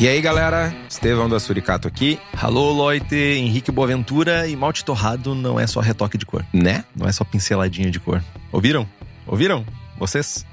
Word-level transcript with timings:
E 0.00 0.08
aí, 0.08 0.18
galera? 0.22 0.74
Estevão 0.88 1.28
da 1.28 1.38
Suricato 1.38 1.86
aqui. 1.86 2.18
Alô, 2.40 2.72
Loite, 2.72 3.14
Henrique 3.14 3.70
Boaventura 3.70 4.48
e 4.48 4.56
malte 4.56 4.82
torrado 4.82 5.34
não 5.34 5.60
é 5.60 5.66
só 5.66 5.78
retoque 5.78 6.16
de 6.16 6.24
cor. 6.24 6.42
Né? 6.54 6.86
Não 6.96 7.06
é 7.06 7.12
só 7.12 7.22
pinceladinha 7.22 7.90
de 7.90 8.00
cor. 8.00 8.24
Ouviram? 8.50 8.88
Ouviram? 9.26 9.62
Vocês? 9.98 10.46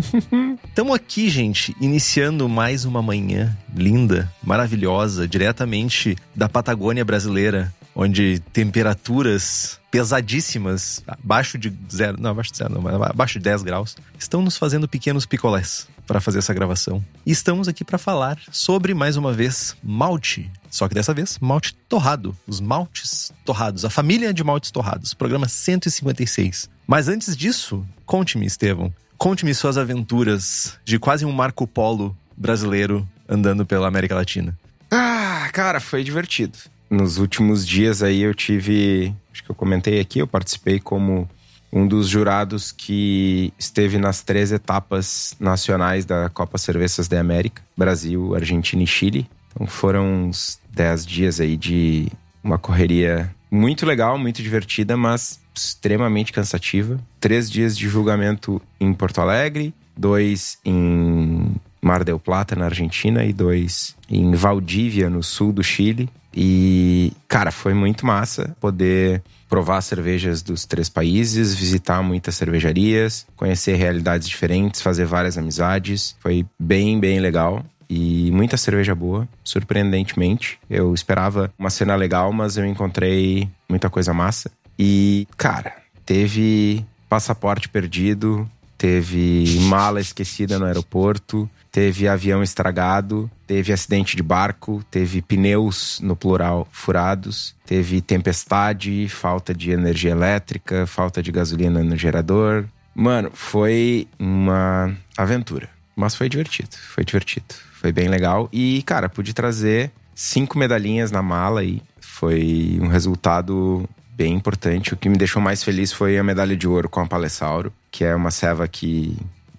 Estamos 0.66 0.94
aqui, 0.94 1.28
gente, 1.28 1.76
iniciando 1.78 2.48
mais 2.48 2.86
uma 2.86 3.02
manhã 3.02 3.54
linda, 3.74 4.32
maravilhosa, 4.42 5.28
diretamente 5.28 6.16
da 6.34 6.48
Patagônia 6.48 7.04
brasileira, 7.04 7.70
onde 7.94 8.38
temperaturas 8.50 9.78
pesadíssimas, 9.90 11.04
abaixo 11.06 11.58
de 11.58 11.70
zero, 11.94 12.18
não, 12.18 12.30
abaixo 12.30 12.50
de 12.50 12.56
zero, 12.56 12.72
não, 12.72 12.80
mas 12.80 12.94
abaixo 12.94 13.38
de 13.38 13.44
10 13.44 13.62
graus, 13.62 13.94
estão 14.18 14.40
nos 14.40 14.56
fazendo 14.56 14.88
pequenos 14.88 15.26
picolés 15.26 15.86
para 16.06 16.20
fazer 16.20 16.38
essa 16.38 16.54
gravação. 16.54 17.04
E 17.24 17.32
estamos 17.32 17.68
aqui 17.68 17.84
para 17.84 17.98
falar 17.98 18.38
sobre, 18.50 18.94
mais 18.94 19.16
uma 19.16 19.32
vez, 19.32 19.76
malte. 19.82 20.50
Só 20.70 20.88
que 20.88 20.94
dessa 20.94 21.12
vez, 21.12 21.38
malte 21.40 21.74
torrado. 21.88 22.36
Os 22.46 22.60
maltes 22.60 23.32
torrados. 23.44 23.84
A 23.84 23.90
família 23.90 24.32
de 24.32 24.44
maltes 24.44 24.70
torrados. 24.70 25.12
Programa 25.12 25.48
156. 25.48 26.68
Mas 26.86 27.08
antes 27.08 27.36
disso, 27.36 27.84
conte-me, 28.04 28.46
Estevão. 28.46 28.92
Conte-me 29.18 29.54
suas 29.54 29.76
aventuras 29.76 30.78
de 30.84 30.98
quase 30.98 31.24
um 31.24 31.32
Marco 31.32 31.66
Polo 31.66 32.16
brasileiro 32.36 33.06
andando 33.28 33.64
pela 33.66 33.88
América 33.88 34.14
Latina. 34.14 34.56
Ah, 34.90 35.48
cara, 35.52 35.80
foi 35.80 36.04
divertido. 36.04 36.56
Nos 36.88 37.18
últimos 37.18 37.66
dias 37.66 38.02
aí 38.02 38.20
eu 38.20 38.34
tive. 38.34 39.14
Acho 39.32 39.42
que 39.42 39.50
eu 39.50 39.54
comentei 39.54 39.98
aqui, 39.98 40.20
eu 40.20 40.26
participei 40.26 40.78
como 40.78 41.28
um 41.72 41.86
dos 41.86 42.08
jurados 42.08 42.72
que 42.72 43.52
esteve 43.58 43.98
nas 43.98 44.22
três 44.22 44.52
etapas 44.52 45.36
nacionais 45.38 46.04
da 46.04 46.28
Copa 46.28 46.58
Cervejas 46.58 47.08
da 47.08 47.20
América: 47.20 47.62
Brasil, 47.76 48.34
Argentina 48.34 48.82
e 48.82 48.86
Chile. 48.86 49.28
Então 49.50 49.66
foram 49.66 50.26
uns 50.26 50.60
dez 50.70 51.06
dias 51.06 51.40
aí 51.40 51.56
de 51.56 52.08
uma 52.42 52.58
correria 52.58 53.34
muito 53.50 53.86
legal, 53.86 54.18
muito 54.18 54.42
divertida, 54.42 54.96
mas 54.96 55.40
extremamente 55.54 56.32
cansativa. 56.32 56.98
Três 57.18 57.50
dias 57.50 57.76
de 57.76 57.88
julgamento 57.88 58.60
em 58.78 58.92
Porto 58.92 59.20
Alegre, 59.20 59.74
dois 59.96 60.58
em 60.64 61.54
Mar 61.86 62.04
del 62.04 62.18
Plata, 62.18 62.56
na 62.56 62.66
Argentina, 62.66 63.24
e 63.24 63.32
dois 63.32 63.96
em 64.10 64.34
Valdívia, 64.34 65.08
no 65.08 65.22
sul 65.22 65.52
do 65.52 65.62
Chile. 65.62 66.08
E, 66.34 67.12
cara, 67.26 67.50
foi 67.50 67.72
muito 67.72 68.04
massa 68.04 68.54
poder 68.60 69.22
provar 69.48 69.80
cervejas 69.80 70.42
dos 70.42 70.66
três 70.66 70.88
países, 70.88 71.54
visitar 71.54 72.02
muitas 72.02 72.34
cervejarias, 72.34 73.26
conhecer 73.36 73.76
realidades 73.76 74.28
diferentes, 74.28 74.82
fazer 74.82 75.06
várias 75.06 75.38
amizades. 75.38 76.14
Foi 76.20 76.44
bem, 76.58 77.00
bem 77.00 77.20
legal. 77.20 77.64
E 77.88 78.30
muita 78.32 78.56
cerveja 78.56 78.94
boa, 78.94 79.28
surpreendentemente. 79.44 80.58
Eu 80.68 80.92
esperava 80.92 81.52
uma 81.58 81.70
cena 81.70 81.94
legal, 81.94 82.32
mas 82.32 82.56
eu 82.56 82.66
encontrei 82.66 83.48
muita 83.68 83.88
coisa 83.88 84.12
massa. 84.12 84.50
E, 84.78 85.26
cara, 85.36 85.72
teve 86.04 86.84
passaporte 87.08 87.68
perdido, 87.68 88.46
teve 88.76 89.58
mala 89.68 90.00
esquecida 90.00 90.58
no 90.58 90.66
aeroporto, 90.66 91.48
teve 91.76 92.08
avião 92.08 92.42
estragado, 92.42 93.30
teve 93.46 93.70
acidente 93.70 94.16
de 94.16 94.22
barco, 94.22 94.82
teve 94.90 95.20
pneus, 95.20 96.00
no 96.00 96.16
plural, 96.16 96.66
furados, 96.72 97.54
teve 97.66 98.00
tempestade, 98.00 99.06
falta 99.10 99.52
de 99.52 99.72
energia 99.72 100.12
elétrica, 100.12 100.86
falta 100.86 101.22
de 101.22 101.30
gasolina 101.30 101.84
no 101.84 101.94
gerador. 101.94 102.64
Mano, 102.94 103.30
foi 103.34 104.08
uma 104.18 104.96
aventura. 105.18 105.68
Mas 105.94 106.14
foi 106.14 106.30
divertido, 106.30 106.70
foi 106.94 107.04
divertido. 107.04 107.54
Foi 107.72 107.92
bem 107.92 108.08
legal. 108.08 108.48
E, 108.50 108.82
cara, 108.86 109.06
pude 109.06 109.34
trazer 109.34 109.90
cinco 110.14 110.58
medalhinhas 110.58 111.10
na 111.10 111.20
mala 111.20 111.62
e 111.62 111.82
foi 112.00 112.78
um 112.80 112.86
resultado 112.86 113.86
bem 114.14 114.32
importante. 114.32 114.94
O 114.94 114.96
que 114.96 115.10
me 115.10 115.18
deixou 115.18 115.42
mais 115.42 115.62
feliz 115.62 115.92
foi 115.92 116.16
a 116.16 116.24
medalha 116.24 116.56
de 116.56 116.66
ouro 116.66 116.88
com 116.88 117.00
a 117.00 117.06
Palessauro, 117.06 117.70
que 117.90 118.02
é 118.02 118.14
uma 118.14 118.30
ceva 118.30 118.66
que, 118.66 119.14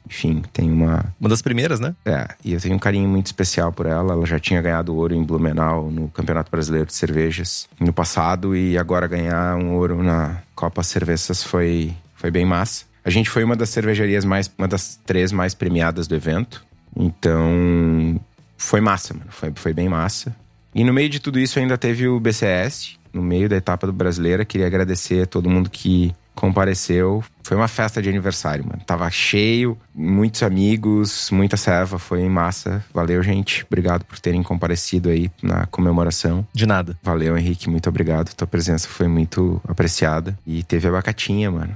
enfim, 0.08 0.42
tem 0.54 0.72
uma. 0.72 1.14
Uma 1.20 1.30
das 1.30 1.42
primeiras, 1.42 1.80
né? 1.80 1.94
É, 2.06 2.28
e 2.44 2.54
eu 2.54 2.62
tenho 2.62 2.76
um 2.76 2.80
carinho 2.80 3.08
muito 3.10 3.26
especial 3.28 3.74
por 3.74 3.86
ela. 3.86 4.14
Ela 4.14 4.26
já 4.26 4.40
tinha 4.40 4.62
ganhado 4.62 4.96
ouro 4.96 5.14
em 5.14 5.24
Blumenau 5.24 5.92
no 5.92 6.08
Campeonato 6.08 6.50
Brasileiro 6.50 6.88
de 6.88 6.94
Cervejas 6.94 7.68
no 7.80 7.92
passado 7.92 8.56
e 8.56 8.78
agora 8.78 9.06
ganhar 9.06 9.56
um 9.58 9.74
ouro 9.74 10.02
na 10.02 10.42
Copa 10.56 10.82
Cervejas 10.82 11.44
foi, 11.44 11.94
foi 12.16 12.32
bem 12.32 12.46
massa. 12.46 12.86
A 13.04 13.10
gente 13.10 13.30
foi 13.30 13.44
uma 13.44 13.56
das 13.56 13.70
cervejarias 13.70 14.26
mais, 14.26 14.52
uma 14.58 14.68
das 14.68 15.00
três 15.06 15.32
mais 15.32 15.54
premiadas 15.54 16.08
do 16.08 16.16
evento. 16.16 16.66
Então, 16.96 18.20
foi 18.58 18.82
massa, 18.82 19.14
mano. 19.14 19.30
Foi, 19.30 19.52
foi 19.56 19.74
bem 19.74 19.88
massa. 19.88 20.36
E 20.74 20.84
no 20.84 20.94
meio 20.94 21.10
de 21.10 21.20
tudo 21.20 21.40
isso 21.40 21.60
ainda 21.60 21.78
teve 21.78 22.08
o 22.08 22.20
BCS, 22.20 22.98
no 23.14 23.22
meio 23.22 23.48
da 23.48 23.56
etapa 23.56 23.88
do 23.88 23.94
Brasileira. 23.94 24.46
Queria 24.46 24.68
agradecer 24.68 25.24
a 25.24 25.26
todo 25.26 25.50
mundo 25.50 25.70
que 25.70 26.14
compareceu. 26.38 27.24
Foi 27.42 27.58
uma 27.58 27.68
festa 27.68 28.02
de 28.02 28.08
aniversário, 28.08 28.64
mano. 28.64 28.82
Tava 28.86 29.10
cheio, 29.10 29.76
muitos 29.94 30.44
amigos, 30.44 31.32
muita 31.32 31.58
serva, 31.58 31.98
foi 31.98 32.30
massa. 32.30 32.86
Valeu, 32.94 33.24
gente. 33.24 33.66
Obrigado 33.66 34.06
por 34.06 34.20
terem 34.20 34.44
comparecido 34.44 35.10
aí 35.10 35.32
na 35.42 35.66
comemoração. 35.66 36.48
De 36.54 36.68
nada. 36.68 36.96
Valeu, 37.02 37.36
Henrique. 37.36 37.70
Muito 37.70 37.90
obrigado. 37.90 38.34
Tua 38.36 38.48
presença 38.48 38.88
foi 38.88 39.08
muito 39.08 39.60
apreciada. 39.68 40.38
E 40.46 40.64
teve 40.64 40.88
abacatinha, 40.88 41.50
mano. 41.50 41.76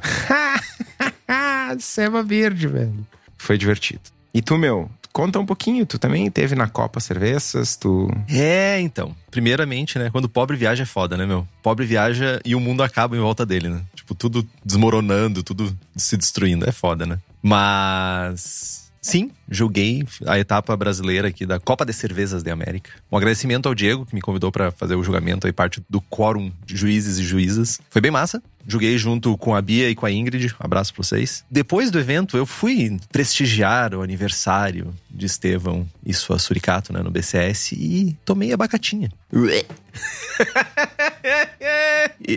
Ceva 1.80 2.22
verde, 2.22 2.68
velho. 2.68 3.08
Foi 3.38 3.58
divertido. 3.58 4.02
E 4.34 4.42
tu, 4.42 4.58
meu, 4.58 4.90
conta 5.12 5.40
um 5.40 5.46
pouquinho. 5.46 5.86
Tu 5.86 5.98
também 6.00 6.30
teve 6.30 6.56
na 6.56 6.68
Copa 6.68 7.00
Cervejas, 7.00 7.76
tu... 7.76 8.10
É, 8.30 8.80
então. 8.80 9.16
Primeiramente, 9.30 9.98
né? 10.00 10.10
Quando 10.10 10.30
pobre 10.30 10.58
viaja 10.58 10.84
é 10.84 10.86
foda, 10.86 11.16
né, 11.18 11.26
meu? 11.26 11.48
Pobre 11.62 11.86
viaja 11.86 12.40
e 12.44 12.56
o 12.56 12.60
mundo 12.60 12.84
acaba 12.84 13.16
em 13.16 13.20
volta 13.20 13.46
dele, 13.46 13.70
né? 13.70 13.82
Tipo, 13.96 14.16
tudo 14.16 14.48
desmoronando, 14.64 15.44
tudo 15.44 15.76
se 15.96 16.18
destruindo. 16.18 16.68
É 16.68 16.72
foda, 16.72 17.06
né? 17.06 17.20
Mas. 17.42 18.81
Sim, 19.04 19.32
julguei 19.50 20.06
a 20.28 20.38
etapa 20.38 20.78
brasileira 20.78 21.30
aqui 21.30 21.44
da 21.44 21.60
Copa 21.60 21.84
de 21.84 21.92
Cervejas 21.92 22.44
de 22.44 22.52
América. 22.52 22.92
Um 23.12 23.18
agradecimento 23.18 23.66
ao 23.68 23.74
Diego, 23.74 24.06
que 24.06 24.14
me 24.14 24.22
convidou 24.22 24.52
para 24.52 24.70
fazer 24.70 24.94
o 24.94 25.04
julgamento 25.04 25.48
aí, 25.48 25.54
parte 25.54 25.82
do 25.90 26.00
quórum 26.02 26.52
de 26.64 26.78
juízes 26.78 27.18
e 27.18 27.24
juízas. 27.24 27.82
Foi 27.90 28.00
bem 28.00 28.12
massa. 28.12 28.44
Joguei 28.68 28.96
junto 29.00 29.36
com 29.40 29.56
a 29.56 29.62
Bia 29.62 29.90
e 29.90 29.96
com 29.96 30.06
a 30.06 30.12
Ingrid. 30.12 30.54
Um 30.54 30.66
abraço 30.66 30.94
pra 30.94 31.04
vocês. 31.04 31.44
Depois 31.50 31.90
do 31.90 31.98
evento, 32.00 32.38
eu 32.38 32.46
fui 32.46 33.00
prestigiar 33.12 33.96
o 33.96 34.04
aniversário 34.04 34.94
de 35.10 35.26
Estevão 35.26 35.90
e 36.06 36.14
sua 36.14 36.38
Suricato, 36.38 36.94
né, 36.94 37.02
no 37.02 37.10
BCS, 37.10 37.72
e 37.72 38.16
tomei 38.24 38.54
abacatinha. 38.54 39.12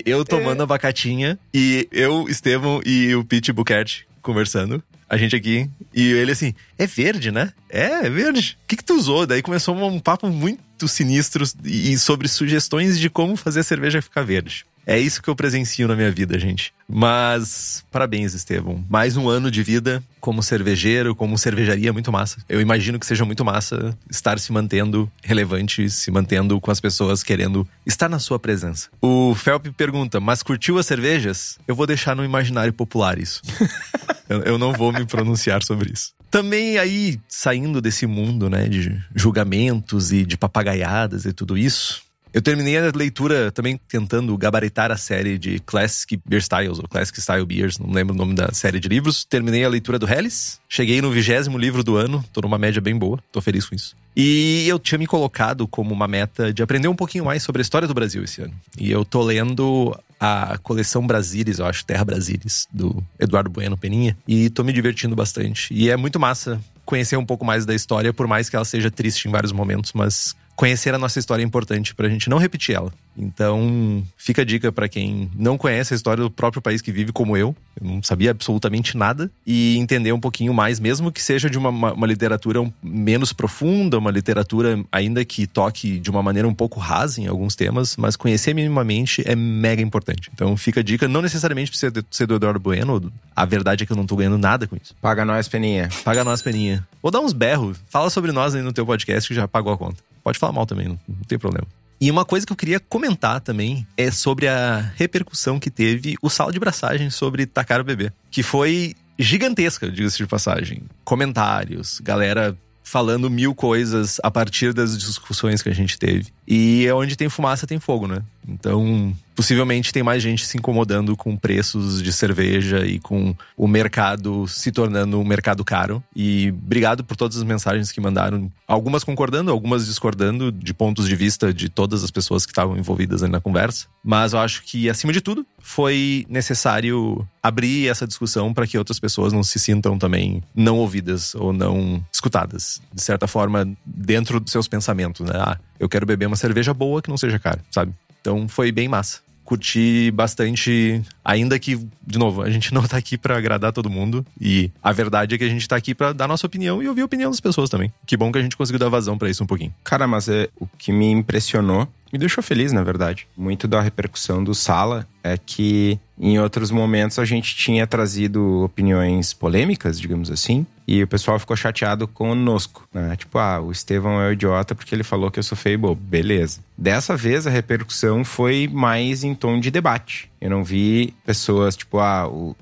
Eu 0.06 0.24
tomando 0.24 0.62
abacatinha, 0.62 1.38
e 1.52 1.86
eu, 1.92 2.28
Estevão 2.28 2.80
e 2.84 3.14
o 3.14 3.24
Pete 3.24 3.52
Buquerque 3.52 4.02
conversando. 4.22 4.82
A 5.08 5.16
gente 5.16 5.36
aqui. 5.36 5.68
E 5.92 6.12
ele 6.12 6.32
assim, 6.32 6.54
é 6.78 6.86
verde, 6.86 7.30
né? 7.30 7.52
É, 7.68 8.06
é 8.06 8.10
verde. 8.10 8.58
O 8.64 8.66
que, 8.66 8.76
que 8.76 8.84
tu 8.84 8.94
usou? 8.94 9.26
Daí 9.26 9.42
começou 9.42 9.76
um 9.76 10.00
papo 10.00 10.28
muito 10.28 10.88
sinistro 10.88 11.44
e 11.64 11.96
sobre 11.98 12.28
sugestões 12.28 12.98
de 12.98 13.08
como 13.08 13.36
fazer 13.36 13.60
a 13.60 13.64
cerveja 13.64 14.02
ficar 14.02 14.22
verde. 14.22 14.66
É 14.86 14.98
isso 14.98 15.22
que 15.22 15.28
eu 15.28 15.36
presencio 15.36 15.88
na 15.88 15.96
minha 15.96 16.10
vida, 16.10 16.38
gente. 16.38 16.72
Mas 16.88 17.84
parabéns, 17.90 18.34
Estevão. 18.34 18.84
Mais 18.88 19.16
um 19.16 19.28
ano 19.28 19.50
de 19.50 19.62
vida 19.62 20.02
como 20.20 20.42
cervejeiro, 20.42 21.14
como 21.14 21.36
cervejaria, 21.38 21.92
muito 21.92 22.12
massa. 22.12 22.42
Eu 22.48 22.60
imagino 22.60 22.98
que 22.98 23.06
seja 23.06 23.24
muito 23.24 23.44
massa 23.44 23.96
estar 24.10 24.38
se 24.38 24.52
mantendo 24.52 25.10
relevante, 25.22 25.88
se 25.90 26.10
mantendo 26.10 26.60
com 26.60 26.70
as 26.70 26.80
pessoas 26.80 27.22
querendo 27.22 27.66
estar 27.86 28.08
na 28.08 28.18
sua 28.18 28.38
presença. 28.38 28.88
O 29.00 29.34
Felp 29.34 29.66
pergunta: 29.76 30.20
Mas 30.20 30.42
curtiu 30.42 30.78
as 30.78 30.86
cervejas? 30.86 31.58
Eu 31.66 31.74
vou 31.74 31.86
deixar 31.86 32.14
no 32.14 32.24
imaginário 32.24 32.72
popular 32.72 33.18
isso. 33.18 33.42
eu, 34.28 34.42
eu 34.42 34.58
não 34.58 34.72
vou 34.72 34.92
me 34.92 35.06
pronunciar 35.06 35.62
sobre 35.62 35.92
isso. 35.92 36.12
Também 36.30 36.78
aí, 36.78 37.20
saindo 37.28 37.80
desse 37.80 38.06
mundo, 38.06 38.50
né, 38.50 38.66
de 38.66 39.00
julgamentos 39.14 40.10
e 40.10 40.26
de 40.26 40.36
papagaiadas 40.36 41.26
e 41.26 41.32
tudo 41.32 41.56
isso, 41.56 42.02
eu 42.34 42.42
terminei 42.42 42.76
a 42.76 42.90
leitura 42.92 43.52
também 43.52 43.78
tentando 43.88 44.36
gabaritar 44.36 44.90
a 44.90 44.96
série 44.96 45.38
de 45.38 45.60
Classic 45.60 46.20
Beer 46.26 46.42
Styles, 46.42 46.80
ou 46.80 46.88
Classic 46.88 47.20
Style 47.20 47.46
Beers, 47.46 47.78
não 47.78 47.92
lembro 47.92 48.12
o 48.12 48.18
nome 48.18 48.34
da 48.34 48.52
série 48.52 48.80
de 48.80 48.88
livros. 48.88 49.24
Terminei 49.24 49.64
a 49.64 49.68
leitura 49.68 50.00
do 50.00 50.12
Hellis. 50.12 50.60
Cheguei 50.68 51.00
no 51.00 51.12
vigésimo 51.12 51.56
livro 51.56 51.84
do 51.84 51.94
ano, 51.96 52.24
tô 52.32 52.40
numa 52.40 52.58
média 52.58 52.82
bem 52.82 52.98
boa, 52.98 53.20
tô 53.30 53.40
feliz 53.40 53.66
com 53.66 53.76
isso. 53.76 53.94
E 54.16 54.66
eu 54.66 54.80
tinha 54.80 54.98
me 54.98 55.06
colocado 55.06 55.68
como 55.68 55.94
uma 55.94 56.08
meta 56.08 56.52
de 56.52 56.60
aprender 56.60 56.88
um 56.88 56.96
pouquinho 56.96 57.24
mais 57.24 57.44
sobre 57.44 57.60
a 57.60 57.62
história 57.62 57.86
do 57.86 57.94
Brasil 57.94 58.24
esse 58.24 58.42
ano. 58.42 58.54
E 58.76 58.90
eu 58.90 59.04
tô 59.04 59.22
lendo 59.22 59.96
a 60.18 60.58
coleção 60.58 61.06
Brasilis, 61.06 61.60
eu 61.60 61.66
acho, 61.66 61.84
Terra 61.84 62.04
Brasilis, 62.04 62.66
do 62.72 63.00
Eduardo 63.16 63.48
Bueno 63.48 63.76
Peninha. 63.76 64.16
E 64.26 64.50
tô 64.50 64.64
me 64.64 64.72
divertindo 64.72 65.14
bastante. 65.14 65.72
E 65.72 65.88
é 65.88 65.96
muito 65.96 66.18
massa 66.18 66.60
conhecer 66.84 67.16
um 67.16 67.24
pouco 67.24 67.44
mais 67.44 67.64
da 67.64 67.74
história, 67.74 68.12
por 68.12 68.26
mais 68.26 68.48
que 68.48 68.56
ela 68.56 68.64
seja 68.64 68.90
triste 68.90 69.28
em 69.28 69.30
vários 69.30 69.52
momentos, 69.52 69.92
mas 69.92 70.34
conhecer 70.56 70.94
a 70.94 70.98
nossa 70.98 71.18
história 71.18 71.42
é 71.42 71.46
importante 71.46 71.94
pra 71.94 72.08
gente 72.08 72.28
não 72.28 72.38
repetir 72.38 72.74
ela. 72.74 72.92
Então, 73.16 74.04
fica 74.16 74.42
a 74.42 74.44
dica 74.44 74.72
para 74.72 74.88
quem 74.88 75.30
não 75.34 75.56
conhece 75.56 75.94
a 75.94 75.96
história 75.96 76.22
do 76.22 76.30
próprio 76.30 76.60
país 76.60 76.82
que 76.82 76.90
vive, 76.90 77.12
como 77.12 77.36
eu. 77.36 77.54
Eu 77.80 77.86
não 77.86 78.02
sabia 78.02 78.32
absolutamente 78.32 78.96
nada. 78.96 79.30
E 79.46 79.76
entender 79.78 80.12
um 80.12 80.20
pouquinho 80.20 80.52
mais, 80.52 80.80
mesmo 80.80 81.12
que 81.12 81.22
seja 81.22 81.48
de 81.48 81.56
uma, 81.56 81.68
uma, 81.68 81.92
uma 81.92 82.06
literatura 82.06 82.60
menos 82.82 83.32
profunda, 83.32 83.98
uma 83.98 84.10
literatura 84.10 84.84
ainda 84.90 85.24
que 85.24 85.46
toque 85.46 85.98
de 85.98 86.10
uma 86.10 86.22
maneira 86.22 86.48
um 86.48 86.54
pouco 86.54 86.80
rasa 86.80 87.20
em 87.20 87.26
alguns 87.26 87.54
temas, 87.54 87.96
mas 87.96 88.16
conhecer 88.16 88.54
minimamente 88.54 89.22
é 89.26 89.36
mega 89.36 89.82
importante. 89.82 90.30
Então, 90.32 90.56
fica 90.56 90.80
a 90.80 90.82
dica, 90.82 91.06
não 91.06 91.22
necessariamente 91.22 91.70
precisa 91.70 91.92
ser 92.10 92.26
do 92.26 92.34
Eduardo 92.34 92.58
Bueno. 92.58 93.12
A 93.34 93.44
verdade 93.44 93.84
é 93.84 93.86
que 93.86 93.92
eu 93.92 93.96
não 93.96 94.06
tô 94.06 94.16
ganhando 94.16 94.38
nada 94.38 94.66
com 94.66 94.76
isso. 94.76 94.94
Paga 95.00 95.24
nós, 95.24 95.46
Peninha. 95.46 95.88
Paga 96.04 96.24
nós, 96.24 96.42
Peninha. 96.42 96.86
Vou 97.00 97.12
dar 97.12 97.20
uns 97.20 97.32
berros. 97.32 97.78
Fala 97.88 98.10
sobre 98.10 98.32
nós 98.32 98.54
aí 98.54 98.62
no 98.62 98.72
teu 98.72 98.84
podcast 98.84 99.28
que 99.28 99.34
já 99.34 99.46
pagou 99.46 99.72
a 99.72 99.78
conta. 99.78 100.13
Pode 100.24 100.38
falar 100.38 100.52
mal 100.52 100.66
também, 100.66 100.88
não, 100.88 100.98
não 101.06 101.24
tem 101.28 101.38
problema. 101.38 101.66
E 102.00 102.10
uma 102.10 102.24
coisa 102.24 102.44
que 102.44 102.52
eu 102.52 102.56
queria 102.56 102.80
comentar 102.80 103.40
também 103.40 103.86
é 103.96 104.10
sobre 104.10 104.48
a 104.48 104.92
repercussão 104.96 105.60
que 105.60 105.70
teve 105.70 106.16
o 106.20 106.28
sal 106.28 106.50
de 106.50 106.58
braçagem 106.58 107.08
sobre 107.10 107.46
tacar 107.46 107.80
o 107.80 107.84
bebê. 107.84 108.12
Que 108.30 108.42
foi 108.42 108.94
gigantesca, 109.18 109.90
diga-se 109.90 110.16
de 110.16 110.26
passagem. 110.26 110.82
Comentários, 111.04 112.00
galera 112.00 112.56
falando 112.82 113.30
mil 113.30 113.54
coisas 113.54 114.20
a 114.22 114.30
partir 114.30 114.74
das 114.74 114.96
discussões 114.98 115.62
que 115.62 115.68
a 115.70 115.74
gente 115.74 115.98
teve. 115.98 116.26
E 116.46 116.86
é 116.86 116.92
onde 116.94 117.16
tem 117.16 117.30
fumaça, 117.30 117.66
tem 117.66 117.80
fogo, 117.80 118.06
né? 118.06 118.22
Então, 118.46 119.16
possivelmente 119.34 119.92
tem 119.92 120.02
mais 120.02 120.22
gente 120.22 120.46
se 120.46 120.56
incomodando 120.56 121.16
com 121.16 121.36
preços 121.36 122.02
de 122.02 122.12
cerveja 122.12 122.86
e 122.86 122.98
com 122.98 123.34
o 123.56 123.66
mercado 123.66 124.46
se 124.46 124.70
tornando 124.70 125.18
um 125.18 125.24
mercado 125.24 125.64
caro. 125.64 126.02
E 126.14 126.50
obrigado 126.50 127.04
por 127.04 127.16
todas 127.16 127.36
as 127.36 127.42
mensagens 127.42 127.90
que 127.90 128.00
mandaram, 128.00 128.50
algumas 128.66 129.04
concordando, 129.04 129.50
algumas 129.50 129.86
discordando 129.86 130.52
de 130.52 130.72
pontos 130.72 131.08
de 131.08 131.16
vista 131.16 131.52
de 131.52 131.68
todas 131.68 132.04
as 132.04 132.10
pessoas 132.10 132.46
que 132.46 132.52
estavam 132.52 132.76
envolvidas 132.76 133.22
na 133.22 133.40
conversa. 133.40 133.86
Mas 134.02 134.32
eu 134.32 134.38
acho 134.38 134.62
que, 134.62 134.88
acima 134.88 135.12
de 135.12 135.20
tudo, 135.20 135.46
foi 135.58 136.26
necessário 136.28 137.26
abrir 137.42 137.88
essa 137.88 138.06
discussão 138.06 138.52
para 138.52 138.66
que 138.66 138.78
outras 138.78 138.98
pessoas 138.98 139.32
não 139.32 139.42
se 139.42 139.58
sintam 139.58 139.98
também 139.98 140.42
não 140.54 140.78
ouvidas 140.78 141.34
ou 141.34 141.52
não 141.52 142.04
escutadas, 142.12 142.80
de 142.92 143.02
certa 143.02 143.26
forma, 143.26 143.66
dentro 143.84 144.38
dos 144.40 144.52
seus 144.52 144.68
pensamentos, 144.68 145.26
né? 145.26 145.34
Ah, 145.36 145.58
eu 145.78 145.88
quero 145.88 146.06
beber 146.06 146.26
uma 146.26 146.36
cerveja 146.36 146.72
boa 146.72 147.02
que 147.02 147.08
não 147.08 147.16
seja 147.16 147.38
cara, 147.38 147.60
sabe? 147.70 147.92
Então 148.20 148.48
foi 148.48 148.72
bem 148.72 148.88
massa. 148.88 149.20
Curti 149.44 150.10
bastante, 150.10 151.02
ainda 151.24 151.58
que, 151.58 151.76
de 152.06 152.18
novo, 152.18 152.42
a 152.42 152.50
gente 152.50 152.72
não 152.74 152.82
tá 152.82 152.96
aqui 152.96 153.18
para 153.18 153.36
agradar 153.36 153.72
todo 153.72 153.90
mundo. 153.90 154.24
E 154.40 154.70
a 154.82 154.92
verdade 154.92 155.34
é 155.34 155.38
que 155.38 155.44
a 155.44 155.48
gente 155.48 155.68
tá 155.68 155.76
aqui 155.76 155.94
para 155.94 156.12
dar 156.12 156.26
nossa 156.26 156.46
opinião 156.46 156.82
e 156.82 156.88
ouvir 156.88 157.02
a 157.02 157.04
opinião 157.04 157.30
das 157.30 157.40
pessoas 157.40 157.68
também. 157.68 157.92
Que 158.06 158.16
bom 158.16 158.32
que 158.32 158.38
a 158.38 158.42
gente 158.42 158.56
conseguiu 158.56 158.78
dar 158.78 158.88
vazão 158.88 159.18
para 159.18 159.28
isso 159.28 159.44
um 159.44 159.46
pouquinho. 159.46 159.74
Cara, 159.82 160.06
mas 160.06 160.28
é, 160.28 160.48
o 160.58 160.66
que 160.66 160.92
me 160.92 161.10
impressionou, 161.10 161.88
me 162.14 162.18
deixou 162.18 162.44
feliz, 162.44 162.70
na 162.70 162.84
verdade. 162.84 163.26
Muito 163.36 163.66
da 163.66 163.80
repercussão 163.80 164.44
do 164.44 164.54
Sala 164.54 165.04
é 165.20 165.36
que 165.36 165.98
em 166.16 166.38
outros 166.38 166.70
momentos 166.70 167.18
a 167.18 167.24
gente 167.24 167.56
tinha 167.56 167.88
trazido 167.88 168.62
opiniões 168.62 169.32
polêmicas, 169.32 169.98
digamos 170.00 170.30
assim, 170.30 170.64
e 170.86 171.02
o 171.02 171.08
pessoal 171.08 171.40
ficou 171.40 171.56
chateado 171.56 172.06
conosco, 172.06 172.86
né? 172.94 173.16
Tipo, 173.16 173.36
ah, 173.38 173.60
o 173.60 173.72
Estevão 173.72 174.22
é 174.22 174.28
o 174.28 174.32
idiota 174.32 174.76
porque 174.76 174.94
ele 174.94 175.02
falou 175.02 175.28
que 175.28 175.40
eu 175.40 175.42
sou 175.42 175.58
feio 175.58 175.74
e 175.74 175.76
bobo. 175.76 176.00
Beleza. 176.00 176.60
Dessa 176.78 177.16
vez 177.16 177.48
a 177.48 177.50
repercussão 177.50 178.24
foi 178.24 178.70
mais 178.72 179.24
em 179.24 179.34
tom 179.34 179.58
de 179.58 179.72
debate. 179.72 180.30
Eu 180.40 180.50
não 180.50 180.62
vi 180.62 181.12
pessoas, 181.26 181.76
tipo, 181.76 181.98
ah, 181.98 182.28
o 182.28 182.54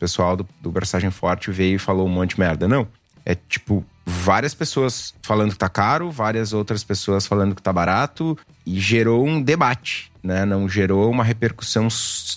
pessoal 0.00 0.34
do, 0.34 0.48
do 0.62 0.72
Braçagem 0.72 1.10
Forte 1.10 1.50
veio 1.50 1.76
e 1.76 1.78
falou 1.78 2.06
um 2.06 2.10
monte 2.10 2.30
de 2.30 2.40
merda. 2.40 2.66
Não. 2.66 2.88
É 3.24 3.34
tipo, 3.34 3.84
várias 4.04 4.54
pessoas 4.54 5.14
falando 5.22 5.52
que 5.52 5.58
tá 5.58 5.68
caro, 5.68 6.10
várias 6.10 6.52
outras 6.52 6.84
pessoas 6.84 7.26
falando 7.26 7.54
que 7.54 7.62
tá 7.62 7.72
barato, 7.72 8.38
e 8.66 8.78
gerou 8.78 9.26
um 9.26 9.40
debate, 9.40 10.12
né? 10.22 10.44
Não 10.44 10.68
gerou 10.68 11.10
uma 11.10 11.24
repercussão 11.24 11.88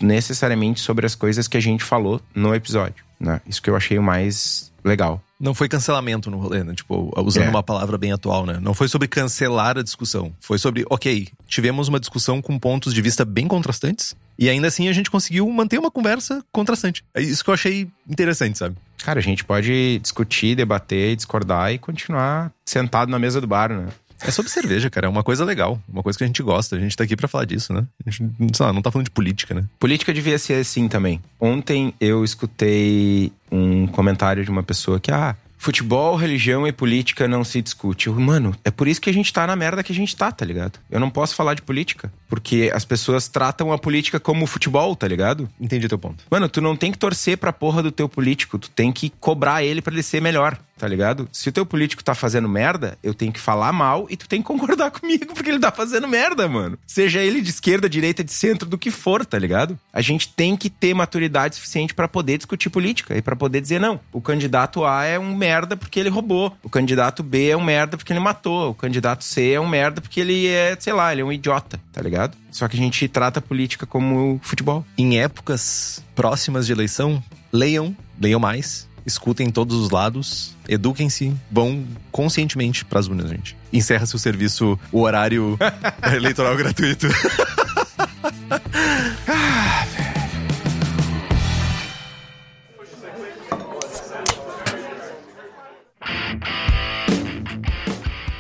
necessariamente 0.02 0.80
sobre 0.80 1.06
as 1.06 1.16
coisas 1.16 1.48
que 1.48 1.58
a 1.58 1.62
gente 1.62 1.84
falou 1.84 2.22
no 2.34 2.56
episódio, 2.56 3.04
né? 3.20 3.42
Isso 3.46 3.62
que 3.62 3.70
eu 3.70 3.76
achei 3.76 3.98
o 3.98 4.04
mais 4.04 4.72
legal. 4.84 5.22
Não 5.40 5.54
foi 5.54 5.70
cancelamento 5.70 6.32
no 6.32 6.40
rolê, 6.40 6.64
né? 6.64 6.74
Tipo, 6.74 7.12
usando 7.24 7.44
É. 7.46 7.50
uma 7.50 7.62
palavra 7.62 7.98
bem 7.98 8.12
atual, 8.12 8.46
né? 8.46 8.58
Não 8.62 8.74
foi 8.74 8.88
sobre 8.88 9.08
cancelar 9.08 9.78
a 9.78 9.84
discussão. 9.84 10.34
Foi 10.40 10.58
sobre, 10.58 10.84
ok, 10.90 11.28
tivemos 11.48 11.88
uma 11.88 12.00
discussão 12.00 12.42
com 12.42 12.58
pontos 12.58 12.94
de 12.94 13.02
vista 13.02 13.24
bem 13.24 13.48
contrastantes. 13.48 14.16
E 14.40 14.50
ainda 14.50 14.68
assim 14.68 14.88
a 14.88 14.94
gente 14.94 15.10
conseguiu 15.12 15.48
manter 15.50 15.78
uma 15.80 15.92
conversa 15.92 16.44
contrastante. 16.52 17.04
É 17.14 17.22
isso 17.22 17.44
que 17.44 17.50
eu 17.50 17.54
achei 17.54 17.88
interessante, 18.10 18.58
sabe? 18.58 18.76
Cara, 19.04 19.20
a 19.20 19.24
gente 19.24 19.44
pode 19.46 20.00
discutir, 20.00 20.56
debater, 20.56 21.16
discordar 21.16 21.72
e 21.72 21.78
continuar 21.78 22.52
sentado 22.66 23.10
na 23.10 23.20
mesa 23.20 23.40
do 23.40 23.48
bar, 23.48 23.70
né? 23.70 23.88
É 24.22 24.32
sobre 24.32 24.52
cerveja, 24.52 24.90
cara. 24.90 25.08
É 25.08 25.10
uma 25.10 25.24
coisa 25.24 25.46
legal. 25.46 25.80
Uma 25.88 26.04
coisa 26.04 26.18
que 26.18 26.24
a 26.24 26.28
gente 26.28 26.42
gosta. 26.42 26.76
A 26.76 26.80
gente 26.80 26.96
tá 26.96 27.04
aqui 27.04 27.16
pra 27.16 27.28
falar 27.28 27.46
disso, 27.46 27.74
né? 27.74 27.86
A 28.06 28.10
gente, 28.10 28.56
sei 28.56 28.66
lá, 28.66 28.74
não 28.74 28.82
tá 28.82 28.92
falando 28.92 29.06
de 29.06 29.12
política, 29.12 29.54
né? 29.54 29.66
Política 29.80 30.14
devia 30.14 30.38
ser 30.38 30.56
assim 30.56 30.88
também. 30.88 31.22
Ontem 31.40 31.94
eu 32.00 32.24
escutei 32.24 33.32
um 33.52 33.88
comentário 33.88 34.44
de 34.44 34.50
uma 34.50 34.64
pessoa 34.64 35.00
que, 35.00 35.12
ah, 35.12 35.36
futebol, 35.58 36.16
religião 36.16 36.68
e 36.68 36.72
política 36.72 37.28
não 37.28 37.44
se 37.44 37.62
discute. 37.62 38.08
Eu, 38.08 38.14
Mano, 38.20 38.56
é 38.64 38.72
por 38.72 38.88
isso 38.88 39.02
que 39.02 39.10
a 39.10 39.14
gente 39.14 39.34
tá 39.34 39.46
na 39.48 39.56
merda 39.56 39.84
que 39.84 39.92
a 39.92 39.96
gente 39.96 40.16
tá, 40.16 40.32
tá 40.32 40.46
ligado? 40.46 40.80
Eu 40.90 41.00
não 41.00 41.10
posso 41.10 41.36
falar 41.36 41.54
de 41.54 41.62
política. 41.62 42.12
Porque 42.30 42.72
as 42.74 42.86
pessoas 42.86 43.28
tratam 43.28 43.72
a 43.72 43.78
política 43.78 44.20
como 44.20 44.46
futebol, 44.46 44.96
tá 44.96 45.08
ligado? 45.08 45.50
Entendi 45.60 45.88
teu 45.88 45.98
ponto. 45.98 46.24
Mano, 46.30 46.48
tu 46.48 46.62
não 46.62 46.76
tem 46.76 46.92
que 46.92 46.98
torcer 46.98 47.38
pra 47.38 47.52
porra 47.52 47.82
do 47.82 47.92
teu 47.92 48.08
político, 48.08 48.60
tu 48.60 48.70
tem 48.70 48.92
que 48.92 49.10
cobrar 49.20 49.64
ele 49.64 49.82
pra 49.82 49.94
ele 49.94 50.04
ser 50.04 50.22
melhor, 50.22 50.58
tá 50.78 50.88
ligado? 50.88 51.28
Se 51.32 51.50
o 51.50 51.52
teu 51.52 51.66
político 51.66 52.04
tá 52.04 52.14
fazendo 52.14 52.48
merda, 52.48 52.98
eu 53.04 53.14
tenho 53.14 53.32
que 53.32 53.40
falar 53.40 53.72
mal 53.74 54.08
e 54.10 54.16
tu 54.16 54.28
tem 54.28 54.42
que 54.42 54.48
concordar 54.48 54.92
comigo 54.92 55.34
porque 55.34 55.50
ele 55.50 55.60
tá 55.60 55.72
fazendo 55.72 56.08
merda, 56.08 56.48
mano. 56.48 56.78
Seja 56.86 57.22
ele 57.22 57.42
de 57.42 57.50
esquerda, 57.50 57.90
direita, 57.90 58.24
de 58.24 58.32
centro, 58.32 58.68
do 58.68 58.78
que 58.78 58.92
for, 58.92 59.26
tá 59.26 59.38
ligado? 59.38 59.78
A 59.92 60.02
gente 60.02 60.30
tem 60.30 60.56
que 60.56 60.70
ter 60.70 60.94
maturidade 60.94 61.56
suficiente 61.56 61.94
pra 61.94 62.08
poder 62.08 62.38
discutir 62.38 62.70
política 62.70 63.16
e 63.18 63.22
pra 63.22 63.36
poder 63.36 63.62
dizer 63.62 63.80
não, 63.80 64.00
o 64.12 64.22
candidato 64.22 64.86
A 64.86 65.06
é 65.06 65.18
um 65.18 65.36
merda 65.36 65.76
porque 65.76 66.00
ele 66.00 66.10
roubou, 66.10 66.56
o 66.64 66.70
candidato 66.70 67.24
B 67.24 67.50
é 67.50 67.58
um 67.58 67.64
merda 67.64 67.98
porque 67.98 68.14
ele 68.14 68.20
matou, 68.20 68.72
o 68.72 68.76
candidato 68.76 69.24
C 69.24 69.52
é 69.52 69.60
um 69.60 69.68
merda 69.68 70.02
porque 70.02 70.20
ele 70.20 70.48
é, 70.48 70.76
sei 70.80 70.94
lá, 70.94 71.12
ele 71.12 71.22
é 71.22 71.26
um 71.26 71.32
idiota, 71.32 71.80
tá 71.92 72.02
ligado? 72.02 72.38
Só 72.52 72.68
que 72.68 72.76
a 72.76 72.80
gente 72.80 73.08
trata 73.08 73.40
a 73.40 73.42
política 73.42 73.86
como 73.86 74.40
futebol. 74.42 74.86
Em 74.98 75.20
épocas 75.20 76.04
próximas 76.16 76.66
de 76.66 76.72
eleição, 76.72 77.24
leiam, 77.52 77.96
leiam 78.20 78.40
mais, 78.40 78.87
escutem 79.08 79.50
todos 79.50 79.78
os 79.78 79.90
lados, 79.90 80.54
eduquem-se, 80.68 81.34
vão 81.50 81.88
conscientemente 82.12 82.84
pras 82.84 83.08
urnas, 83.08 83.30
gente. 83.30 83.56
Encerra-se 83.72 84.14
o 84.14 84.20
serviço, 84.20 84.78
o 84.92 85.02
horário 85.02 85.58
eleitoral 86.14 86.58
gratuito. 86.58 87.08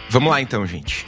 Vamos 0.09 0.31
lá 0.31 0.41
então, 0.41 0.65
gente. 0.65 1.05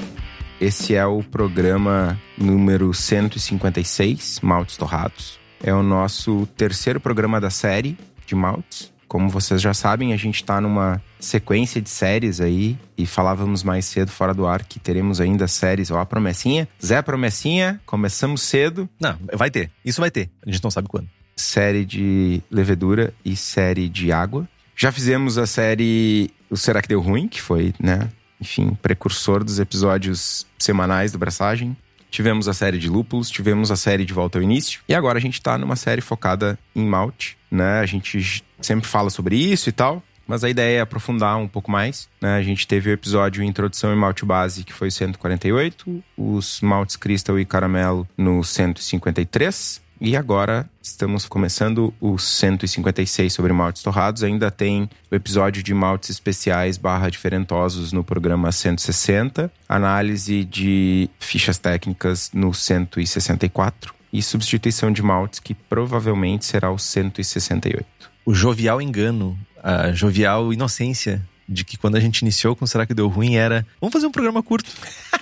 Esse 0.61 0.95
é 0.95 1.05
o 1.05 1.21
programa 1.21 2.19
número 2.37 2.93
156, 2.93 4.39
Maltes 4.41 4.77
Torrados. 4.77 5.39
É 5.61 5.73
o 5.73 5.83
nosso 5.83 6.45
terceiro 6.55 6.99
programa 7.01 7.41
da 7.41 7.49
série 7.49 7.97
de 8.25 8.35
maltes. 8.35 8.91
Como 9.09 9.27
vocês 9.27 9.59
já 9.59 9.73
sabem, 9.73 10.13
a 10.13 10.17
gente 10.17 10.43
tá 10.43 10.61
numa 10.61 11.01
sequência 11.19 11.81
de 11.81 11.89
séries 11.89 12.39
aí 12.39 12.77
e 12.95 13.07
falávamos 13.07 13.63
mais 13.63 13.85
cedo 13.85 14.11
fora 14.11 14.33
do 14.35 14.45
ar 14.45 14.63
que 14.63 14.79
teremos 14.79 15.19
ainda 15.19 15.47
séries, 15.47 15.89
ó, 15.89 15.99
a 15.99 16.05
promessinha. 16.05 16.67
Zé 16.81 17.01
Promessinha, 17.01 17.81
começamos 17.87 18.43
cedo. 18.43 18.87
Não, 19.01 19.17
vai 19.33 19.49
ter. 19.49 19.71
Isso 19.83 19.99
vai 19.99 20.11
ter. 20.11 20.29
A 20.45 20.51
gente 20.51 20.63
não 20.63 20.69
sabe 20.69 20.87
quando. 20.87 21.09
Série 21.35 21.83
de 21.83 22.41
levedura 22.51 23.11
e 23.25 23.35
série 23.35 23.89
de 23.89 24.11
água. 24.11 24.47
Já 24.75 24.91
fizemos 24.91 25.37
a 25.39 25.47
série 25.47 26.29
O 26.49 26.55
Será 26.55 26.81
que 26.81 26.87
Deu 26.87 27.01
Ruim, 27.01 27.27
que 27.27 27.41
foi, 27.41 27.73
né, 27.79 28.09
enfim, 28.39 28.77
precursor 28.81 29.43
dos 29.43 29.59
episódios 29.59 30.45
semanais 30.59 31.11
do 31.11 31.17
Braçagem. 31.17 31.75
Tivemos 32.09 32.47
a 32.47 32.53
série 32.53 32.77
de 32.77 32.89
lúpulos, 32.89 33.29
tivemos 33.29 33.71
a 33.71 33.75
série 33.75 34.05
de 34.05 34.13
volta 34.13 34.39
ao 34.39 34.43
início. 34.43 34.81
E 34.87 34.95
agora 34.95 35.17
a 35.17 35.21
gente 35.21 35.41
tá 35.41 35.57
numa 35.57 35.75
série 35.75 36.01
focada 36.01 36.57
em 36.75 36.85
malte, 36.85 37.37
né? 37.51 37.79
A 37.79 37.85
gente 37.85 38.43
sempre 38.61 38.87
fala 38.87 39.09
sobre 39.09 39.35
isso 39.35 39.69
e 39.69 39.71
tal. 39.71 40.03
Mas 40.29 40.43
a 40.43 40.49
ideia 40.49 40.77
é 40.77 40.81
aprofundar 40.81 41.37
um 41.37 41.47
pouco 41.47 41.71
mais. 41.71 42.07
Né? 42.21 42.35
A 42.35 42.43
gente 42.43 42.67
teve 42.67 42.91
o 42.91 42.93
episódio 42.93 43.43
Introdução 43.43 43.91
em 43.91 43.95
Malte 43.95 44.23
Base, 44.23 44.63
que 44.63 44.71
foi 44.71 44.91
148. 44.91 46.03
Os 46.15 46.61
maltes 46.61 46.95
Crystal 46.95 47.39
e 47.39 47.45
Caramelo 47.45 48.07
no 48.15 48.43
153. 48.43 49.81
E 50.01 50.15
agora 50.15 50.69
estamos 50.81 51.25
começando 51.25 51.93
o 51.99 52.17
156 52.17 53.33
sobre 53.33 53.51
maltes 53.51 53.83
torrados. 53.83 54.23
Ainda 54.23 54.49
tem 54.49 54.89
o 55.11 55.15
episódio 55.15 55.61
de 55.61 55.73
maltes 55.73 56.09
especiais 56.09 56.77
barra 56.77 57.09
diferentosos 57.09 57.91
no 57.91 58.01
programa 58.01 58.49
160. 58.49 59.51
Análise 59.67 60.45
de 60.45 61.09
fichas 61.19 61.57
técnicas 61.57 62.31
no 62.33 62.53
164. 62.53 63.93
E 64.11 64.23
substituição 64.23 64.89
de 64.89 65.03
maltes, 65.03 65.39
que 65.39 65.53
provavelmente 65.53 66.45
será 66.45 66.71
o 66.71 66.79
168. 66.79 67.85
O 68.25 68.33
jovial 68.33 68.81
engano, 68.81 69.37
a 69.61 69.91
jovial 69.91 70.53
inocência 70.53 71.21
de 71.47 71.65
que 71.65 71.77
quando 71.77 71.97
a 71.97 71.99
gente 71.99 72.19
iniciou 72.19 72.55
com 72.55 72.65
Será 72.65 72.85
que 72.85 72.93
Deu 72.93 73.07
Ruim 73.07 73.35
era 73.35 73.67
vamos 73.81 73.91
fazer 73.91 74.07
um 74.07 74.11
programa 74.11 74.41
curto. 74.41 74.71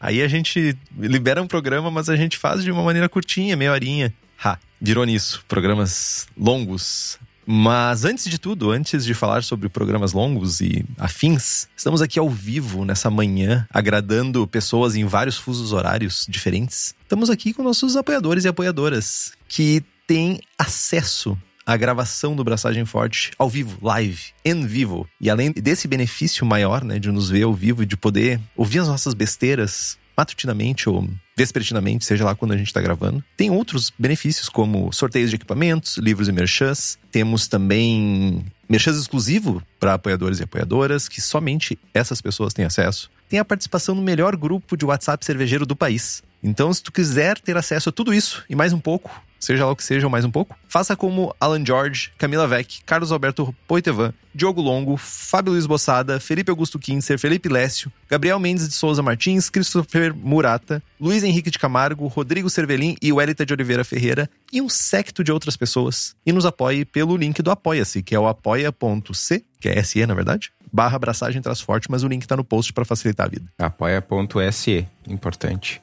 Aí 0.00 0.22
a 0.22 0.28
gente 0.28 0.76
libera 0.98 1.42
um 1.42 1.46
programa, 1.46 1.90
mas 1.90 2.08
a 2.08 2.16
gente 2.16 2.36
faz 2.36 2.62
de 2.62 2.70
uma 2.70 2.82
maneira 2.82 3.08
curtinha, 3.08 3.56
meia 3.56 3.72
horinha. 3.72 4.12
Ha, 4.42 4.58
virou 4.80 5.04
nisso. 5.04 5.44
Programas 5.48 6.26
longos. 6.36 7.18
Mas 7.44 8.04
antes 8.04 8.30
de 8.30 8.38
tudo, 8.38 8.70
antes 8.70 9.04
de 9.04 9.14
falar 9.14 9.42
sobre 9.42 9.68
programas 9.68 10.12
longos 10.12 10.60
e 10.60 10.84
afins, 10.96 11.68
estamos 11.76 12.00
aqui 12.00 12.18
ao 12.18 12.30
vivo 12.30 12.84
nessa 12.84 13.10
manhã, 13.10 13.66
agradando 13.68 14.46
pessoas 14.46 14.94
em 14.94 15.04
vários 15.04 15.36
fusos 15.36 15.72
horários 15.72 16.24
diferentes. 16.28 16.94
Estamos 17.02 17.30
aqui 17.30 17.52
com 17.52 17.62
nossos 17.62 17.96
apoiadores 17.96 18.44
e 18.44 18.48
apoiadoras 18.48 19.32
que 19.48 19.82
têm 20.06 20.40
acesso 20.56 21.36
a 21.66 21.76
gravação 21.76 22.34
do 22.34 22.44
Braçagem 22.44 22.84
Forte 22.84 23.30
ao 23.38 23.48
vivo, 23.48 23.78
live, 23.82 24.32
em 24.44 24.66
vivo. 24.66 25.08
E 25.20 25.30
além 25.30 25.52
desse 25.52 25.86
benefício 25.88 26.44
maior, 26.44 26.84
né, 26.84 26.98
de 26.98 27.10
nos 27.10 27.30
ver 27.30 27.44
ao 27.44 27.54
vivo 27.54 27.82
e 27.82 27.86
de 27.86 27.96
poder 27.96 28.40
ouvir 28.56 28.80
as 28.80 28.88
nossas 28.88 29.14
besteiras 29.14 29.98
matutinamente 30.16 30.88
ou 30.88 31.08
vespertinamente, 31.36 32.04
seja 32.04 32.24
lá 32.24 32.34
quando 32.34 32.52
a 32.52 32.56
gente 32.56 32.66
está 32.66 32.80
gravando. 32.80 33.24
Tem 33.36 33.50
outros 33.50 33.92
benefícios, 33.98 34.48
como 34.48 34.92
sorteios 34.92 35.30
de 35.30 35.36
equipamentos, 35.36 35.96
livros 35.96 36.28
e 36.28 36.32
merchans. 36.32 36.98
Temos 37.10 37.48
também 37.48 38.44
merchans 38.68 38.98
exclusivo 38.98 39.62
para 39.80 39.94
apoiadores 39.94 40.38
e 40.38 40.42
apoiadoras, 40.42 41.08
que 41.08 41.20
somente 41.20 41.78
essas 41.94 42.20
pessoas 42.20 42.52
têm 42.52 42.64
acesso. 42.64 43.10
Tem 43.28 43.38
a 43.38 43.44
participação 43.44 43.94
no 43.94 44.02
melhor 44.02 44.36
grupo 44.36 44.76
de 44.76 44.84
WhatsApp 44.84 45.24
cervejeiro 45.24 45.64
do 45.64 45.74
país. 45.74 46.22
Então, 46.42 46.72
se 46.72 46.82
tu 46.82 46.92
quiser 46.92 47.38
ter 47.38 47.56
acesso 47.56 47.88
a 47.88 47.92
tudo 47.92 48.12
isso 48.12 48.44
e 48.50 48.54
mais 48.54 48.72
um 48.72 48.80
pouco, 48.80 49.22
seja 49.42 49.66
lá 49.66 49.72
o 49.72 49.76
que 49.76 49.82
seja, 49.82 50.06
ou 50.06 50.10
mais 50.10 50.24
um 50.24 50.30
pouco, 50.30 50.56
faça 50.68 50.94
como 50.94 51.34
Alan 51.40 51.64
George, 51.66 52.12
Camila 52.16 52.46
Vec, 52.46 52.80
Carlos 52.86 53.10
Alberto 53.10 53.54
Poitevan, 53.66 54.14
Diogo 54.32 54.62
Longo, 54.62 54.96
Fábio 54.96 55.52
Luiz 55.52 55.66
Bossada, 55.66 56.20
Felipe 56.20 56.50
Augusto 56.50 56.78
Kinser, 56.78 57.18
Felipe 57.18 57.48
Lécio, 57.48 57.92
Gabriel 58.08 58.38
Mendes 58.38 58.68
de 58.68 58.74
Souza 58.74 59.02
Martins, 59.02 59.50
Christopher 59.50 60.14
Murata, 60.14 60.80
Luiz 61.00 61.24
Henrique 61.24 61.50
de 61.50 61.58
Camargo, 61.58 62.06
Rodrigo 62.06 62.48
Cervelin 62.48 62.96
e 63.02 63.12
Welita 63.12 63.44
de 63.44 63.52
Oliveira 63.52 63.84
Ferreira 63.84 64.30
e 64.52 64.62
um 64.62 64.68
secto 64.68 65.24
de 65.24 65.32
outras 65.32 65.56
pessoas. 65.56 66.14
E 66.24 66.32
nos 66.32 66.46
apoie 66.46 66.84
pelo 66.84 67.16
link 67.16 67.42
do 67.42 67.50
Apoia-se, 67.50 68.02
que 68.02 68.14
é 68.14 68.18
o 68.18 68.28
apoia.c, 68.28 69.44
que 69.60 69.68
é 69.68 69.82
SE 69.82 70.06
na 70.06 70.14
verdade, 70.14 70.52
barra 70.72 70.96
abraçagem 70.96 71.42
traz 71.42 71.60
forte, 71.60 71.90
mas 71.90 72.02
o 72.02 72.08
link 72.08 72.26
tá 72.26 72.36
no 72.36 72.44
post 72.44 72.72
para 72.72 72.84
facilitar 72.84 73.26
a 73.26 73.28
vida. 73.28 73.46
Apoia.se, 73.58 74.86
importante. 75.08 75.82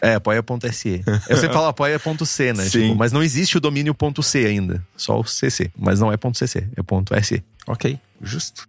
É, 0.00 0.14
apoia.se. 0.14 1.02
Eu 1.28 1.36
sempre 1.36 1.54
falo 1.54 1.66
apoia.c, 1.66 2.52
né? 2.52 2.64
Sim. 2.64 2.80
Tipo, 2.82 2.94
mas 2.96 3.12
não 3.12 3.22
existe 3.22 3.56
o 3.56 3.60
domínio 3.60 3.96
.c 4.22 4.46
ainda. 4.46 4.84
Só 4.96 5.20
o 5.20 5.24
CC. 5.24 5.70
Mas 5.76 6.00
não 6.00 6.12
é 6.12 6.16
.cc, 6.16 6.66
é 6.76 7.22
.se. 7.22 7.44
Ok, 7.66 7.98
justo. 8.22 8.68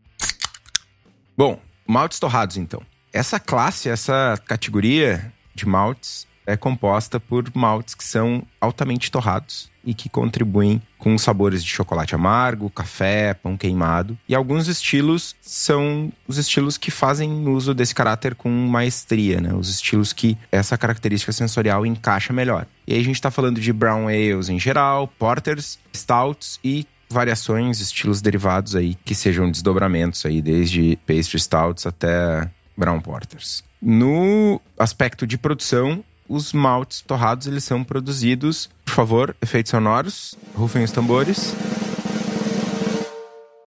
Bom, 1.38 1.60
maltes 1.88 2.20
torrados 2.20 2.58
então. 2.58 2.82
Essa 3.14 3.40
classe, 3.40 3.90
essa 3.90 4.40
categoria 4.46 5.32
de 5.56 5.66
maltes 5.68 6.28
é 6.46 6.56
composta 6.56 7.20
por 7.20 7.46
maltes 7.54 7.94
que 7.94 8.04
são 8.04 8.44
altamente 8.60 9.12
torrados 9.12 9.70
e 9.88 9.94
que 9.94 10.10
contribuem 10.10 10.82
com 10.98 11.18
sabores 11.18 11.64
de 11.64 11.70
chocolate 11.70 12.14
amargo, 12.14 12.70
café, 12.70 13.34
pão 13.34 13.56
queimado. 13.56 14.18
E 14.28 14.36
alguns 14.36 14.68
estilos 14.68 15.34
são 15.42 16.12
os 16.28 16.38
estilos 16.38 16.78
que 16.78 16.92
fazem 16.92 17.48
uso 17.48 17.74
desse 17.74 17.96
caráter 17.96 18.36
com 18.36 18.50
maestria, 18.50 19.40
né? 19.40 19.54
Os 19.54 19.70
estilos 19.70 20.12
que 20.12 20.38
essa 20.52 20.78
característica 20.78 21.32
sensorial 21.32 21.86
encaixa 21.86 22.34
melhor. 22.34 22.68
E 22.86 22.94
aí 22.94 23.00
a 23.00 23.04
gente 23.04 23.16
está 23.16 23.32
falando 23.32 23.62
de 23.62 23.72
brown 23.72 24.10
ales 24.10 24.50
em 24.50 24.60
geral, 24.60 25.08
porters, 25.08 25.80
stouts 25.96 26.60
e 26.62 26.86
variações, 27.10 27.80
estilos 27.80 28.22
derivados 28.22 28.76
aí 28.76 28.94
que 29.06 29.16
sejam 29.16 29.50
desdobramentos 29.50 30.26
aí, 30.26 30.42
desde 30.42 31.00
pastry 31.08 31.40
stouts 31.40 31.86
até 31.86 32.50
brown 32.76 33.00
porters. 33.00 33.64
No 33.82 34.60
aspecto 34.78 35.26
de 35.26 35.38
produção, 35.38 36.04
os 36.28 36.54
maltes 36.54 37.02
torrados 37.02 37.48
eles 37.48 37.64
são 37.64 37.84
produzidos, 37.84 38.70
por 38.86 38.94
favor, 38.94 39.36
efeitos 39.42 39.72
sonoros, 39.72 40.36
rufem 40.54 40.84
os 40.84 40.92
tambores. 40.92 41.56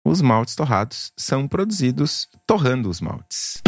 Os 0.03 0.21
maltes 0.21 0.55
torrados 0.55 1.11
são 1.17 1.47
produzidos 1.47 2.27
torrando 2.45 2.89
os 2.89 3.01
maltes. 3.01 3.61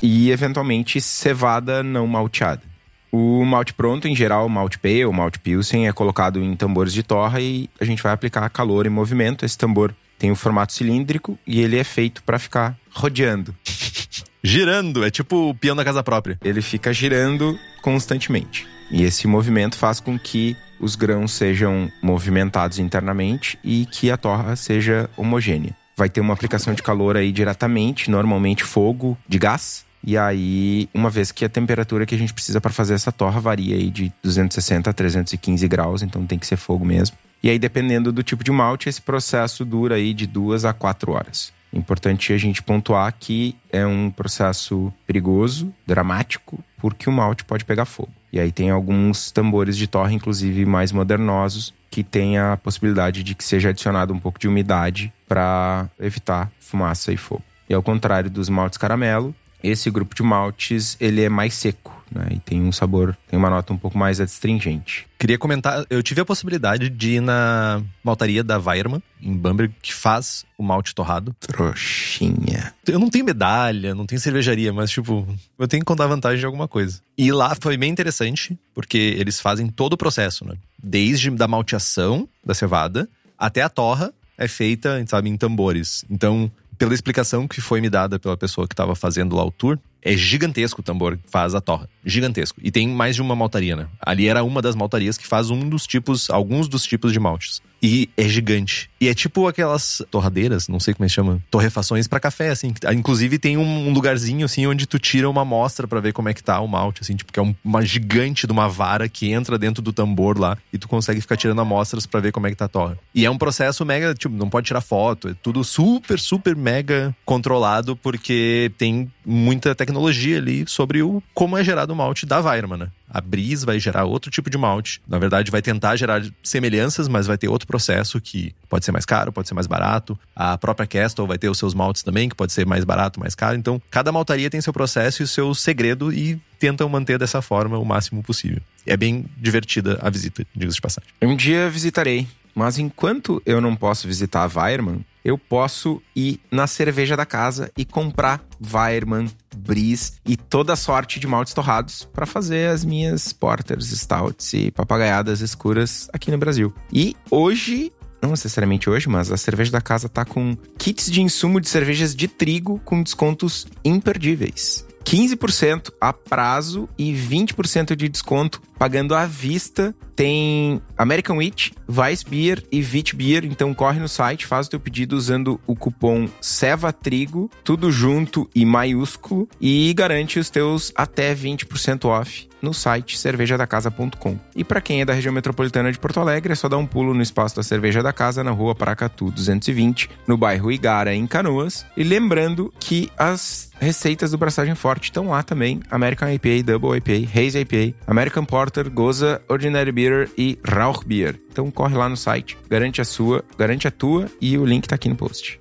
E 0.00 0.30
eventualmente 0.30 1.00
cevada 1.00 1.82
não 1.82 2.06
malteada. 2.06 2.62
O 3.10 3.44
malte 3.44 3.72
pronto, 3.72 4.06
em 4.06 4.14
geral, 4.14 4.46
o 4.46 4.50
malte 4.50 4.78
pale, 4.78 5.04
o 5.06 5.12
malte 5.12 5.38
pilsen, 5.38 5.88
é 5.88 5.92
colocado 5.92 6.40
em 6.42 6.54
tambores 6.54 6.92
de 6.92 7.02
torra 7.02 7.40
e 7.40 7.68
a 7.80 7.84
gente 7.84 8.02
vai 8.02 8.12
aplicar 8.12 8.48
calor 8.50 8.86
e 8.86 8.90
movimento. 8.90 9.44
Esse 9.44 9.56
tambor 9.56 9.94
tem 10.18 10.30
o 10.30 10.36
formato 10.36 10.72
cilíndrico 10.72 11.38
e 11.46 11.60
ele 11.60 11.78
é 11.78 11.84
feito 11.84 12.22
para 12.22 12.38
ficar 12.38 12.78
rodeando. 12.90 13.54
Girando, 14.42 15.04
é 15.04 15.10
tipo 15.10 15.50
o 15.50 15.54
peão 15.54 15.74
da 15.74 15.84
casa 15.84 16.02
própria. 16.02 16.38
Ele 16.44 16.62
fica 16.62 16.92
girando 16.92 17.58
constantemente. 17.82 18.66
E 18.90 19.02
esse 19.02 19.26
movimento 19.26 19.76
faz 19.76 20.00
com 20.00 20.18
que 20.18 20.56
os 20.80 20.94
grãos 20.94 21.32
sejam 21.32 21.90
movimentados 22.02 22.78
internamente 22.78 23.58
e 23.62 23.84
que 23.86 24.10
a 24.10 24.16
torra 24.16 24.56
seja 24.56 25.10
homogênea. 25.16 25.76
Vai 25.96 26.08
ter 26.08 26.20
uma 26.20 26.32
aplicação 26.32 26.72
de 26.72 26.82
calor 26.82 27.16
aí 27.16 27.32
diretamente, 27.32 28.10
normalmente 28.10 28.62
fogo 28.62 29.18
de 29.28 29.38
gás. 29.38 29.84
E 30.04 30.16
aí, 30.16 30.88
uma 30.94 31.10
vez 31.10 31.32
que 31.32 31.44
a 31.44 31.48
temperatura 31.48 32.06
que 32.06 32.14
a 32.14 32.18
gente 32.18 32.32
precisa 32.32 32.60
para 32.60 32.70
fazer 32.70 32.94
essa 32.94 33.10
torra 33.10 33.40
varia 33.40 33.74
aí 33.74 33.90
de 33.90 34.12
260 34.22 34.88
a 34.88 34.92
315 34.92 35.66
graus, 35.66 36.02
então 36.02 36.24
tem 36.24 36.38
que 36.38 36.46
ser 36.46 36.56
fogo 36.56 36.84
mesmo. 36.84 37.16
E 37.42 37.50
aí, 37.50 37.58
dependendo 37.58 38.12
do 38.12 38.22
tipo 38.22 38.44
de 38.44 38.52
malte, 38.52 38.88
esse 38.88 39.02
processo 39.02 39.64
dura 39.64 39.96
aí 39.96 40.14
de 40.14 40.26
duas 40.26 40.64
a 40.64 40.72
quatro 40.72 41.12
horas. 41.12 41.52
Importante 41.72 42.32
a 42.32 42.38
gente 42.38 42.62
pontuar 42.62 43.14
que 43.18 43.56
é 43.70 43.86
um 43.86 44.10
processo 44.10 44.92
perigoso, 45.06 45.72
dramático, 45.86 46.62
porque 46.78 47.08
o 47.08 47.12
malte 47.12 47.44
pode 47.44 47.64
pegar 47.64 47.84
fogo. 47.84 48.12
E 48.32 48.38
aí 48.38 48.52
tem 48.52 48.70
alguns 48.70 49.30
tambores 49.30 49.76
de 49.76 49.86
torre, 49.86 50.14
inclusive 50.14 50.64
mais 50.66 50.92
modernosos, 50.92 51.74
que 51.90 52.04
tem 52.04 52.38
a 52.38 52.56
possibilidade 52.56 53.22
de 53.22 53.34
que 53.34 53.44
seja 53.44 53.70
adicionado 53.70 54.12
um 54.12 54.18
pouco 54.18 54.38
de 54.38 54.48
umidade 54.48 55.12
para 55.26 55.88
evitar 55.98 56.50
fumaça 56.60 57.12
e 57.12 57.16
fogo. 57.16 57.42
E 57.68 57.74
ao 57.74 57.82
contrário 57.82 58.30
dos 58.30 58.48
maltes 58.48 58.78
caramelo, 58.78 59.34
esse 59.62 59.90
grupo 59.90 60.14
de 60.14 60.22
maltes 60.22 60.96
ele 61.00 61.22
é 61.22 61.28
mais 61.28 61.54
seco, 61.54 61.97
né? 62.12 62.28
E 62.32 62.38
tem 62.38 62.62
um 62.62 62.72
sabor, 62.72 63.16
tem 63.28 63.38
uma 63.38 63.50
nota 63.50 63.72
um 63.72 63.76
pouco 63.76 63.98
mais 63.98 64.20
adstringente. 64.20 65.06
Queria 65.18 65.38
comentar, 65.38 65.84
eu 65.90 66.02
tive 66.02 66.20
a 66.20 66.24
possibilidade 66.24 66.88
de 66.88 67.16
ir 67.16 67.20
na 67.20 67.82
maltaria 68.04 68.44
da 68.44 68.58
Weirman, 68.58 69.02
em 69.20 69.36
Bamberg, 69.36 69.74
que 69.82 69.92
faz 69.92 70.44
o 70.56 70.62
malte 70.62 70.94
torrado. 70.94 71.34
Trouxinha. 71.40 72.72
Eu 72.86 72.98
não 72.98 73.10
tenho 73.10 73.24
medalha, 73.24 73.94
não 73.94 74.06
tenho 74.06 74.20
cervejaria, 74.20 74.72
mas 74.72 74.90
tipo, 74.90 75.26
eu 75.58 75.66
tenho 75.68 75.80
que 75.80 75.86
contar 75.86 76.06
vantagem 76.06 76.38
de 76.38 76.46
alguma 76.46 76.68
coisa. 76.68 77.00
E 77.16 77.32
lá 77.32 77.56
foi 77.60 77.76
bem 77.76 77.90
interessante, 77.90 78.58
porque 78.74 79.16
eles 79.18 79.40
fazem 79.40 79.68
todo 79.68 79.94
o 79.94 79.98
processo, 79.98 80.44
né? 80.44 80.54
Desde 80.82 81.30
da 81.30 81.48
malteação 81.48 82.28
da 82.44 82.54
cevada 82.54 83.08
até 83.36 83.62
a 83.62 83.68
torra 83.68 84.12
é 84.36 84.46
feita, 84.46 85.04
sabe, 85.06 85.28
em 85.28 85.36
tambores. 85.36 86.04
Então, 86.08 86.50
pela 86.78 86.94
explicação 86.94 87.48
que 87.48 87.60
foi 87.60 87.80
me 87.80 87.90
dada 87.90 88.18
pela 88.18 88.36
pessoa 88.36 88.66
que 88.66 88.72
estava 88.72 88.94
fazendo 88.94 89.34
lá 89.34 89.44
o 89.44 89.50
tour, 89.50 89.78
É 90.02 90.16
gigantesco 90.16 90.80
o 90.80 90.84
tambor 90.84 91.16
que 91.16 91.28
faz 91.30 91.54
a 91.54 91.60
torra. 91.60 91.88
Gigantesco. 92.04 92.60
E 92.62 92.70
tem 92.70 92.88
mais 92.88 93.14
de 93.16 93.22
uma 93.22 93.34
maltaria, 93.34 93.76
né? 93.76 93.86
Ali 94.00 94.28
era 94.28 94.42
uma 94.42 94.62
das 94.62 94.74
maltarias 94.74 95.18
que 95.18 95.26
faz 95.26 95.50
um 95.50 95.68
dos 95.68 95.86
tipos, 95.86 96.30
alguns 96.30 96.68
dos 96.68 96.84
tipos 96.84 97.12
de 97.12 97.20
maltes. 97.20 97.60
E 97.82 98.08
é 98.16 98.28
gigante. 98.28 98.90
E 99.00 99.08
é 99.08 99.14
tipo 99.14 99.46
aquelas 99.46 100.02
torradeiras, 100.10 100.66
não 100.66 100.80
sei 100.80 100.94
como 100.94 101.04
é 101.04 101.08
que 101.08 101.14
chama, 101.14 101.40
torrefações 101.50 102.08
para 102.08 102.18
café, 102.18 102.50
assim. 102.50 102.74
Inclusive 102.92 103.38
tem 103.38 103.56
um 103.56 103.92
lugarzinho, 103.92 104.44
assim, 104.44 104.66
onde 104.66 104.86
tu 104.86 104.98
tira 104.98 105.30
uma 105.30 105.42
amostra 105.42 105.86
para 105.86 106.00
ver 106.00 106.12
como 106.12 106.28
é 106.28 106.34
que 106.34 106.42
tá 106.42 106.60
o 106.60 106.66
malte, 106.66 107.02
assim, 107.02 107.14
tipo, 107.14 107.32
que 107.32 107.38
é 107.38 107.54
uma 107.64 107.84
gigante 107.84 108.46
de 108.46 108.52
uma 108.52 108.68
vara 108.68 109.08
que 109.08 109.30
entra 109.30 109.56
dentro 109.56 109.80
do 109.80 109.92
tambor 109.92 110.38
lá 110.38 110.58
e 110.72 110.78
tu 110.78 110.88
consegue 110.88 111.20
ficar 111.20 111.36
tirando 111.36 111.60
amostras 111.60 112.04
para 112.04 112.20
ver 112.20 112.32
como 112.32 112.46
é 112.48 112.50
que 112.50 112.56
tá 112.56 112.64
a 112.64 112.68
torra. 112.68 112.98
E 113.14 113.24
é 113.24 113.30
um 113.30 113.38
processo 113.38 113.84
mega, 113.84 114.12
tipo, 114.12 114.34
não 114.34 114.50
pode 114.50 114.66
tirar 114.66 114.80
foto, 114.80 115.28
é 115.28 115.34
tudo 115.40 115.62
super, 115.62 116.18
super 116.18 116.56
mega 116.56 117.14
controlado 117.24 117.94
porque 117.94 118.72
tem 118.76 119.08
muita 119.28 119.74
tecnologia 119.74 120.38
ali 120.38 120.64
sobre 120.66 121.02
o 121.02 121.22
como 121.34 121.56
é 121.58 121.62
gerado 121.62 121.92
o 121.92 121.96
malte 121.96 122.24
da 122.24 122.40
Weirmann, 122.40 122.78
né? 122.78 122.88
A 123.10 123.20
Bris 123.20 123.64
vai 123.64 123.78
gerar 123.78 124.04
outro 124.04 124.30
tipo 124.30 124.50
de 124.50 124.56
malte. 124.58 125.00
Na 125.06 125.18
verdade, 125.18 125.50
vai 125.50 125.62
tentar 125.62 125.96
gerar 125.96 126.22
semelhanças, 126.42 127.08
mas 127.08 127.26
vai 127.26 127.38
ter 127.38 127.48
outro 127.48 127.66
processo 127.66 128.20
que 128.20 128.54
pode 128.68 128.84
ser 128.84 128.92
mais 128.92 129.04
caro, 129.04 129.32
pode 129.32 129.48
ser 129.48 129.54
mais 129.54 129.66
barato. 129.66 130.18
A 130.34 130.56
própria 130.58 130.86
Castle 130.86 131.26
vai 131.26 131.38
ter 131.38 131.48
os 131.48 131.58
seus 131.58 131.74
maltes 131.74 132.02
também, 132.02 132.28
que 132.28 132.34
pode 132.34 132.52
ser 132.52 132.66
mais 132.66 132.84
barato, 132.84 133.20
mais 133.20 133.34
caro. 133.34 133.56
Então, 133.56 133.80
cada 133.90 134.12
maltaria 134.12 134.50
tem 134.50 134.60
seu 134.60 134.72
processo 134.72 135.22
e 135.22 135.24
o 135.24 135.28
seu 135.28 135.54
segredo 135.54 136.12
e 136.12 136.40
tentam 136.58 136.88
manter 136.88 137.18
dessa 137.18 137.40
forma 137.40 137.78
o 137.78 137.84
máximo 137.84 138.22
possível. 138.22 138.60
É 138.86 138.96
bem 138.96 139.26
divertida 139.36 139.98
a 140.02 140.10
visita, 140.10 140.46
diga-se 140.54 140.76
de 140.76 140.82
passagem. 140.82 141.10
Um 141.22 141.36
dia 141.36 141.70
visitarei, 141.70 142.26
mas 142.54 142.78
enquanto 142.78 143.42
eu 143.46 143.60
não 143.60 143.76
posso 143.76 144.06
visitar 144.06 144.42
a 144.42 144.60
Weirman, 144.60 145.04
eu 145.28 145.36
posso 145.36 146.00
ir 146.16 146.40
na 146.50 146.66
cerveja 146.66 147.16
da 147.16 147.26
casa 147.26 147.70
e 147.76 147.84
comprar 147.84 148.42
Weirman, 148.72 149.30
Bris 149.56 150.14
e 150.24 150.36
toda 150.36 150.74
sorte 150.74 151.20
de 151.20 151.26
maltes 151.26 151.52
torrados 151.52 152.08
para 152.12 152.24
fazer 152.24 152.70
as 152.70 152.84
minhas 152.84 153.32
porters, 153.32 153.90
stouts 153.90 154.54
e 154.54 154.70
papagaiadas 154.70 155.40
escuras 155.40 156.08
aqui 156.12 156.30
no 156.30 156.38
Brasil. 156.38 156.72
E 156.90 157.14
hoje 157.30 157.92
não 158.22 158.30
necessariamente 158.30 158.90
hoje, 158.90 159.08
mas 159.08 159.30
a 159.30 159.36
cerveja 159.36 159.70
da 159.70 159.80
casa 159.80 160.08
tá 160.08 160.24
com 160.24 160.56
kits 160.76 161.10
de 161.10 161.22
insumo 161.22 161.60
de 161.60 161.68
cervejas 161.68 162.16
de 162.16 162.26
trigo 162.26 162.80
com 162.84 163.02
descontos 163.02 163.66
imperdíveis. 163.84 164.87
15% 165.08 165.90
a 165.98 166.12
prazo 166.12 166.86
e 166.98 167.14
20% 167.14 167.96
de 167.96 168.10
desconto 168.10 168.60
pagando 168.78 169.14
à 169.14 169.24
vista. 169.24 169.94
Tem 170.14 170.82
American 170.98 171.38
Wheat, 171.38 171.72
Weiss 171.88 172.22
Beer 172.22 172.62
e 172.70 172.82
Wheat 172.82 173.16
Beer. 173.16 173.46
Então 173.46 173.72
corre 173.72 173.98
no 173.98 174.08
site, 174.08 174.44
faz 174.44 174.66
o 174.66 174.70
teu 174.70 174.78
pedido 174.78 175.16
usando 175.16 175.58
o 175.66 175.74
cupom 175.74 176.28
SEVATRIGO, 176.42 177.50
tudo 177.64 177.90
junto 177.90 178.50
e 178.54 178.66
maiúsculo, 178.66 179.48
e 179.58 179.94
garante 179.94 180.38
os 180.38 180.50
teus 180.50 180.92
até 180.94 181.34
20% 181.34 182.04
off 182.04 182.47
no 182.60 182.74
site 182.74 183.18
cervejadacasa.com. 183.18 184.38
E 184.54 184.64
para 184.64 184.80
quem 184.80 185.00
é 185.00 185.04
da 185.04 185.12
região 185.12 185.32
metropolitana 185.32 185.92
de 185.92 185.98
Porto 185.98 186.20
Alegre, 186.20 186.52
é 186.52 186.56
só 186.56 186.68
dar 186.68 186.76
um 186.76 186.86
pulo 186.86 187.14
no 187.14 187.22
espaço 187.22 187.56
da 187.56 187.62
Cerveja 187.62 188.02
da 188.02 188.12
Casa, 188.12 188.44
na 188.44 188.50
rua 188.50 188.74
Paracatu 188.74 189.30
220, 189.30 190.10
no 190.26 190.36
bairro 190.36 190.70
Igara, 190.70 191.14
em 191.14 191.26
Canoas. 191.26 191.86
E 191.96 192.02
lembrando 192.02 192.72
que 192.78 193.10
as 193.16 193.70
receitas 193.80 194.30
do 194.30 194.38
Braçagem 194.38 194.74
Forte 194.74 195.04
estão 195.04 195.28
lá 195.28 195.42
também: 195.42 195.80
American 195.90 196.30
IPA, 196.30 196.62
Double 196.64 196.96
IPA, 196.96 197.30
Haze 197.38 197.58
IPA, 197.60 197.96
American 198.06 198.44
Porter, 198.44 198.90
Goza, 198.90 199.40
Ordinary 199.48 199.92
Beer 199.92 200.30
e 200.36 200.58
Rauch 200.64 201.04
Beer. 201.06 201.40
Então 201.50 201.70
corre 201.70 201.96
lá 201.96 202.08
no 202.08 202.16
site, 202.16 202.58
garante 202.68 203.00
a 203.00 203.04
sua, 203.04 203.44
garante 203.56 203.88
a 203.88 203.90
tua 203.90 204.26
e 204.40 204.56
o 204.58 204.64
link 204.64 204.86
tá 204.86 204.94
aqui 204.94 205.08
no 205.08 205.16
post. 205.16 205.60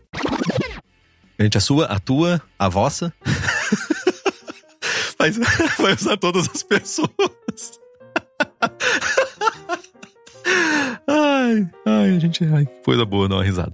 Garante 1.37 1.57
a 1.57 1.61
sua, 1.61 1.85
a 1.85 1.99
tua, 1.99 2.41
a 2.57 2.67
vossa. 2.67 3.13
Vai, 5.77 5.93
usar 5.93 6.17
todas 6.17 6.49
as 6.49 6.63
pessoas. 6.63 7.79
ai, 11.07 11.69
ai, 11.85 12.15
a 12.15 12.19
gente. 12.19 12.43
Ai, 12.45 12.65
coisa 12.83 13.05
boa, 13.05 13.27
não, 13.27 13.37
uma 13.37 13.43
risada. 13.43 13.73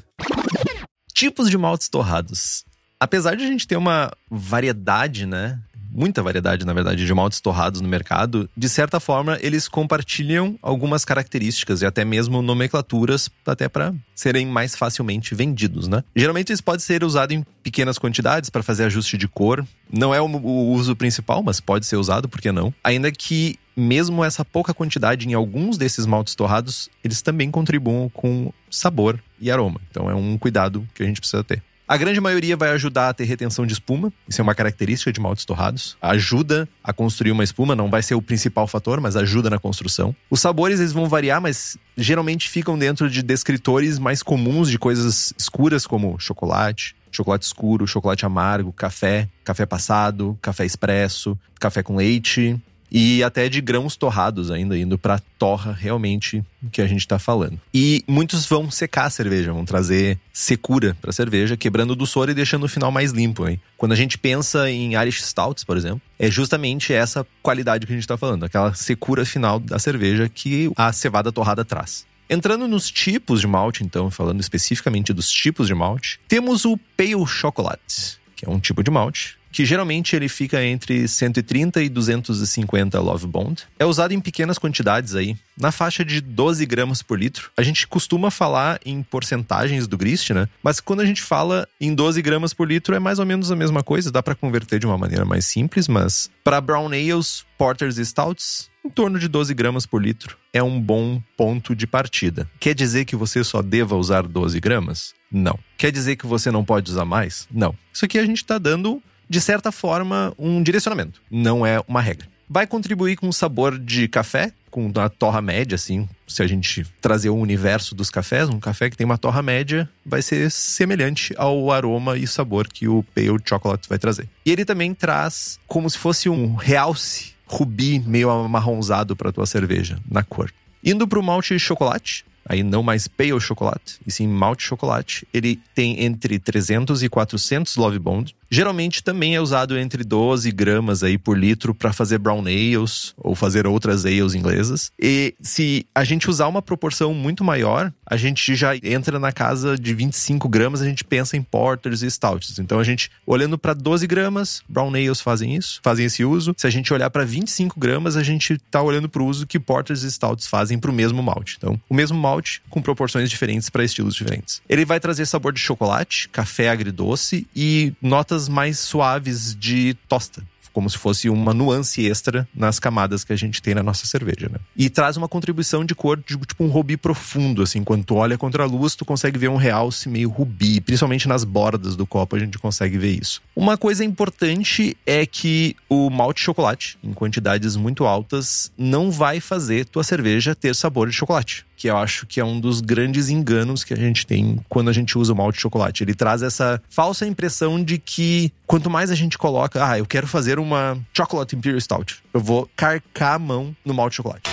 Tipos 1.13 1.49
de 1.49 1.57
maltes 1.57 1.89
torrados. 1.89 2.65
Apesar 2.99 3.35
de 3.35 3.43
a 3.43 3.47
gente 3.47 3.67
ter 3.67 3.75
uma 3.75 4.11
variedade, 4.29 5.25
né? 5.25 5.59
Muita 5.93 6.23
variedade, 6.23 6.65
na 6.65 6.73
verdade, 6.73 7.05
de 7.05 7.13
maltes 7.13 7.39
torrados 7.39 7.79
no 7.79 7.87
mercado, 7.87 8.49
de 8.55 8.67
certa 8.67 8.99
forma, 8.99 9.37
eles 9.41 9.67
compartilham 9.67 10.57
algumas 10.61 11.05
características 11.05 11.81
e 11.81 11.85
até 11.85 12.03
mesmo 12.03 12.41
nomenclaturas, 12.41 13.29
até 13.45 13.69
para 13.69 13.93
serem 14.15 14.45
mais 14.47 14.75
facilmente 14.75 15.35
vendidos, 15.35 15.87
né? 15.87 16.03
Geralmente 16.15 16.51
eles 16.51 16.61
podem 16.61 16.79
ser 16.79 17.03
usados 17.03 17.35
em 17.35 17.45
pequenas 17.61 17.97
quantidades 17.97 18.49
para 18.49 18.63
fazer 18.63 18.85
ajuste 18.85 19.17
de 19.17 19.27
cor. 19.27 19.65
Não 19.91 20.13
é 20.13 20.21
o, 20.21 20.27
uso 20.73 20.95
principal, 20.95 21.43
mas 21.43 21.59
pode 21.59 21.85
ser 21.85 21.97
usado, 21.97 22.27
por 22.27 22.41
que 22.41 22.51
não? 22.51 22.73
Ainda 22.83 23.11
que 23.11 23.59
mesmo 23.75 24.23
essa 24.23 24.45
pouca 24.45 24.73
quantidade 24.73 25.27
em 25.27 25.33
alguns 25.33 25.77
desses 25.77 26.05
maltes 26.05 26.35
torrados, 26.35 26.89
eles 27.03 27.21
também 27.21 27.49
contribuem 27.49 28.09
com 28.09 28.51
sabor 28.69 29.19
e 29.39 29.51
aroma. 29.51 29.81
Então 29.89 30.09
é 30.09 30.15
um 30.15 30.37
cuidado 30.37 30.87
que 30.93 31.03
a 31.03 31.05
gente 31.05 31.19
precisa 31.19 31.43
ter. 31.43 31.61
A 31.85 31.97
grande 31.97 32.21
maioria 32.21 32.55
vai 32.55 32.69
ajudar 32.69 33.09
a 33.09 33.13
ter 33.13 33.25
retenção 33.25 33.65
de 33.65 33.73
espuma. 33.73 34.11
Isso 34.27 34.39
é 34.39 34.43
uma 34.43 34.55
característica 34.55 35.11
de 35.11 35.19
maltes 35.19 35.43
torrados. 35.43 35.97
Ajuda 36.01 36.67
a 36.81 36.93
construir 36.93 37.31
uma 37.31 37.43
espuma, 37.43 37.75
não 37.75 37.89
vai 37.89 38.01
ser 38.01 38.15
o 38.15 38.21
principal 38.21 38.67
fator, 38.67 39.01
mas 39.01 39.17
ajuda 39.17 39.49
na 39.49 39.59
construção. 39.59 40.15
Os 40.29 40.39
sabores 40.39 40.79
eles 40.79 40.93
vão 40.93 41.09
variar, 41.09 41.41
mas 41.41 41.77
geralmente 41.97 42.49
ficam 42.49 42.77
dentro 42.77 43.09
de 43.09 43.21
descritores 43.21 43.99
mais 43.99 44.23
comuns 44.23 44.69
de 44.69 44.79
coisas 44.79 45.33
escuras 45.37 45.85
como 45.85 46.17
chocolate, 46.19 46.95
chocolate 47.11 47.45
escuro, 47.45 47.85
chocolate 47.85 48.25
amargo, 48.25 48.71
café, 48.71 49.27
café 49.43 49.65
passado, 49.65 50.37
café 50.41 50.65
expresso, 50.65 51.37
café 51.59 51.83
com 51.83 51.97
leite, 51.97 52.59
e 52.93 53.23
até 53.23 53.49
de 53.49 53.59
grãos 53.59 53.95
torrados 53.95 54.51
ainda, 54.51 54.77
indo 54.77 54.99
para 54.99 55.17
torra 55.39 55.73
realmente 55.73 56.43
que 56.71 56.79
a 56.79 56.85
gente 56.85 56.99
está 56.99 57.17
falando. 57.17 57.59
E 57.73 58.03
muitos 58.07 58.45
vão 58.45 58.69
secar 58.69 59.05
a 59.05 59.09
cerveja, 59.09 59.51
vão 59.51 59.65
trazer 59.65 60.19
secura 60.31 60.95
para 61.01 61.09
a 61.09 61.13
cerveja, 61.13 61.57
quebrando 61.57 61.95
do 61.95 62.05
soro 62.05 62.29
e 62.29 62.35
deixando 62.35 62.63
o 62.65 62.69
final 62.69 62.91
mais 62.91 63.11
limpo. 63.11 63.49
Hein? 63.49 63.59
Quando 63.75 63.93
a 63.93 63.95
gente 63.95 64.15
pensa 64.15 64.69
em 64.69 64.93
Irish 64.93 65.23
Stouts, 65.23 65.63
por 65.63 65.75
exemplo, 65.75 66.01
é 66.19 66.29
justamente 66.29 66.93
essa 66.93 67.25
qualidade 67.41 67.87
que 67.87 67.91
a 67.91 67.95
gente 67.95 68.03
está 68.03 68.17
falando, 68.17 68.45
aquela 68.45 68.75
secura 68.75 69.25
final 69.25 69.59
da 69.59 69.79
cerveja 69.79 70.29
que 70.29 70.71
a 70.75 70.93
cevada 70.93 71.31
torrada 71.31 71.65
traz. 71.65 72.05
Entrando 72.29 72.67
nos 72.67 72.89
tipos 72.89 73.41
de 73.41 73.47
malte, 73.47 73.83
então, 73.83 74.09
falando 74.09 74.39
especificamente 74.39 75.11
dos 75.13 75.29
tipos 75.29 75.67
de 75.67 75.73
malte, 75.73 76.19
temos 76.27 76.63
o 76.63 76.77
Pale 76.95 77.25
Chocolate, 77.27 78.19
que 78.35 78.45
é 78.45 78.49
um 78.49 78.59
tipo 78.59 78.83
de 78.83 78.89
malte 78.89 79.37
que 79.53 79.65
geralmente 79.65 80.15
ele 80.15 80.27
fica 80.27 80.65
entre 80.65 81.07
130 81.07 81.83
e 81.83 81.87
250 81.87 82.99
Love 82.99 83.27
Bond. 83.27 83.63
É 83.77 83.85
usado 83.85 84.13
em 84.13 84.19
pequenas 84.19 84.57
quantidades 84.57 85.15
aí, 85.15 85.37
na 85.55 85.71
faixa 85.71 86.03
de 86.03 86.19
12 86.19 86.65
gramas 86.65 87.03
por 87.03 87.19
litro. 87.19 87.51
A 87.55 87.61
gente 87.61 87.87
costuma 87.87 88.31
falar 88.31 88.79
em 88.83 89.03
porcentagens 89.03 89.87
do 89.87 89.97
grist, 89.97 90.31
né? 90.31 90.49
Mas 90.63 90.79
quando 90.79 91.01
a 91.01 91.05
gente 91.05 91.21
fala 91.21 91.67
em 91.79 91.93
12 91.93 92.21
gramas 92.23 92.53
por 92.53 92.67
litro 92.67 92.95
é 92.95 92.99
mais 92.99 93.19
ou 93.19 93.25
menos 93.25 93.51
a 93.51 93.55
mesma 93.55 93.83
coisa, 93.83 94.11
dá 94.11 94.23
para 94.23 94.35
converter 94.35 94.79
de 94.79 94.87
uma 94.87 94.97
maneira 94.97 95.23
mais 95.23 95.45
simples, 95.45 95.87
mas 95.87 96.31
para 96.43 96.59
brown 96.59 96.87
ales, 96.87 97.45
porters 97.57 97.97
e 97.97 98.05
stouts, 98.05 98.71
em 98.83 98.89
torno 98.89 99.19
de 99.19 99.27
12 99.27 99.53
gramas 99.53 99.85
por 99.85 100.03
litro 100.03 100.35
é 100.51 100.61
um 100.61 100.79
bom 100.79 101.21
ponto 101.37 101.75
de 101.75 101.87
partida. 101.87 102.49
Quer 102.59 102.75
dizer 102.75 103.05
que 103.05 103.15
você 103.15 103.43
só 103.43 103.61
deva 103.61 103.95
usar 103.95 104.23
12 104.23 104.59
gramas? 104.59 105.13
Não. 105.31 105.57
Quer 105.77 105.91
dizer 105.91 106.15
que 106.15 106.27
você 106.27 106.51
não 106.51 106.63
pode 106.63 106.91
usar 106.91 107.05
mais? 107.05 107.47
Não. 107.51 107.75
Isso 107.91 108.05
aqui 108.05 108.19
a 108.19 108.25
gente 108.25 108.37
está 108.37 108.59
dando 108.59 109.01
de 109.29 109.41
certa 109.41 109.71
forma, 109.71 110.33
um 110.37 110.61
direcionamento. 110.61 111.21
Não 111.29 111.65
é 111.65 111.81
uma 111.87 112.01
regra. 112.01 112.27
Vai 112.49 112.67
contribuir 112.67 113.15
com 113.15 113.27
o 113.27 113.33
sabor 113.33 113.79
de 113.79 114.07
café, 114.07 114.51
com 114.69 114.91
a 114.95 115.09
torra 115.09 115.41
média, 115.41 115.75
assim. 115.75 116.07
Se 116.27 116.41
a 116.43 116.47
gente 116.47 116.85
trazer 116.99 117.29
o 117.29 117.35
universo 117.35 117.95
dos 117.95 118.09
cafés, 118.09 118.49
um 118.49 118.59
café 118.59 118.89
que 118.89 118.97
tem 118.97 119.05
uma 119.05 119.17
torra 119.17 119.41
média 119.41 119.89
vai 120.05 120.21
ser 120.21 120.51
semelhante 120.51 121.33
ao 121.37 121.71
aroma 121.71 122.17
e 122.17 122.27
sabor 122.27 122.67
que 122.67 122.87
o 122.87 123.03
Pale 123.15 123.39
Chocolate 123.45 123.87
vai 123.87 123.97
trazer. 123.97 124.27
E 124.45 124.51
ele 124.51 124.65
também 124.65 124.93
traz 124.93 125.59
como 125.67 125.89
se 125.89 125.97
fosse 125.97 126.27
um 126.27 126.55
realce 126.55 127.33
rubi 127.45 127.99
meio 127.99 128.29
amarronzado 128.29 129.15
para 129.15 129.31
tua 129.31 129.45
cerveja, 129.45 129.99
na 130.09 130.23
cor. 130.23 130.51
Indo 130.83 131.07
para 131.07 131.19
o 131.19 131.23
malte 131.23 131.57
chocolate, 131.59 132.25
aí 132.45 132.63
não 132.63 132.83
mais 132.83 133.07
pale 133.07 133.39
chocolate, 133.39 133.99
e 134.05 134.11
sim 134.11 134.27
malte 134.27 134.63
chocolate, 134.63 135.27
ele 135.33 135.59
tem 135.73 136.03
entre 136.03 136.39
300 136.39 137.03
e 137.03 137.09
400 137.09 137.75
love 137.77 137.99
bond, 137.99 138.35
Geralmente 138.53 139.03
também 139.03 139.33
é 139.33 139.41
usado 139.41 139.75
entre 139.75 140.03
12 140.03 140.51
gramas 140.51 141.01
aí 141.01 141.17
por 141.17 141.35
litro 141.35 141.73
para 141.73 141.91
fazer 141.91 142.19
brown 142.19 142.41
ales 142.41 143.15
ou 143.17 143.33
fazer 143.33 143.65
outras 143.65 144.05
ales 144.05 144.35
inglesas. 144.35 144.91
E 145.01 145.33
se 145.41 145.87
a 145.95 146.03
gente 146.03 146.29
usar 146.29 146.47
uma 146.47 146.61
proporção 146.61 147.15
muito 147.15 147.43
maior, 147.43 147.91
a 148.05 148.15
gente 148.15 148.53
já 148.53 148.75
entra 148.77 149.17
na 149.17 149.31
casa 149.31 149.75
de 149.75 149.91
25 149.95 150.47
gramas, 150.47 150.83
a 150.83 150.85
gente 150.85 151.03
pensa 151.03 151.35
em 151.35 151.41
porters 151.41 152.03
e 152.03 152.11
stouts. 152.11 152.59
Então 152.59 152.77
a 152.77 152.83
gente, 152.83 153.09
olhando 153.25 153.57
para 153.57 153.73
12 153.73 154.05
gramas, 154.05 154.61
brown 154.69 154.93
ales 154.93 155.19
fazem 155.19 155.55
isso, 155.55 155.79
fazem 155.81 156.05
esse 156.05 156.23
uso. 156.23 156.53
Se 156.55 156.67
a 156.67 156.69
gente 156.69 156.93
olhar 156.93 157.09
para 157.09 157.25
25 157.25 157.79
gramas, 157.79 158.15
a 158.15 158.21
gente 158.21 158.53
está 158.53 158.83
olhando 158.83 159.09
para 159.09 159.23
o 159.23 159.25
uso 159.25 159.47
que 159.47 159.59
porters 159.59 160.03
e 160.03 160.11
stouts 160.11 160.45
fazem 160.45 160.77
para 160.77 160.91
o 160.91 160.93
mesmo 160.93 161.23
malte. 161.23 161.55
Então, 161.57 161.81
o 161.89 161.95
mesmo 161.95 162.19
malte 162.19 162.61
com 162.69 162.83
proporções 162.83 163.31
diferentes 163.31 163.67
para 163.71 163.83
estilos 163.83 164.13
diferentes. 164.13 164.61
Ele 164.69 164.85
vai 164.85 164.99
trazer 164.99 165.25
sabor 165.25 165.53
de 165.53 165.59
chocolate, 165.59 166.29
café 166.29 166.69
agridoce 166.69 167.47
e 167.55 167.93
notas 167.99 168.42
mais 168.47 168.79
suaves 168.79 169.55
de 169.55 169.95
tosta. 170.07 170.43
como 170.73 170.89
se 170.89 170.97
fosse 170.97 171.29
uma 171.29 171.53
nuance 171.53 172.03
extra 172.03 172.47
nas 172.53 172.79
camadas 172.79 173.23
que 173.23 173.31
a 173.31 173.35
gente 173.35 173.61
tem 173.61 173.75
na 173.75 173.83
nossa 173.83 174.07
cerveja, 174.07 174.49
né? 174.49 174.57
E 174.75 174.89
traz 174.89 175.15
uma 175.15 175.29
contribuição 175.29 175.85
de 175.85 175.93
cor 175.93 176.17
de 176.17 176.35
tipo 176.35 176.63
um 176.63 176.67
rubi 176.67 176.97
profundo, 176.97 177.61
assim, 177.61 177.83
quando 177.83 178.03
tu 178.03 178.15
olha 178.15 178.39
contra 178.39 178.63
a 178.63 178.65
luz, 178.65 178.95
tu 178.95 179.05
consegue 179.05 179.37
ver 179.37 179.49
um 179.49 179.55
realce 179.55 180.09
meio 180.09 180.29
rubi, 180.29 180.81
principalmente 180.81 181.27
nas 181.27 181.43
bordas 181.43 181.95
do 181.95 182.07
copo 182.07 182.35
a 182.35 182.39
gente 182.39 182.57
consegue 182.57 182.97
ver 182.97 183.21
isso. 183.21 183.39
Uma 183.55 183.77
coisa 183.77 184.03
importante 184.03 184.97
é 185.05 185.27
que 185.27 185.75
o 185.87 186.09
malte 186.09 186.41
chocolate, 186.41 186.97
em 187.03 187.13
quantidades 187.13 187.75
muito 187.75 188.05
altas, 188.05 188.71
não 188.75 189.11
vai 189.11 189.39
fazer 189.39 189.85
tua 189.85 190.03
cerveja 190.03 190.55
ter 190.55 190.73
sabor 190.73 191.07
de 191.07 191.15
chocolate 191.15 191.65
que 191.83 191.89
eu 191.89 191.97
acho 191.97 192.25
que 192.25 192.39
é 192.39 192.45
um 192.45 192.61
dos 192.61 192.79
grandes 192.79 193.27
enganos 193.27 193.83
que 193.83 193.93
a 193.93 193.97
gente 193.97 194.25
tem 194.25 194.57
quando 194.69 194.89
a 194.89 194.93
gente 194.93 195.17
usa 195.17 195.33
o 195.33 195.35
malte 195.35 195.55
de 195.55 195.63
chocolate. 195.63 196.01
Ele 196.01 196.13
traz 196.13 196.41
essa 196.41 196.81
falsa 196.89 197.27
impressão 197.27 197.83
de 197.83 197.97
que 197.97 198.53
quanto 198.65 198.89
mais 198.89 199.11
a 199.11 199.15
gente 199.15 199.37
coloca, 199.37 199.85
ah, 199.85 199.99
eu 199.99 200.05
quero 200.05 200.25
fazer 200.25 200.59
uma 200.59 200.97
Chocolate 201.13 201.57
Imperial 201.57 201.81
Stout, 201.81 202.23
eu 202.33 202.39
vou 202.39 202.69
carcar 202.73 203.35
a 203.35 203.39
mão 203.39 203.75
no 203.83 203.93
malte 203.93 204.13
de 204.13 204.15
chocolate. 204.15 204.52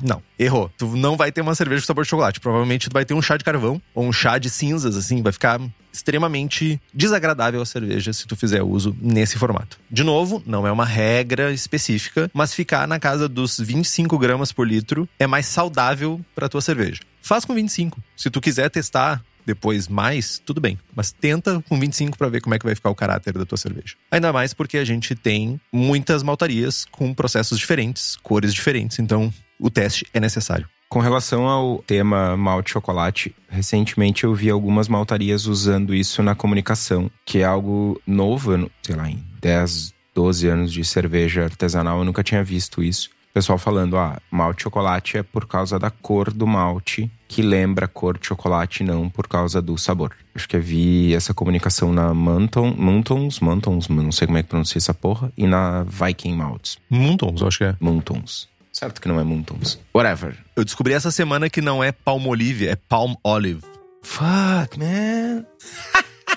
Não, 0.00 0.22
errou. 0.38 0.70
Tu 0.76 0.86
não 0.96 1.16
vai 1.16 1.32
ter 1.32 1.40
uma 1.40 1.54
cerveja 1.54 1.82
com 1.82 1.86
sabor 1.86 2.04
de 2.04 2.10
chocolate. 2.10 2.40
Provavelmente 2.40 2.88
tu 2.88 2.92
vai 2.92 3.04
ter 3.04 3.14
um 3.14 3.22
chá 3.22 3.36
de 3.36 3.44
carvão 3.44 3.80
ou 3.94 4.04
um 4.04 4.12
chá 4.12 4.38
de 4.38 4.48
cinzas, 4.48 4.96
assim, 4.96 5.22
vai 5.22 5.32
ficar 5.32 5.60
extremamente 5.92 6.80
desagradável 6.94 7.60
a 7.60 7.66
cerveja 7.66 8.12
se 8.12 8.26
tu 8.26 8.36
fizer 8.36 8.62
uso 8.62 8.96
nesse 9.00 9.36
formato. 9.36 9.78
De 9.90 10.04
novo, 10.04 10.42
não 10.46 10.66
é 10.66 10.72
uma 10.72 10.84
regra 10.84 11.52
específica, 11.52 12.30
mas 12.32 12.54
ficar 12.54 12.86
na 12.86 13.00
casa 13.00 13.28
dos 13.28 13.58
25 13.58 14.16
gramas 14.18 14.52
por 14.52 14.66
litro 14.66 15.08
é 15.18 15.26
mais 15.26 15.46
saudável 15.46 16.20
para 16.34 16.48
tua 16.48 16.60
cerveja. 16.60 17.00
Faz 17.20 17.44
com 17.44 17.54
25. 17.54 18.00
Se 18.16 18.30
tu 18.30 18.40
quiser 18.40 18.70
testar 18.70 19.22
depois 19.44 19.88
mais, 19.88 20.40
tudo 20.44 20.60
bem. 20.60 20.78
Mas 20.94 21.10
tenta 21.10 21.62
com 21.66 21.80
25 21.80 22.18
para 22.18 22.28
ver 22.28 22.42
como 22.42 22.54
é 22.54 22.58
que 22.58 22.66
vai 22.66 22.74
ficar 22.74 22.90
o 22.90 22.94
caráter 22.94 23.32
da 23.32 23.46
tua 23.46 23.56
cerveja. 23.56 23.94
Ainda 24.10 24.30
mais 24.30 24.52
porque 24.52 24.76
a 24.76 24.84
gente 24.84 25.14
tem 25.14 25.58
muitas 25.72 26.22
maltarias 26.22 26.84
com 26.90 27.14
processos 27.14 27.58
diferentes, 27.58 28.16
cores 28.22 28.52
diferentes, 28.52 28.98
então 28.98 29.32
o 29.58 29.70
teste 29.70 30.06
é 30.12 30.20
necessário. 30.20 30.68
Com 30.88 31.00
relação 31.00 31.46
ao 31.46 31.82
tema 31.86 32.34
malte 32.34 32.70
chocolate, 32.70 33.34
recentemente 33.48 34.24
eu 34.24 34.34
vi 34.34 34.48
algumas 34.48 34.88
maltarias 34.88 35.46
usando 35.46 35.94
isso 35.94 36.22
na 36.22 36.34
comunicação, 36.34 37.10
que 37.26 37.40
é 37.40 37.44
algo 37.44 38.00
novo, 38.06 38.70
sei 38.82 38.96
lá, 38.96 39.10
em 39.10 39.22
10, 39.42 39.92
12 40.14 40.48
anos 40.48 40.72
de 40.72 40.82
cerveja 40.84 41.44
artesanal, 41.44 41.98
eu 41.98 42.04
nunca 42.04 42.22
tinha 42.22 42.42
visto 42.42 42.82
isso. 42.82 43.10
O 43.30 43.34
pessoal 43.34 43.58
falando, 43.58 43.98
ah, 43.98 44.18
malte 44.30 44.62
chocolate 44.62 45.18
é 45.18 45.22
por 45.22 45.46
causa 45.46 45.78
da 45.78 45.90
cor 45.90 46.32
do 46.32 46.46
malte, 46.46 47.10
que 47.28 47.42
lembra 47.42 47.84
a 47.84 47.88
cor 47.88 48.18
de 48.18 48.26
chocolate, 48.26 48.82
não 48.82 49.10
por 49.10 49.28
causa 49.28 49.60
do 49.60 49.76
sabor. 49.76 50.12
Acho 50.34 50.48
que 50.48 50.56
eu 50.56 50.62
vi 50.62 51.14
essa 51.14 51.34
comunicação 51.34 51.92
na 51.92 52.14
Manton, 52.14 52.74
Muntons, 52.76 53.40
Muntons, 53.40 53.88
não 53.88 54.10
sei 54.10 54.26
como 54.26 54.38
é 54.38 54.42
que 54.42 54.48
pronuncia 54.48 54.78
essa 54.78 54.94
porra, 54.94 55.30
e 55.36 55.46
na 55.46 55.84
Viking 55.84 56.34
Malts. 56.34 56.78
Muntons, 56.88 57.42
acho 57.42 57.58
que 57.58 57.64
é. 57.64 57.76
Muntons. 57.78 58.48
Certo 58.78 59.00
que 59.00 59.08
não 59.08 59.18
é 59.18 59.24
Muntons. 59.24 59.76
Whatever. 59.92 60.36
Eu 60.54 60.64
descobri 60.64 60.94
essa 60.94 61.10
semana 61.10 61.50
que 61.50 61.60
não 61.60 61.82
é 61.82 61.90
Palmolive, 61.90 62.68
é 62.68 62.76
Palm 62.76 63.14
Olive. 63.24 63.64
Fuck, 64.04 64.78
man. 64.78 65.44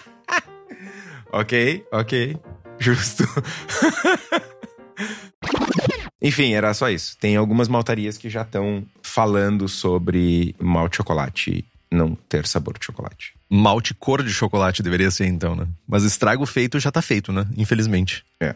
ok, 1.32 1.86
ok. 1.92 2.36
Justo. 2.80 3.26
Enfim, 6.20 6.54
era 6.54 6.74
só 6.74 6.90
isso. 6.90 7.16
Tem 7.20 7.36
algumas 7.36 7.68
maltarias 7.68 8.18
que 8.18 8.28
já 8.28 8.42
estão 8.42 8.88
falando 9.04 9.70
sobre 9.70 10.56
malte 10.60 10.98
chocolate 10.98 11.64
não 11.92 12.16
ter 12.28 12.48
sabor 12.48 12.76
de 12.80 12.86
chocolate. 12.86 13.36
Malte 13.48 13.94
cor 13.94 14.24
de 14.24 14.34
chocolate 14.34 14.82
deveria 14.82 15.12
ser 15.12 15.28
então, 15.28 15.56
né? 15.56 15.68
Mas 15.88 16.04
estrago 16.04 16.46
feito 16.48 16.80
já 16.80 16.92
tá 16.92 17.04
feito, 17.04 17.32
né? 17.32 17.46
Infelizmente. 17.56 18.24
É. 18.42 18.56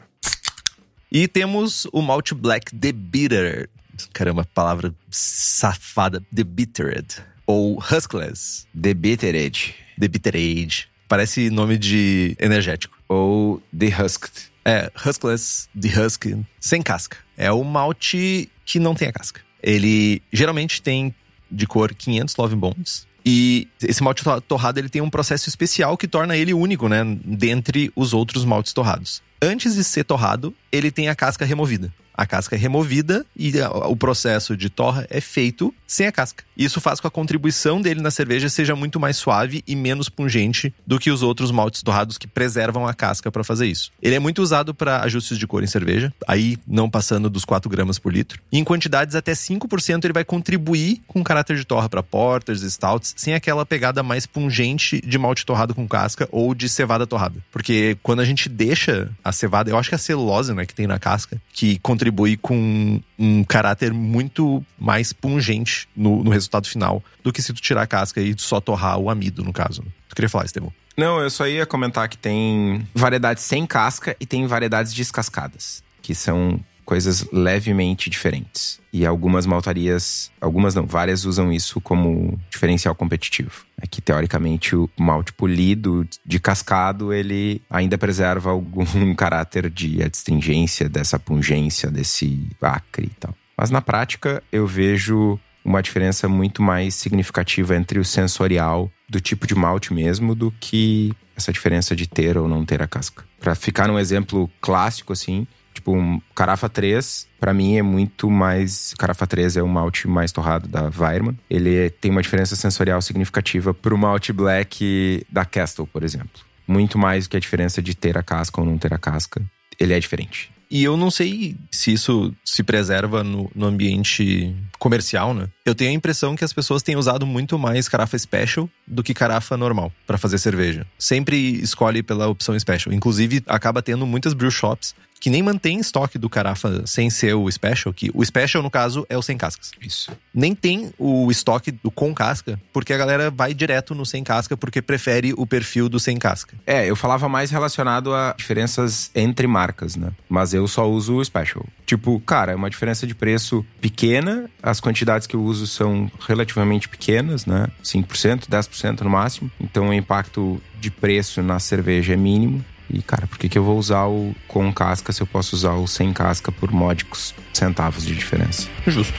E 1.15 1.29
temos 1.29 1.87
o 1.93 2.01
malte 2.01 2.35
black 2.35 2.75
The 2.75 2.91
Bitter. 2.91 3.69
Caramba, 4.11 4.45
palavra 4.53 4.93
safada. 5.09 6.21
The 6.35 6.43
Bittered. 6.43 7.23
Ou 7.47 7.79
Huskless. 7.79 8.67
The 8.77 8.93
Bittered. 8.93 9.73
The 9.97 10.09
Bittered. 10.09 10.89
Parece 11.07 11.49
nome 11.49 11.77
de 11.77 12.35
energético. 12.37 12.97
Ou 13.07 13.63
The 13.73 14.03
Husked. 14.03 14.51
É, 14.65 14.91
Huskless, 14.93 15.69
The 15.79 15.87
Husk, 15.87 16.25
sem 16.59 16.81
casca. 16.81 17.15
É 17.37 17.49
o 17.49 17.63
malte 17.63 18.51
que 18.65 18.77
não 18.77 18.93
tem 18.93 19.07
a 19.07 19.13
casca. 19.13 19.39
Ele 19.63 20.21
geralmente 20.33 20.81
tem 20.81 21.15
de 21.49 21.65
cor 21.65 21.95
500 21.95 22.35
Love 22.35 22.55
Bonds. 22.57 23.07
E 23.25 23.67
esse 23.81 24.03
malte 24.03 24.23
torrado 24.47 24.77
ele 24.79 24.89
tem 24.89 25.01
um 25.01 25.09
processo 25.09 25.49
especial 25.49 25.97
que 25.97 26.07
torna 26.07 26.37
ele 26.37 26.53
único, 26.53 26.87
né? 26.87 27.03
Dentre 27.25 27.91
os 27.95 28.13
outros 28.13 28.45
maltes 28.45 28.71
torrados. 28.71 29.23
Antes 29.41 29.75
de 29.75 29.83
ser 29.83 30.03
torrado, 30.03 30.53
ele 30.71 30.91
tem 30.91 31.09
a 31.09 31.15
casca 31.15 31.43
removida 31.43 31.91
a 32.15 32.25
casca 32.25 32.55
é 32.55 32.59
removida 32.59 33.25
e 33.35 33.53
o 33.87 33.95
processo 33.95 34.55
de 34.55 34.69
torra 34.69 35.07
é 35.09 35.21
feito 35.21 35.73
sem 35.87 36.07
a 36.07 36.11
casca. 36.11 36.43
Isso 36.57 36.81
faz 36.81 36.99
com 36.99 37.05
que 37.05 37.07
a 37.07 37.11
contribuição 37.11 37.81
dele 37.81 38.01
na 38.01 38.09
cerveja 38.09 38.49
seja 38.49 38.75
muito 38.75 38.99
mais 38.99 39.17
suave 39.17 39.63
e 39.67 39.75
menos 39.75 40.09
pungente 40.09 40.73
do 40.85 40.97
que 40.97 41.11
os 41.11 41.21
outros 41.21 41.51
maltes 41.51 41.83
torrados 41.83 42.17
que 42.17 42.27
preservam 42.27 42.87
a 42.87 42.93
casca 42.93 43.31
para 43.31 43.43
fazer 43.43 43.67
isso. 43.67 43.91
Ele 44.01 44.15
é 44.15 44.19
muito 44.19 44.41
usado 44.41 44.73
para 44.73 45.01
ajustes 45.01 45.37
de 45.37 45.45
cor 45.45 45.63
em 45.63 45.67
cerveja, 45.67 46.11
aí 46.27 46.57
não 46.67 46.89
passando 46.89 47.29
dos 47.29 47.45
4 47.45 47.69
gramas 47.69 47.99
por 47.99 48.11
litro. 48.11 48.39
E 48.51 48.57
em 48.57 48.63
quantidades 48.63 49.15
até 49.15 49.33
5% 49.33 50.03
ele 50.03 50.13
vai 50.13 50.25
contribuir 50.25 51.01
com 51.07 51.23
caráter 51.23 51.57
de 51.57 51.65
torra 51.65 51.87
para 51.87 52.01
porters 52.01 52.61
stouts, 52.61 53.13
sem 53.15 53.33
aquela 53.33 53.65
pegada 53.65 54.01
mais 54.01 54.25
pungente 54.25 54.99
de 55.01 55.17
malte 55.17 55.45
torrado 55.45 55.75
com 55.75 55.87
casca 55.87 56.27
ou 56.31 56.55
de 56.55 56.67
cevada 56.67 57.05
torrada. 57.05 57.35
Porque 57.51 57.97
quando 58.01 58.21
a 58.21 58.25
gente 58.25 58.49
deixa 58.49 59.11
a 59.23 59.31
cevada, 59.31 59.69
eu 59.69 59.77
acho 59.77 59.89
que 59.89 59.95
é 59.95 59.97
a 59.97 59.99
celulose 59.99 60.53
né, 60.53 60.65
que 60.65 60.73
tem 60.73 60.87
na 60.87 60.97
casca, 60.97 61.39
que 61.53 61.77
contribui 61.79 62.04
contribui 62.05 62.37
com 62.37 63.01
um 63.17 63.43
caráter 63.43 63.91
muito 63.91 64.63
mais 64.77 65.11
pungente 65.11 65.87
no, 65.95 66.23
no 66.23 66.29
resultado 66.29 66.67
final 66.67 67.03
do 67.23 67.33
que 67.33 67.41
se 67.41 67.51
tu 67.51 67.61
tirar 67.61 67.81
a 67.81 67.87
casca 67.87 68.21
e 68.21 68.35
só 68.37 68.61
torrar 68.61 68.99
o 68.99 69.09
amido, 69.09 69.43
no 69.43 69.51
caso. 69.51 69.83
Tu 70.07 70.15
queria 70.15 70.29
falar, 70.29 70.45
Estevão? 70.45 70.71
Não, 70.95 71.19
eu 71.19 71.29
só 71.29 71.47
ia 71.47 71.65
comentar 71.65 72.07
que 72.07 72.17
tem 72.17 72.87
variedades 72.93 73.43
sem 73.43 73.65
casca 73.65 74.15
e 74.19 74.25
tem 74.25 74.45
variedades 74.45 74.93
descascadas, 74.93 75.83
que 76.01 76.13
são 76.13 76.59
coisas 76.85 77.27
levemente 77.31 78.09
diferentes. 78.09 78.79
E 78.93 79.05
algumas 79.05 79.45
maltarias, 79.45 80.31
algumas 80.39 80.75
não, 80.75 80.85
várias 80.85 81.25
usam 81.25 81.51
isso 81.51 81.81
como 81.81 82.39
diferencial 82.49 82.95
competitivo. 82.95 83.65
É 83.81 83.87
que 83.87 84.01
teoricamente 84.01 84.75
o 84.75 84.89
malte 84.97 85.33
polido 85.33 86.07
de 86.25 86.39
cascado, 86.39 87.11
ele 87.11 87.61
ainda 87.69 87.97
preserva 87.97 88.51
algum 88.51 88.85
caráter 89.15 89.69
de 89.69 90.01
adstringência, 90.01 90.87
dessa 90.87 91.19
pungência, 91.19 91.91
desse 91.91 92.47
acre 92.61 93.07
e 93.07 93.19
tal. 93.19 93.35
Mas 93.57 93.71
na 93.71 93.81
prática 93.81 94.41
eu 94.51 94.67
vejo 94.67 95.39
uma 95.63 95.81
diferença 95.81 96.29
muito 96.29 96.61
mais 96.61 96.93
significativa 96.93 97.75
entre 97.75 97.97
o 97.97 98.05
sensorial 98.05 98.89
do 99.09 99.19
tipo 99.19 99.47
de 99.47 99.55
malte 99.55 99.93
mesmo 99.93 100.35
do 100.35 100.53
que 100.59 101.11
essa 101.35 101.51
diferença 101.51 101.95
de 101.95 102.07
ter 102.07 102.37
ou 102.37 102.47
não 102.47 102.63
ter 102.63 102.81
a 102.81 102.87
casca. 102.87 103.25
Para 103.39 103.55
ficar 103.55 103.87
num 103.87 103.99
exemplo 103.99 104.49
clássico 104.61 105.11
assim, 105.11 105.45
Tipo, 105.75 105.93
um 105.93 106.21
Carafa 106.33 106.69
3, 106.69 107.27
para 107.37 107.53
mim 107.53 107.75
é 107.75 107.81
muito 107.81 108.31
mais. 108.31 108.93
Carafa 108.97 109.27
3 109.27 109.57
é 109.57 109.61
o 109.61 109.67
malte 109.67 110.07
mais 110.07 110.31
torrado 110.31 110.69
da 110.69 110.89
Weirman. 110.97 111.37
Ele 111.49 111.89
tem 111.89 112.09
uma 112.09 112.21
diferença 112.21 112.55
sensorial 112.55 113.01
significativa 113.01 113.73
pro 113.73 113.97
malte 113.97 114.31
black 114.31 115.25
da 115.29 115.43
Castle, 115.43 115.85
por 115.85 116.01
exemplo. 116.01 116.41
Muito 116.65 116.97
mais 116.97 117.25
do 117.25 117.31
que 117.31 117.37
a 117.37 117.39
diferença 117.41 117.81
de 117.81 117.93
ter 117.93 118.17
a 118.17 118.23
casca 118.23 118.61
ou 118.61 118.65
não 118.65 118.77
ter 118.77 118.93
a 118.93 118.97
casca. 118.97 119.41
Ele 119.77 119.93
é 119.93 119.99
diferente. 119.99 120.49
E 120.69 120.83
eu 120.83 120.97
não 120.97 121.11
sei 121.11 121.55
se 121.71 121.93
isso 121.93 122.33
se 122.43 122.63
preserva 122.63 123.23
no, 123.23 123.51
no, 123.53 123.65
ambiente 123.67 124.55
comercial, 124.79 125.33
né? 125.33 125.47
Eu 125.63 125.75
tenho 125.75 125.91
a 125.91 125.93
impressão 125.93 126.35
que 126.35 126.43
as 126.43 126.51
pessoas 126.51 126.81
têm 126.81 126.95
usado 126.95 127.25
muito 127.25 127.57
mais 127.59 127.87
carafa 127.87 128.17
special 128.17 128.69
do 128.87 129.03
que 129.03 129.13
carafa 129.13 129.55
normal 129.55 129.91
para 130.07 130.17
fazer 130.17 130.37
cerveja. 130.37 130.85
Sempre 130.97 131.37
escolhe 131.61 132.01
pela 132.01 132.27
opção 132.27 132.57
special. 132.59 132.93
Inclusive, 132.93 133.43
acaba 133.47 133.81
tendo 133.81 134.05
muitas 134.05 134.33
brew 134.33 134.49
shops 134.49 134.95
que 135.19 135.29
nem 135.29 135.41
mantém 135.41 135.79
estoque 135.79 136.17
do 136.17 136.29
carafa 136.29 136.83
sem 136.85 137.09
ser 137.09 137.33
o 137.33 137.49
special, 137.51 137.93
que 137.93 138.11
o 138.13 138.23
special, 138.23 138.61
no 138.61 138.69
caso, 138.69 139.05
é 139.09 139.17
o 139.17 139.21
sem 139.21 139.37
cascas. 139.37 139.71
Isso. 139.81 140.11
Nem 140.33 140.53
tem 140.53 140.93
o 140.97 141.31
estoque 141.31 141.71
do 141.71 141.89
com 141.89 142.13
casca, 142.13 142.59
porque 142.71 142.93
a 142.93 142.97
galera 142.97 143.31
vai 143.31 143.53
direto 143.53 143.95
no 143.95 144.05
sem 144.05 144.23
casca 144.23 144.55
porque 144.55 144.81
prefere 144.81 145.33
o 145.37 145.45
perfil 145.45 145.89
do 145.89 145.99
sem 145.99 146.17
casca. 146.17 146.55
É, 146.65 146.89
eu 146.89 146.95
falava 146.95 147.27
mais 147.27 147.51
relacionado 147.51 148.13
a 148.13 148.35
diferenças 148.37 149.09
entre 149.15 149.47
marcas, 149.47 149.95
né? 149.95 150.11
Mas 150.29 150.53
eu 150.53 150.67
só 150.67 150.89
uso 150.89 151.15
o 151.15 151.25
special. 151.25 151.65
Tipo, 151.85 152.19
cara, 152.19 152.51
é 152.51 152.55
uma 152.55 152.69
diferença 152.69 153.07
de 153.07 153.15
preço 153.15 153.65
pequena, 153.79 154.49
as 154.61 154.79
quantidades 154.79 155.27
que 155.27 155.35
eu 155.35 155.43
uso 155.43 155.67
são 155.67 156.11
relativamente 156.27 156.89
pequenas, 156.89 157.45
né? 157.45 157.67
5%, 157.83 158.47
10% 158.47 159.01
no 159.01 159.09
máximo. 159.09 159.51
Então 159.59 159.89
o 159.89 159.93
impacto 159.93 160.61
de 160.79 160.91
preço 160.91 161.41
na 161.41 161.59
cerveja 161.59 162.13
é 162.13 162.17
mínimo. 162.17 162.63
E, 162.89 163.01
cara, 163.01 163.27
por 163.27 163.37
que, 163.37 163.49
que 163.49 163.57
eu 163.57 163.63
vou 163.63 163.77
usar 163.77 164.05
o 164.05 164.35
com 164.47 164.71
casca 164.73 165.11
se 165.11 165.21
eu 165.21 165.27
posso 165.27 165.55
usar 165.55 165.73
o 165.73 165.87
sem 165.87 166.13
casca 166.13 166.51
por 166.51 166.71
módicos 166.71 167.33
centavos 167.53 168.05
de 168.05 168.15
diferença? 168.15 168.69
Justo. 168.85 169.13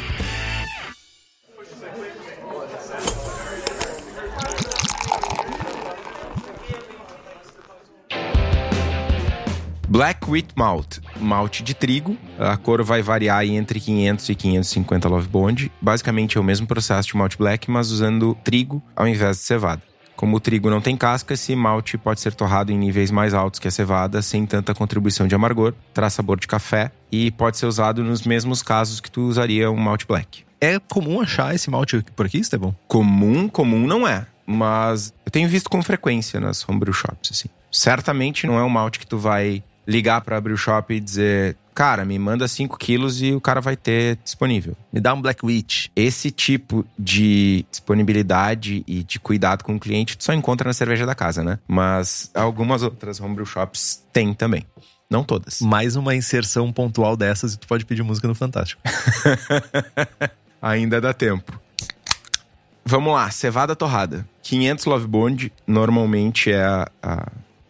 Black 9.88 10.28
Wheat 10.30 10.48
Malt, 10.54 10.98
malte 11.18 11.62
de 11.62 11.72
trigo. 11.72 12.18
A 12.38 12.54
cor 12.58 12.82
vai 12.82 13.00
variar 13.00 13.46
entre 13.46 13.80
500 13.80 14.28
e 14.28 14.34
550 14.34 15.08
Love 15.08 15.28
Bond. 15.28 15.72
Basicamente 15.80 16.36
é 16.36 16.40
o 16.40 16.44
mesmo 16.44 16.66
processo 16.66 17.08
de 17.08 17.16
malte 17.16 17.38
black, 17.38 17.70
mas 17.70 17.90
usando 17.90 18.36
trigo 18.44 18.82
ao 18.94 19.08
invés 19.08 19.38
de 19.38 19.44
cevada. 19.44 19.82
Como 20.16 20.36
o 20.36 20.40
trigo 20.40 20.70
não 20.70 20.80
tem 20.80 20.96
casca, 20.96 21.34
esse 21.34 21.54
malte 21.54 21.98
pode 21.98 22.20
ser 22.20 22.34
torrado 22.34 22.72
em 22.72 22.78
níveis 22.78 23.10
mais 23.10 23.34
altos 23.34 23.60
que 23.60 23.68
a 23.68 23.70
cevada, 23.70 24.22
sem 24.22 24.46
tanta 24.46 24.74
contribuição 24.74 25.28
de 25.28 25.34
amargor, 25.34 25.74
traz 25.92 26.14
sabor 26.14 26.40
de 26.40 26.48
café 26.48 26.90
e 27.12 27.30
pode 27.30 27.58
ser 27.58 27.66
usado 27.66 28.02
nos 28.02 28.22
mesmos 28.22 28.62
casos 28.62 28.98
que 28.98 29.10
tu 29.10 29.22
usaria 29.22 29.70
um 29.70 29.76
malte 29.76 30.06
black. 30.06 30.44
É 30.58 30.78
comum 30.78 31.20
achar 31.20 31.54
esse 31.54 31.70
malte 31.70 32.02
por 32.16 32.24
aqui, 32.24 32.38
Estevão? 32.38 32.74
Comum, 32.88 33.46
comum 33.46 33.86
não 33.86 34.08
é, 34.08 34.26
mas 34.46 35.12
eu 35.24 35.30
tenho 35.30 35.48
visto 35.48 35.68
com 35.68 35.82
frequência 35.82 36.40
nas 36.40 36.66
homebrew 36.66 36.94
shops, 36.94 37.30
assim. 37.32 37.48
Certamente 37.70 38.46
não 38.46 38.58
é 38.58 38.64
um 38.64 38.70
malte 38.70 38.98
que 38.98 39.06
tu 39.06 39.18
vai 39.18 39.62
ligar 39.86 40.22
para 40.22 40.38
abrir 40.38 40.54
o 40.54 40.56
shop 40.56 40.94
e 40.94 40.98
dizer, 40.98 41.58
cara, 41.76 42.06
me 42.06 42.18
manda 42.18 42.48
5 42.48 42.78
quilos 42.78 43.20
e 43.20 43.32
o 43.32 43.40
cara 43.40 43.60
vai 43.60 43.76
ter 43.76 44.16
disponível. 44.24 44.74
Me 44.90 44.98
dá 44.98 45.12
um 45.12 45.20
Black 45.20 45.44
Witch. 45.44 45.88
Esse 45.94 46.30
tipo 46.30 46.86
de 46.98 47.66
disponibilidade 47.70 48.82
e 48.86 49.04
de 49.04 49.20
cuidado 49.20 49.62
com 49.62 49.76
o 49.76 49.78
cliente 49.78 50.16
tu 50.16 50.24
só 50.24 50.32
encontra 50.32 50.66
na 50.66 50.72
cerveja 50.72 51.04
da 51.04 51.14
casa, 51.14 51.44
né? 51.44 51.58
Mas 51.68 52.30
algumas 52.34 52.82
outras 52.82 53.20
homebrew 53.20 53.44
shops 53.44 54.02
tem 54.10 54.32
também. 54.32 54.64
Não 55.08 55.22
todas. 55.22 55.60
Mais 55.60 55.96
uma 55.96 56.14
inserção 56.14 56.72
pontual 56.72 57.14
dessas 57.14 57.52
e 57.52 57.58
tu 57.58 57.68
pode 57.68 57.84
pedir 57.84 58.02
música 58.02 58.26
no 58.26 58.34
Fantástico. 58.34 58.80
Ainda 60.62 60.98
dá 60.98 61.12
tempo. 61.12 61.60
Vamos 62.86 63.12
lá, 63.12 63.30
cevada 63.30 63.76
torrada. 63.76 64.26
500 64.42 64.84
Love 64.86 65.06
Bond 65.06 65.52
normalmente 65.66 66.50
é 66.50 66.64
a, 66.64 66.88
a 67.02 67.26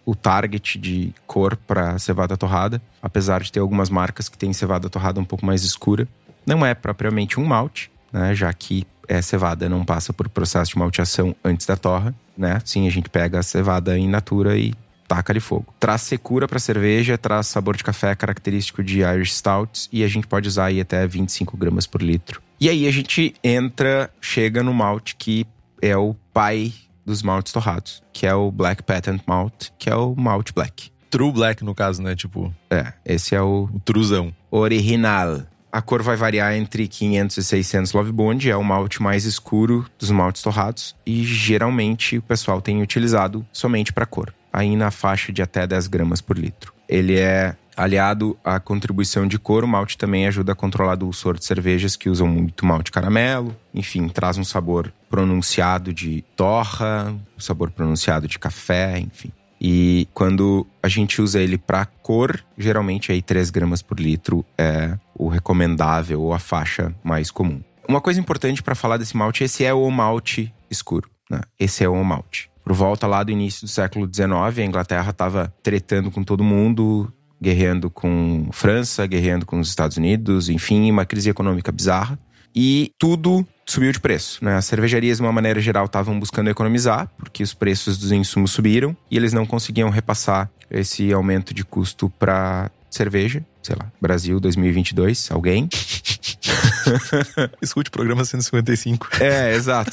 o 0.06 0.14
target 0.14 0.78
de 0.78 1.12
cor 1.26 1.56
para 1.56 1.98
cevada 1.98 2.36
torrada, 2.36 2.80
apesar 3.02 3.42
de 3.42 3.50
ter 3.50 3.58
algumas 3.58 3.90
marcas 3.90 4.28
que 4.28 4.38
têm 4.38 4.52
cevada 4.52 4.88
torrada 4.88 5.20
um 5.20 5.24
pouco 5.24 5.44
mais 5.44 5.64
escura. 5.64 6.06
Não 6.46 6.64
é 6.64 6.74
propriamente 6.74 7.40
um 7.40 7.44
malte, 7.44 7.90
né, 8.12 8.32
já 8.32 8.52
que 8.52 8.86
é 9.08 9.20
cevada 9.20 9.68
não 9.68 9.84
passa 9.84 10.12
por 10.12 10.28
processo 10.28 10.72
de 10.72 10.78
malteação 10.78 11.34
antes 11.44 11.66
da 11.66 11.76
torra, 11.76 12.14
né? 12.36 12.60
Sim, 12.64 12.86
a 12.86 12.90
gente 12.90 13.08
pega 13.08 13.38
a 13.38 13.42
cevada 13.42 13.98
in 13.98 14.08
natura 14.08 14.56
e 14.56 14.74
taca 15.06 15.32
de 15.32 15.40
fogo. 15.40 15.72
Traz 15.78 16.02
secura 16.02 16.48
para 16.48 16.58
cerveja, 16.58 17.16
traz 17.16 17.46
sabor 17.46 17.76
de 17.76 17.84
café 17.84 18.14
característico 18.14 18.82
de 18.82 19.00
Irish 19.00 19.34
Stouts 19.34 19.88
e 19.92 20.02
a 20.02 20.08
gente 20.08 20.26
pode 20.26 20.48
usar 20.48 20.66
aí 20.66 20.80
até 20.80 21.06
25 21.06 21.56
gramas 21.56 21.86
por 21.86 22.02
litro. 22.02 22.42
E 22.60 22.68
aí 22.68 22.86
a 22.86 22.90
gente 22.90 23.34
entra, 23.42 24.10
chega 24.20 24.62
no 24.62 24.74
malte 24.74 25.14
que 25.16 25.46
é 25.80 25.96
o 25.96 26.14
pai 26.32 26.72
dos 27.06 27.22
maltes 27.22 27.52
torrados, 27.52 28.02
que 28.12 28.26
é 28.26 28.34
o 28.34 28.50
Black 28.50 28.82
Patent 28.82 29.22
Malt, 29.26 29.68
que 29.78 29.88
é 29.88 29.94
o 29.94 30.14
Malt 30.16 30.50
Black. 30.52 30.90
True 31.08 31.32
Black, 31.32 31.64
no 31.64 31.74
caso, 31.74 32.02
né? 32.02 32.14
Tipo. 32.16 32.52
É, 32.68 32.92
esse 33.04 33.34
é 33.34 33.40
o. 33.40 33.70
O 33.72 33.80
truzão. 33.80 34.34
Original. 34.50 35.42
A 35.70 35.82
cor 35.82 36.02
vai 36.02 36.16
variar 36.16 36.54
entre 36.54 36.88
500 36.88 37.36
e 37.36 37.44
600 37.44 37.92
Love 37.92 38.10
Bond, 38.10 38.50
é 38.50 38.56
o 38.56 38.64
malte 38.64 39.02
mais 39.02 39.26
escuro 39.26 39.86
dos 39.98 40.10
maltes 40.10 40.40
torrados 40.40 40.96
e 41.04 41.22
geralmente 41.22 42.16
o 42.16 42.22
pessoal 42.22 42.62
tem 42.62 42.80
utilizado 42.80 43.46
somente 43.52 43.92
para 43.92 44.06
cor, 44.06 44.32
aí 44.50 44.74
na 44.74 44.90
faixa 44.90 45.30
de 45.32 45.42
até 45.42 45.66
10 45.66 45.86
gramas 45.88 46.22
por 46.22 46.38
litro. 46.38 46.72
Ele 46.88 47.18
é 47.18 47.54
aliado 47.76 48.38
à 48.42 48.58
contribuição 48.58 49.26
de 49.26 49.38
cor, 49.38 49.62
o 49.64 49.68
malte 49.68 49.98
também 49.98 50.26
ajuda 50.26 50.52
a 50.52 50.54
controlar 50.54 50.94
o 50.94 50.98
dulçor 50.98 51.38
de 51.38 51.44
cervejas 51.44 51.94
que 51.96 52.08
usam 52.08 52.26
muito 52.26 52.64
malte 52.64 52.90
caramelo, 52.90 53.54
enfim, 53.74 54.08
traz 54.08 54.38
um 54.38 54.44
sabor 54.44 54.92
pronunciado 55.10 55.92
de 55.92 56.22
torra, 56.34 57.14
um 57.36 57.40
sabor 57.40 57.70
pronunciado 57.70 58.26
de 58.26 58.38
café, 58.38 58.98
enfim. 58.98 59.30
E 59.60 60.06
quando 60.12 60.66
a 60.82 60.88
gente 60.88 61.20
usa 61.20 61.40
ele 61.40 61.56
para 61.56 61.86
cor, 61.86 62.44
geralmente 62.58 63.10
aí 63.10 63.22
3 63.22 63.50
gramas 63.50 63.82
por 63.82 63.98
litro 63.98 64.44
é 64.56 64.98
o 65.14 65.28
recomendável 65.28 66.20
ou 66.20 66.32
a 66.32 66.38
faixa 66.38 66.94
mais 67.02 67.30
comum. 67.30 67.60
Uma 67.88 68.00
coisa 68.00 68.20
importante 68.20 68.62
para 68.62 68.74
falar 68.74 68.96
desse 68.96 69.16
malte, 69.16 69.44
esse 69.44 69.64
é 69.64 69.72
o 69.72 69.88
malte 69.90 70.52
escuro, 70.70 71.08
né? 71.30 71.40
Esse 71.58 71.84
é 71.84 71.88
o 71.88 72.04
malte. 72.04 72.50
Por 72.64 72.72
volta 72.72 73.06
lá 73.06 73.22
do 73.22 73.30
início 73.30 73.62
do 73.62 73.70
século 73.70 74.12
XIX, 74.12 74.58
a 74.58 74.64
Inglaterra 74.64 75.10
estava 75.10 75.54
tretando 75.62 76.10
com 76.10 76.24
todo 76.24 76.42
mundo, 76.42 77.12
guerreando 77.46 77.88
com 77.88 78.48
França, 78.50 79.06
guerreando 79.06 79.46
com 79.46 79.60
os 79.60 79.68
Estados 79.68 79.96
Unidos, 79.96 80.48
enfim, 80.48 80.90
uma 80.90 81.06
crise 81.06 81.30
econômica 81.30 81.70
bizarra. 81.70 82.18
E 82.52 82.90
tudo 82.98 83.46
subiu 83.64 83.92
de 83.92 84.00
preço. 84.00 84.44
Né? 84.44 84.56
As 84.56 84.64
cervejarias, 84.64 85.18
de 85.18 85.22
uma 85.22 85.30
maneira 85.30 85.60
geral, 85.60 85.84
estavam 85.84 86.18
buscando 86.18 86.50
economizar, 86.50 87.08
porque 87.16 87.44
os 87.44 87.54
preços 87.54 87.98
dos 87.98 88.10
insumos 88.10 88.50
subiram 88.50 88.96
e 89.08 89.16
eles 89.16 89.32
não 89.32 89.46
conseguiam 89.46 89.90
repassar 89.90 90.50
esse 90.68 91.12
aumento 91.12 91.54
de 91.54 91.64
custo 91.64 92.10
para 92.18 92.68
cerveja. 92.90 93.44
Sei 93.62 93.76
lá, 93.76 93.92
Brasil 94.00 94.40
2022, 94.40 95.30
alguém? 95.30 95.68
Escute 97.62 97.88
o 97.88 97.92
programa 97.92 98.24
155. 98.24 99.08
É, 99.20 99.54
exato. 99.54 99.92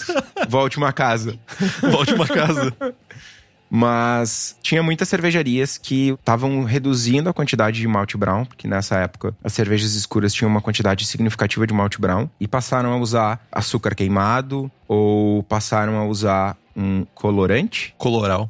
Volte 0.50 0.78
uma 0.78 0.92
casa. 0.92 1.38
Volte 1.82 2.14
uma 2.16 2.28
casa. 2.28 2.74
Mas 3.76 4.56
tinha 4.62 4.84
muitas 4.84 5.10
cervejarias 5.10 5.80
que 5.80 6.10
estavam 6.10 6.64
reduzindo 6.64 7.28
a 7.28 7.34
quantidade 7.34 7.80
de 7.80 7.88
malte 7.88 8.16
brown, 8.16 8.46
porque 8.46 8.68
nessa 8.68 8.98
época 8.98 9.36
as 9.44 9.52
cervejas 9.52 9.96
escuras 9.96 10.32
tinham 10.32 10.48
uma 10.48 10.62
quantidade 10.62 11.08
significativa 11.08 11.66
de 11.66 11.74
malte 11.74 12.00
brown, 12.00 12.30
e 12.40 12.48
passaram 12.48 12.94
a 12.94 12.98
usar 12.98 13.44
açúcar 13.52 13.96
queimado 13.96 14.72
ou 14.94 15.44
passaram 15.44 15.98
a 15.98 16.06
usar 16.06 16.58
um 16.76 17.06
colorante. 17.14 17.94
Coloral. 17.98 18.50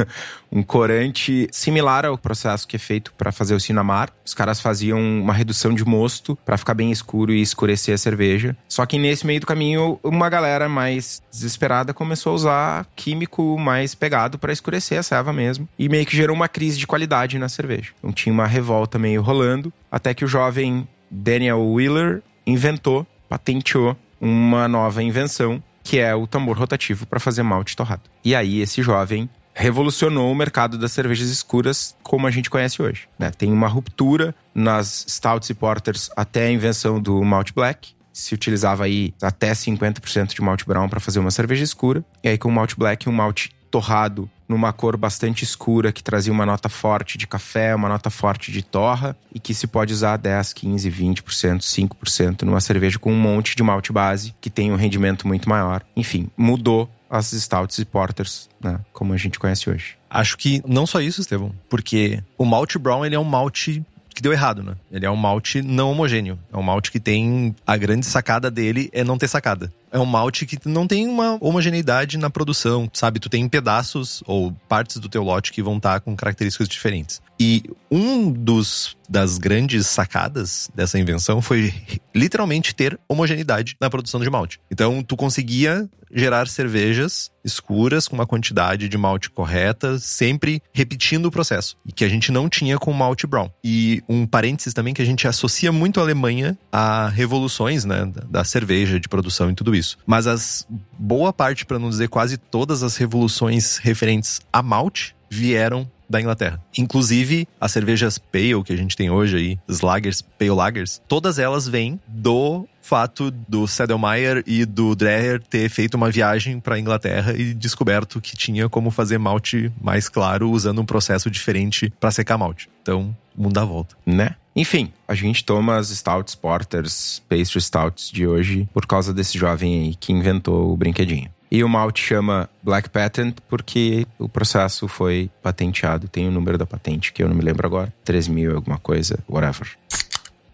um 0.52 0.62
corante 0.62 1.48
similar 1.50 2.04
ao 2.04 2.18
processo 2.18 2.68
que 2.68 2.76
é 2.76 2.78
feito 2.78 3.12
para 3.14 3.32
fazer 3.32 3.54
o 3.54 3.60
cinamar. 3.60 4.10
Os 4.24 4.34
caras 4.34 4.60
faziam 4.60 5.00
uma 5.00 5.32
redução 5.32 5.74
de 5.74 5.84
mosto 5.84 6.36
para 6.44 6.58
ficar 6.58 6.74
bem 6.74 6.90
escuro 6.90 7.32
e 7.32 7.40
escurecer 7.40 7.94
a 7.94 7.98
cerveja. 7.98 8.56
Só 8.68 8.84
que 8.84 8.98
nesse 8.98 9.26
meio 9.26 9.40
do 9.40 9.46
caminho, 9.46 9.98
uma 10.02 10.28
galera 10.28 10.68
mais 10.68 11.22
desesperada 11.30 11.94
começou 11.94 12.32
a 12.32 12.36
usar 12.36 12.86
químico 12.94 13.58
mais 13.58 13.94
pegado 13.94 14.38
para 14.38 14.52
escurecer 14.52 14.98
a 14.98 15.02
ceva 15.02 15.32
mesmo. 15.32 15.68
E 15.78 15.88
meio 15.88 16.04
que 16.04 16.16
gerou 16.16 16.36
uma 16.36 16.48
crise 16.48 16.78
de 16.78 16.86
qualidade 16.86 17.38
na 17.38 17.48
cerveja. 17.48 17.92
Então 17.98 18.12
tinha 18.12 18.32
uma 18.32 18.46
revolta 18.46 18.98
meio 18.98 19.22
rolando, 19.22 19.72
até 19.90 20.12
que 20.12 20.24
o 20.24 20.28
jovem 20.28 20.86
Daniel 21.10 21.62
Wheeler 21.62 22.22
inventou, 22.46 23.06
patenteou 23.28 23.96
uma 24.20 24.68
nova 24.68 25.02
invenção 25.02 25.62
que 25.82 25.98
é 25.98 26.14
o 26.14 26.26
tambor 26.26 26.58
rotativo 26.58 27.06
para 27.06 27.20
fazer 27.20 27.42
malte 27.42 27.76
torrado. 27.76 28.02
E 28.24 28.34
aí 28.34 28.60
esse 28.60 28.82
jovem 28.82 29.28
revolucionou 29.54 30.30
o 30.30 30.34
mercado 30.34 30.78
das 30.78 30.92
cervejas 30.92 31.28
escuras 31.28 31.94
como 32.02 32.26
a 32.26 32.30
gente 32.30 32.48
conhece 32.48 32.80
hoje. 32.80 33.08
Né? 33.18 33.30
Tem 33.30 33.52
uma 33.52 33.68
ruptura 33.68 34.34
nas 34.54 35.04
stouts 35.08 35.50
e 35.50 35.54
porters 35.54 36.10
até 36.16 36.46
a 36.46 36.50
invenção 36.50 37.00
do 37.00 37.22
malt 37.22 37.52
black. 37.52 37.94
Se 38.12 38.34
utilizava 38.34 38.84
aí 38.84 39.14
até 39.22 39.52
50% 39.52 40.34
de 40.34 40.42
malt 40.42 40.64
brown 40.64 40.88
para 40.88 41.00
fazer 41.00 41.18
uma 41.18 41.30
cerveja 41.30 41.64
escura. 41.64 42.04
E 42.22 42.28
aí 42.28 42.38
com 42.38 42.48
o 42.48 42.52
malt 42.52 42.74
black, 42.76 43.08
um 43.08 43.12
malte 43.12 43.50
torrado 43.70 44.30
numa 44.52 44.72
cor 44.72 44.96
bastante 44.96 45.42
escura 45.42 45.90
que 45.90 46.02
trazia 46.02 46.32
uma 46.32 46.46
nota 46.46 46.68
forte 46.68 47.18
de 47.18 47.26
café, 47.26 47.74
uma 47.74 47.88
nota 47.88 48.10
forte 48.10 48.52
de 48.52 48.62
torra 48.62 49.16
e 49.34 49.40
que 49.40 49.54
se 49.54 49.66
pode 49.66 49.92
usar 49.92 50.16
10, 50.16 50.52
15, 50.52 50.90
20%, 50.90 51.60
5% 51.60 52.42
numa 52.42 52.60
cerveja 52.60 52.98
com 52.98 53.12
um 53.12 53.18
monte 53.18 53.56
de 53.56 53.62
malte 53.62 53.92
base 53.92 54.34
que 54.40 54.50
tem 54.50 54.70
um 54.70 54.76
rendimento 54.76 55.26
muito 55.26 55.48
maior. 55.48 55.82
Enfim, 55.96 56.28
mudou 56.36 56.88
as 57.10 57.32
stouts 57.32 57.78
e 57.78 57.84
porters, 57.84 58.48
né, 58.62 58.78
como 58.92 59.12
a 59.12 59.16
gente 59.16 59.38
conhece 59.38 59.68
hoje. 59.68 59.96
Acho 60.08 60.36
que 60.38 60.62
não 60.66 60.86
só 60.86 61.00
isso, 61.00 61.20
Estevão, 61.20 61.52
porque 61.68 62.22
o 62.38 62.44
malte 62.44 62.78
brown 62.78 63.04
ele 63.04 63.14
é 63.14 63.18
um 63.18 63.24
malte 63.24 63.84
que 64.14 64.22
deu 64.22 64.32
errado, 64.32 64.62
né? 64.62 64.74
Ele 64.90 65.06
é 65.06 65.10
um 65.10 65.16
malte 65.16 65.62
não 65.62 65.90
homogêneo. 65.90 66.38
É 66.52 66.56
um 66.56 66.62
malte 66.62 66.92
que 66.92 67.00
tem 67.00 67.56
a 67.66 67.76
grande 67.78 68.04
sacada 68.04 68.50
dele 68.50 68.90
é 68.92 69.02
não 69.02 69.16
ter 69.16 69.28
sacada 69.28 69.72
é 69.92 69.98
um 69.98 70.06
malte 70.06 70.46
que 70.46 70.58
não 70.66 70.86
tem 70.86 71.06
uma 71.06 71.36
homogeneidade 71.40 72.16
na 72.16 72.30
produção, 72.30 72.88
sabe? 72.92 73.20
Tu 73.20 73.28
tem 73.28 73.46
pedaços 73.46 74.22
ou 74.26 74.52
partes 74.66 74.96
do 74.96 75.08
teu 75.08 75.22
lote 75.22 75.52
que 75.52 75.62
vão 75.62 75.76
estar 75.76 75.94
tá 75.94 76.00
com 76.00 76.16
características 76.16 76.66
diferentes. 76.66 77.20
E 77.38 77.62
um 77.90 78.32
dos 78.32 78.96
das 79.08 79.36
grandes 79.36 79.86
sacadas 79.86 80.70
dessa 80.74 80.98
invenção 80.98 81.42
foi 81.42 81.74
literalmente 82.14 82.74
ter 82.74 82.98
homogeneidade 83.06 83.76
na 83.78 83.90
produção 83.90 84.20
de 84.20 84.30
malte. 84.30 84.58
Então, 84.70 85.02
tu 85.02 85.16
conseguia 85.16 85.88
gerar 86.12 86.48
cervejas 86.48 87.30
escuras 87.44 88.06
com 88.06 88.14
uma 88.14 88.26
quantidade 88.26 88.88
de 88.88 88.96
malte 88.96 89.30
correta, 89.30 89.98
sempre 89.98 90.62
repetindo 90.72 91.26
o 91.26 91.30
processo, 91.30 91.76
e 91.84 91.92
que 91.92 92.04
a 92.04 92.08
gente 92.08 92.30
não 92.30 92.48
tinha 92.48 92.78
com 92.78 92.92
malte 92.92 93.26
brown. 93.26 93.50
E 93.64 94.02
um 94.08 94.26
parênteses 94.26 94.72
também 94.72 94.94
que 94.94 95.02
a 95.02 95.04
gente 95.04 95.26
associa 95.26 95.72
muito 95.72 95.98
a 95.98 96.02
Alemanha 96.02 96.56
a 96.70 97.08
revoluções, 97.08 97.84
né, 97.84 98.10
da 98.28 98.44
cerveja, 98.44 99.00
de 99.00 99.08
produção 99.08 99.50
e 99.50 99.54
tudo 99.54 99.74
isso. 99.74 99.98
Mas 100.06 100.26
as 100.26 100.66
boa 100.98 101.32
parte, 101.32 101.66
para 101.66 101.78
não 101.78 101.90
dizer 101.90 102.08
quase 102.08 102.36
todas 102.36 102.82
as 102.82 102.96
revoluções 102.96 103.78
referentes 103.78 104.40
a 104.52 104.62
malte 104.62 105.16
vieram 105.28 105.90
da 106.08 106.20
Inglaterra. 106.20 106.62
Inclusive, 106.76 107.48
as 107.58 107.72
cervejas 107.72 108.18
Pale 108.18 108.62
que 108.62 108.72
a 108.72 108.76
gente 108.76 108.94
tem 108.94 109.10
hoje 109.10 109.36
aí, 109.36 109.58
as 109.66 109.80
lagers, 109.80 110.20
Pale 110.20 110.50
Lagers, 110.50 111.00
todas 111.08 111.38
elas 111.38 111.66
vêm 111.66 111.98
do 112.06 112.68
fato 112.82 113.30
do 113.30 113.66
Sedelmeier 113.66 114.42
e 114.46 114.66
do 114.66 114.94
Dreher 114.94 115.40
ter 115.40 115.70
feito 115.70 115.94
uma 115.94 116.10
viagem 116.10 116.60
para 116.60 116.78
Inglaterra 116.78 117.32
e 117.32 117.54
descoberto 117.54 118.20
que 118.20 118.36
tinha 118.36 118.68
como 118.68 118.90
fazer 118.90 119.18
malte 119.18 119.72
mais 119.80 120.08
claro 120.08 120.50
usando 120.50 120.82
um 120.82 120.84
processo 120.84 121.30
diferente 121.30 121.90
para 121.98 122.10
secar 122.10 122.36
malte. 122.36 122.68
Então, 122.82 123.16
mundo 123.34 123.54
dá 123.54 123.64
volta. 123.64 123.96
Né? 124.04 124.34
Enfim, 124.54 124.92
a 125.08 125.14
gente 125.14 125.44
toma 125.44 125.76
as 125.76 125.88
Stouts 125.88 126.34
Porters, 126.34 127.22
Pastry 127.28 127.60
Stouts 127.62 128.10
de 128.10 128.26
hoje 128.26 128.68
por 128.74 128.84
causa 128.84 129.14
desse 129.14 129.38
jovem 129.38 129.82
aí 129.82 129.94
que 129.94 130.12
inventou 130.12 130.72
o 130.72 130.76
brinquedinho. 130.76 131.30
E 131.50 131.62
o 131.62 131.68
malte 131.68 132.02
chama 132.02 132.48
Black 132.62 132.88
Patent 132.88 133.36
porque 133.46 134.06
o 134.18 134.28
processo 134.28 134.88
foi 134.88 135.30
patenteado. 135.42 136.08
Tem 136.08 136.26
o 136.26 136.30
número 136.30 136.56
da 136.56 136.66
patente 136.66 137.12
que 137.12 137.22
eu 137.22 137.28
não 137.28 137.36
me 137.36 137.42
lembro 137.42 137.66
agora. 137.66 137.92
3 138.04 138.26
mil, 138.28 138.56
alguma 138.56 138.78
coisa, 138.78 139.18
whatever. 139.28 139.68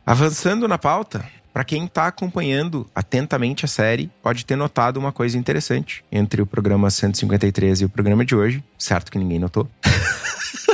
Avançando 0.05 0.67
na 0.67 0.77
pauta, 0.77 1.25
para 1.59 1.65
quem 1.65 1.87
está 1.87 2.07
acompanhando 2.07 2.89
atentamente 2.95 3.65
a 3.65 3.69
série, 3.69 4.09
pode 4.23 4.47
ter 4.47 4.55
notado 4.55 4.97
uma 4.97 5.11
coisa 5.11 5.37
interessante 5.37 6.05
entre 6.13 6.41
o 6.41 6.47
programa 6.47 6.89
153 6.89 7.81
e 7.81 7.85
o 7.85 7.89
programa 7.89 8.25
de 8.25 8.33
hoje. 8.37 8.63
Certo 8.79 9.11
que 9.11 9.19
ninguém 9.19 9.41
notou. 9.41 9.69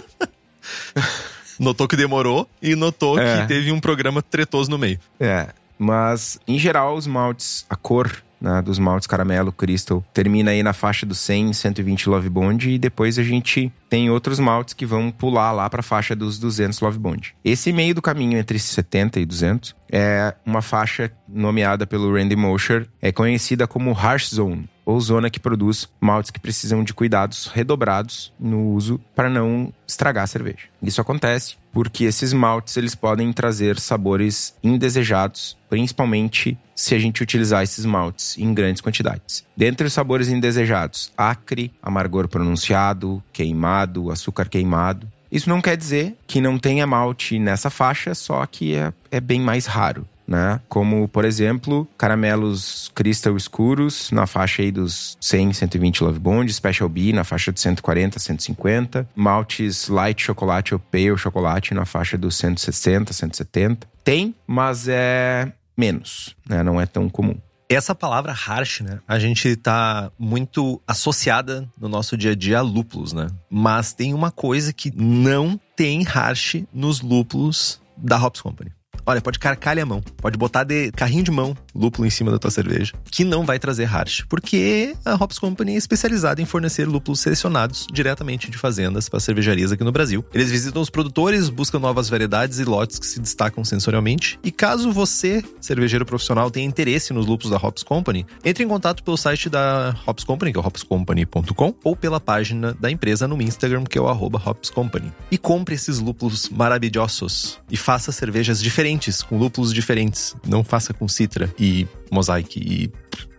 notou 1.59 1.89
que 1.89 1.97
demorou 1.97 2.47
e 2.61 2.77
notou 2.77 3.19
é. 3.19 3.41
que 3.41 3.49
teve 3.49 3.73
um 3.73 3.81
programa 3.81 4.21
tretoso 4.21 4.71
no 4.71 4.77
meio. 4.77 5.01
É, 5.19 5.49
mas 5.79 6.39
em 6.47 6.59
geral 6.59 6.97
os 6.97 7.07
maltes, 7.07 7.65
a 7.71 7.77
cor 7.77 8.13
né, 8.45 8.61
dos 8.61 8.79
maltes 8.79 9.07
caramelo, 9.07 9.51
crystal, 9.51 10.05
termina 10.13 10.51
aí 10.51 10.63
na 10.63 10.75
faixa 10.75 11.07
dos 11.07 11.19
100, 11.19 11.55
120 11.55 12.11
Love 12.11 12.29
Bond 12.29 12.71
e 12.71 12.79
depois 12.79 13.19
a 13.19 13.23
gente 13.23 13.73
tem 13.89 14.11
outros 14.11 14.39
maltes 14.39 14.75
que 14.75 14.85
vão 14.85 15.11
pular 15.11 15.51
lá 15.53 15.69
para 15.71 15.81
a 15.81 15.83
faixa 15.83 16.15
dos 16.15 16.39
200 16.39 16.79
Love 16.81 16.99
Bond. 16.99 17.35
Esse 17.43 17.73
meio 17.73 17.95
do 17.95 18.03
caminho 18.03 18.39
entre 18.39 18.59
70 18.59 19.19
e 19.19 19.25
200 19.25 19.75
é 19.91 20.35
uma 20.45 20.61
faixa 20.61 21.11
nomeada 21.27 21.87
pelo 21.87 22.13
Randy 22.13 22.37
Mosher, 22.37 22.87
é 23.01 23.11
conhecida 23.11 23.67
como 23.67 23.93
Harsh 23.93 24.35
Zone 24.35 24.69
ou 24.85 25.01
zona 25.01 25.31
que 25.31 25.41
produz 25.41 25.89
maltes 25.99 26.31
que 26.31 26.39
precisam 26.39 26.85
de 26.85 26.93
cuidados 26.93 27.47
redobrados 27.47 28.35
no 28.39 28.73
uso 28.73 29.01
para 29.15 29.31
não 29.31 29.73
estragar 29.87 30.25
a 30.25 30.27
cerveja. 30.27 30.69
Isso 30.83 31.01
acontece 31.01 31.57
porque 31.75 32.05
esses 32.05 32.33
maltes 32.33 32.77
eles 32.77 32.95
podem 32.95 33.33
trazer 33.33 33.81
sabores 33.81 34.55
indesejados, 34.63 35.59
principalmente 35.69 36.57
se 36.75 36.95
a 36.95 36.99
gente 36.99 37.23
utilizar 37.23 37.65
esses 37.65 37.85
maltes 37.85 38.39
em 38.39 38.55
grandes 38.55 38.81
quantidades. 38.81 39.45
Dentre 39.57 39.89
os 39.89 39.93
sabores 39.93 40.29
indesejados, 40.29 41.13
acre, 41.19 41.73
amargor 41.83 42.29
pronunciado, 42.29 43.23
queimado, 43.33 44.11
açúcar 44.13 44.49
queimado. 44.49 45.11
Isso 45.31 45.49
não 45.49 45.61
quer 45.61 45.77
dizer 45.77 46.17
que 46.29 46.41
não 46.41 46.59
tenha 46.59 46.87
malte 46.87 47.41
nessa 47.41 47.69
faixa, 47.69 48.15
só 48.15 48.47
que 48.47 48.77
é, 48.77 48.93
é 49.11 49.21
bem 49.21 49.41
mais 49.41 49.67
raro 49.67 50.07
né? 50.27 50.61
Como, 50.69 51.07
por 51.09 51.25
exemplo, 51.25 51.87
caramelos 51.99 52.91
crystal 52.95 53.37
escuros 53.37 54.11
na 54.11 54.27
faixa 54.27 54.63
aí 54.63 54.71
dos 54.71 55.17
100, 55.21 55.53
120 55.53 56.05
Love 56.05 56.19
Bond, 56.19 56.53
Special 56.53 56.89
B 56.89 57.13
na 57.13 57.25
faixa 57.25 57.53
de 57.53 57.61
140, 57.61 58.19
150, 58.19 59.09
maltes 59.15 59.89
light 59.89 60.23
chocolate 60.23 60.75
ou 60.75 60.81
pale 60.81 61.17
chocolate 61.17 61.75
na 61.75 61.85
faixa 61.85 62.17
dos 62.17 62.37
160, 62.37 63.13
170. 63.13 63.87
Tem, 64.03 64.35
mas 64.47 64.89
é 64.89 65.53
menos, 65.77 66.37
né? 66.49 66.63
Não 66.63 66.81
é 66.81 66.87
tão 66.87 67.09
comum. 67.09 67.37
Essa 67.69 67.95
palavra 67.95 68.33
harsh, 68.33 68.81
né? 68.81 69.01
A 69.09 69.19
gente 69.19 69.57
tá 69.57 70.13
muito 70.19 70.81
associada 70.87 71.69
no 71.81 71.89
nosso 71.89 72.17
dia 72.17 72.33
a 72.33 72.35
dia 72.35 72.59
a 72.59 72.63
lúpulos, 72.63 73.13
né? 73.13 73.29
Mas 73.51 73.95
tem 73.95 74.13
uma 74.13 74.31
coisa 74.31 74.73
que 74.73 74.93
não 74.95 75.59
tem 75.75 76.05
harsh 76.05 76.65
nos 76.73 77.01
lúpulos 77.01 77.81
da 77.97 78.23
Hops 78.23 78.43
Company. 78.43 78.71
Olha, 79.07 79.21
pode 79.21 79.39
carcalhar 79.39 79.83
a 79.83 79.87
mão, 79.87 80.01
pode 80.17 80.39
botar 80.39 80.65
de 80.65 80.91
carrinho 80.93 81.23
de 81.23 81.31
mão 81.31 81.55
lúpulo 81.75 82.07
em 82.07 82.11
cima 82.11 82.31
da 82.31 82.39
tua 82.39 82.51
cerveja, 82.51 82.93
que 83.11 83.25
não 83.25 83.45
vai 83.45 83.59
trazer 83.59 83.85
harsh, 83.85 84.25
porque 84.29 84.95
a 85.05 85.15
Hops 85.15 85.39
Company 85.39 85.75
é 85.75 85.77
especializada 85.77 86.41
em 86.41 86.45
fornecer 86.45 86.87
lúpulos 86.87 87.21
selecionados 87.21 87.87
diretamente 87.93 88.51
de 88.51 88.57
fazendas 88.57 89.09
para 89.09 89.21
cervejarias 89.21 89.73
aqui 89.73 89.83
no 89.83 89.93
Brasil. 89.93 90.25
Eles 90.33 90.51
visitam 90.51 90.81
os 90.81 90.89
produtores, 90.89 91.49
buscam 91.49 91.79
novas 91.79 92.09
variedades 92.09 92.59
e 92.59 92.65
lotes 92.65 92.99
que 92.99 93.07
se 93.07 93.21
destacam 93.21 93.65
sensorialmente. 93.65 94.39
E 94.43 94.51
caso 94.51 94.93
você, 94.93 95.43
cervejeiro 95.61 96.07
profissional, 96.07 96.51
tenha 96.51 96.67
interesse 96.67 97.13
nos 97.13 97.27
lúpulos 97.27 97.51
da 97.51 97.67
Hops 97.67 97.83
Company, 97.83 98.25
entre 98.45 98.65
em 98.65 98.69
contato 98.69 99.03
pelo 99.03 99.17
site 99.17 99.49
da 99.49 99.97
Hops 100.07 100.25
Company, 100.25 100.53
que 100.53 100.59
é 100.59 100.63
hopscompany.com, 100.63 101.75
ou 101.83 101.97
pela 101.97 102.21
página 102.21 102.73
da 102.75 102.91
empresa 102.91 103.27
no 103.27 103.41
Instagram, 103.43 103.85
que 103.85 103.99
é 103.99 104.01
o 104.01 104.09
arroba 104.09 104.41
Hops 104.45 104.71
Company. 104.71 105.13
E 105.31 105.37
compre 105.37 105.75
esses 105.75 105.99
lúpulos 105.99 106.49
maravilhosos 106.49 107.61
e 107.71 107.77
faça 107.77 108.13
cervejas 108.13 108.63
diferentes 108.63 108.94
diferentes, 108.95 109.23
com 109.23 109.39
lúpulos 109.39 109.73
diferentes. 109.73 110.35
Não 110.47 110.63
faça 110.63 110.95
com 110.95 111.09
citra 111.09 111.53
e 111.59 111.87
mosaic 112.11 112.59
e 112.59 112.91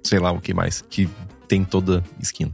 sei 0.04 0.20
lá 0.20 0.32
o 0.32 0.41
que 0.41 0.54
mais, 0.54 0.84
que 0.89 1.10
tem 1.48 1.63
toda 1.63 2.04
esquina. 2.20 2.52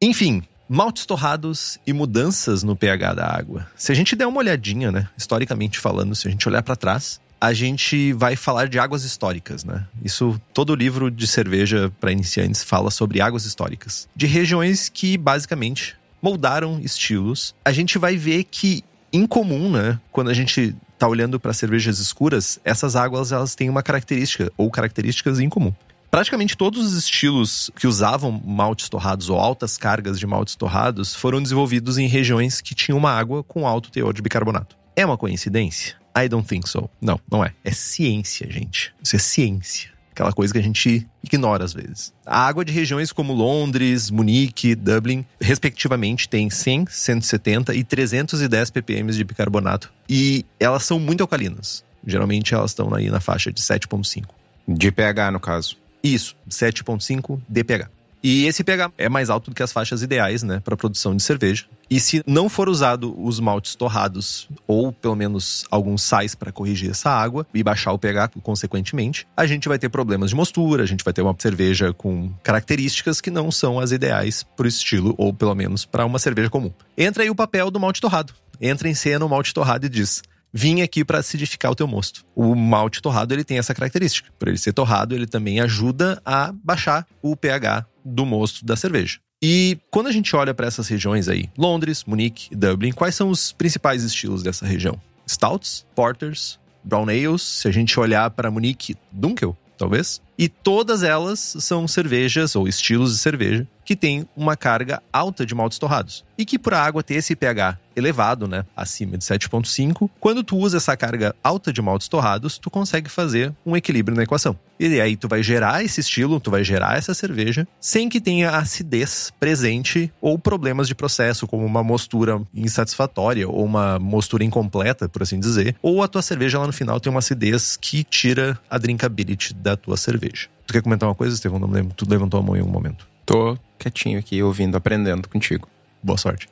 Enfim, 0.00 0.42
maltes 0.68 1.06
torrados 1.06 1.78
e 1.86 1.92
mudanças 1.92 2.62
no 2.62 2.76
pH 2.76 3.14
da 3.14 3.26
água. 3.26 3.66
Se 3.76 3.92
a 3.92 3.94
gente 3.94 4.14
der 4.14 4.26
uma 4.26 4.38
olhadinha, 4.38 4.90
né, 4.92 5.08
historicamente 5.16 5.78
falando, 5.78 6.14
se 6.14 6.28
a 6.28 6.30
gente 6.30 6.48
olhar 6.48 6.62
para 6.62 6.76
trás, 6.76 7.20
a 7.40 7.52
gente 7.52 8.12
vai 8.12 8.36
falar 8.36 8.68
de 8.68 8.78
águas 8.78 9.02
históricas, 9.02 9.64
né? 9.64 9.84
Isso 10.04 10.40
todo 10.54 10.76
livro 10.76 11.10
de 11.10 11.26
cerveja 11.26 11.92
para 12.00 12.12
iniciantes 12.12 12.62
fala 12.62 12.90
sobre 12.90 13.20
águas 13.20 13.44
históricas, 13.44 14.08
de 14.14 14.26
regiões 14.26 14.88
que 14.88 15.18
basicamente 15.18 15.96
moldaram 16.20 16.78
estilos. 16.80 17.52
A 17.64 17.72
gente 17.72 17.98
vai 17.98 18.16
ver 18.16 18.44
que 18.44 18.84
em 19.12 19.26
comum, 19.26 19.70
né, 19.70 19.98
quando 20.12 20.30
a 20.30 20.34
gente 20.34 20.74
tá 21.02 21.08
olhando 21.08 21.40
para 21.40 21.52
cervejas 21.52 21.98
escuras, 21.98 22.60
essas 22.64 22.94
águas 22.94 23.32
elas 23.32 23.56
têm 23.56 23.68
uma 23.68 23.82
característica 23.82 24.52
ou 24.56 24.70
características 24.70 25.40
em 25.40 25.48
comum. 25.48 25.74
Praticamente 26.08 26.56
todos 26.56 26.80
os 26.86 26.96
estilos 26.96 27.72
que 27.74 27.88
usavam 27.88 28.30
maltes 28.30 28.88
torrados 28.88 29.28
ou 29.28 29.36
altas 29.36 29.76
cargas 29.76 30.16
de 30.16 30.28
maltes 30.28 30.54
torrados 30.54 31.12
foram 31.12 31.42
desenvolvidos 31.42 31.98
em 31.98 32.06
regiões 32.06 32.60
que 32.60 32.72
tinham 32.72 32.96
uma 32.96 33.10
água 33.10 33.42
com 33.42 33.66
alto 33.66 33.90
teor 33.90 34.12
de 34.12 34.22
bicarbonato. 34.22 34.76
É 34.94 35.04
uma 35.04 35.18
coincidência? 35.18 35.96
I 36.16 36.28
don't 36.28 36.46
think 36.46 36.68
so. 36.68 36.88
Não, 37.00 37.18
não 37.28 37.44
é. 37.44 37.52
É 37.64 37.72
ciência, 37.72 38.48
gente. 38.48 38.94
Isso 39.02 39.16
é 39.16 39.18
ciência. 39.18 39.90
Aquela 40.12 40.32
coisa 40.32 40.52
que 40.52 40.58
a 40.58 40.62
gente 40.62 41.08
ignora 41.24 41.64
às 41.64 41.72
vezes. 41.72 42.12
A 42.24 42.46
água 42.46 42.64
de 42.64 42.72
regiões 42.72 43.10
como 43.10 43.32
Londres, 43.32 44.10
Munique, 44.10 44.74
Dublin, 44.74 45.24
respectivamente, 45.40 46.28
tem 46.28 46.50
100, 46.50 46.86
170 46.88 47.74
e 47.74 47.82
310 47.82 48.70
ppm 48.70 49.10
de 49.10 49.24
bicarbonato. 49.24 49.92
E 50.08 50.44
elas 50.60 50.84
são 50.84 51.00
muito 51.00 51.22
alcalinas. 51.22 51.82
Geralmente 52.06 52.54
elas 52.54 52.72
estão 52.72 52.92
aí 52.94 53.10
na 53.10 53.20
faixa 53.20 53.50
de 53.50 53.60
7,5. 53.60 54.24
De 54.68 54.92
pH, 54.92 55.30
no 55.30 55.40
caso. 55.40 55.76
Isso, 56.02 56.36
7,5 56.48 57.40
de 57.48 57.64
pH. 57.64 57.88
E 58.22 58.46
esse 58.46 58.62
pH 58.62 58.92
é 58.96 59.08
mais 59.08 59.28
alto 59.30 59.50
do 59.50 59.54
que 59.54 59.62
as 59.62 59.72
faixas 59.72 60.02
ideais, 60.02 60.42
né, 60.42 60.60
para 60.62 60.76
produção 60.76 61.16
de 61.16 61.22
cerveja. 61.22 61.64
E 61.92 62.00
se 62.00 62.22
não 62.26 62.48
for 62.48 62.70
usado 62.70 63.14
os 63.22 63.38
maltes 63.38 63.74
torrados, 63.74 64.48
ou 64.66 64.90
pelo 64.90 65.14
menos 65.14 65.66
alguns 65.70 66.00
sais 66.00 66.34
para 66.34 66.50
corrigir 66.50 66.90
essa 66.90 67.10
água 67.10 67.46
e 67.52 67.62
baixar 67.62 67.92
o 67.92 67.98
pH 67.98 68.30
consequentemente, 68.42 69.26
a 69.36 69.44
gente 69.44 69.68
vai 69.68 69.78
ter 69.78 69.90
problemas 69.90 70.30
de 70.30 70.36
mostura, 70.36 70.84
a 70.84 70.86
gente 70.86 71.04
vai 71.04 71.12
ter 71.12 71.20
uma 71.20 71.36
cerveja 71.38 71.92
com 71.92 72.32
características 72.42 73.20
que 73.20 73.30
não 73.30 73.52
são 73.52 73.78
as 73.78 73.92
ideais 73.92 74.42
para 74.42 74.64
o 74.64 74.68
estilo, 74.68 75.14
ou 75.18 75.34
pelo 75.34 75.54
menos 75.54 75.84
para 75.84 76.06
uma 76.06 76.18
cerveja 76.18 76.48
comum. 76.48 76.72
Entra 76.96 77.24
aí 77.24 77.28
o 77.28 77.34
papel 77.34 77.70
do 77.70 77.78
malte 77.78 78.00
torrado. 78.00 78.32
Entra 78.58 78.88
em 78.88 78.94
cena 78.94 79.26
o 79.26 79.28
malte 79.28 79.52
torrado 79.52 79.84
e 79.84 79.90
diz: 79.90 80.22
vim 80.50 80.80
aqui 80.80 81.04
para 81.04 81.18
acidificar 81.18 81.72
o 81.72 81.74
teu 81.74 81.86
mosto. 81.86 82.24
O 82.34 82.54
malte 82.54 83.02
torrado 83.02 83.34
ele 83.34 83.44
tem 83.44 83.58
essa 83.58 83.74
característica. 83.74 84.30
Por 84.38 84.48
ele 84.48 84.56
ser 84.56 84.72
torrado, 84.72 85.14
ele 85.14 85.26
também 85.26 85.60
ajuda 85.60 86.22
a 86.24 86.54
baixar 86.64 87.06
o 87.20 87.36
pH 87.36 87.84
do 88.02 88.24
mosto 88.24 88.64
da 88.64 88.76
cerveja. 88.76 89.18
E 89.42 89.76
quando 89.90 90.06
a 90.06 90.12
gente 90.12 90.36
olha 90.36 90.54
para 90.54 90.68
essas 90.68 90.86
regiões 90.86 91.28
aí, 91.28 91.50
Londres, 91.58 92.04
Munique 92.06 92.48
e 92.52 92.54
Dublin, 92.54 92.92
quais 92.92 93.16
são 93.16 93.28
os 93.28 93.50
principais 93.50 94.04
estilos 94.04 94.40
dessa 94.40 94.64
região? 94.64 95.00
Stouts, 95.26 95.84
Porters, 95.96 96.60
Brown 96.84 97.08
Ales, 97.08 97.42
se 97.42 97.66
a 97.66 97.72
gente 97.72 97.98
olhar 97.98 98.30
para 98.30 98.52
Munique, 98.52 98.96
Dunkel, 99.10 99.56
talvez. 99.76 100.22
E 100.38 100.48
todas 100.48 101.02
elas 101.02 101.56
são 101.58 101.88
cervejas 101.88 102.54
ou 102.54 102.68
estilos 102.68 103.14
de 103.14 103.18
cerveja 103.18 103.66
que 103.92 103.96
têm 103.96 104.26
uma 104.34 104.56
carga 104.56 105.02
alta 105.12 105.44
de 105.44 105.54
maltes 105.54 105.78
torrados. 105.78 106.24
E 106.38 106.46
que 106.46 106.58
por 106.58 106.72
a 106.72 106.82
água 106.82 107.02
ter 107.02 107.16
esse 107.16 107.36
pH 107.36 107.78
elevado, 107.94 108.48
né, 108.48 108.64
acima 108.74 109.18
de 109.18 109.24
7.5, 109.24 110.08
quando 110.18 110.42
tu 110.42 110.56
usa 110.56 110.78
essa 110.78 110.96
carga 110.96 111.36
alta 111.44 111.70
de 111.70 111.82
maltes 111.82 112.08
torrados, 112.08 112.56
tu 112.56 112.70
consegue 112.70 113.10
fazer 113.10 113.52
um 113.66 113.76
equilíbrio 113.76 114.16
na 114.16 114.22
equação. 114.22 114.56
E 114.80 114.98
aí 114.98 115.14
tu 115.14 115.28
vai 115.28 115.42
gerar 115.42 115.84
esse 115.84 116.00
estilo, 116.00 116.40
tu 116.40 116.50
vai 116.50 116.64
gerar 116.64 116.96
essa 116.96 117.12
cerveja, 117.12 117.68
sem 117.78 118.08
que 118.08 118.18
tenha 118.18 118.56
acidez 118.56 119.30
presente 119.38 120.10
ou 120.22 120.38
problemas 120.38 120.88
de 120.88 120.94
processo, 120.94 121.46
como 121.46 121.66
uma 121.66 121.82
mostura 121.82 122.40
insatisfatória 122.54 123.46
ou 123.46 123.62
uma 123.62 123.98
mostura 123.98 124.42
incompleta, 124.42 125.06
por 125.06 125.22
assim 125.22 125.38
dizer, 125.38 125.76
ou 125.82 126.02
a 126.02 126.08
tua 126.08 126.22
cerveja 126.22 126.58
lá 126.58 126.66
no 126.66 126.72
final 126.72 126.98
tem 126.98 127.10
uma 127.10 127.18
acidez 127.18 127.76
que 127.76 128.02
tira 128.02 128.58
a 128.70 128.78
drinkability 128.78 129.52
da 129.52 129.76
tua 129.76 129.98
cerveja. 129.98 130.48
Tu 130.66 130.72
quer 130.72 130.82
comentar 130.82 131.06
uma 131.06 131.14
coisa, 131.14 131.34
Estevão? 131.34 131.58
Não 131.58 131.68
lembro. 131.68 131.94
Tu 131.94 132.08
levantou 132.08 132.40
a 132.40 132.42
mão 132.42 132.56
em 132.56 132.62
um 132.62 132.68
momento. 132.68 133.11
Tô 133.24 133.56
quietinho 133.78 134.18
aqui, 134.18 134.42
ouvindo, 134.42 134.76
aprendendo 134.76 135.28
contigo. 135.28 135.68
Boa 136.02 136.18
sorte. 136.18 136.48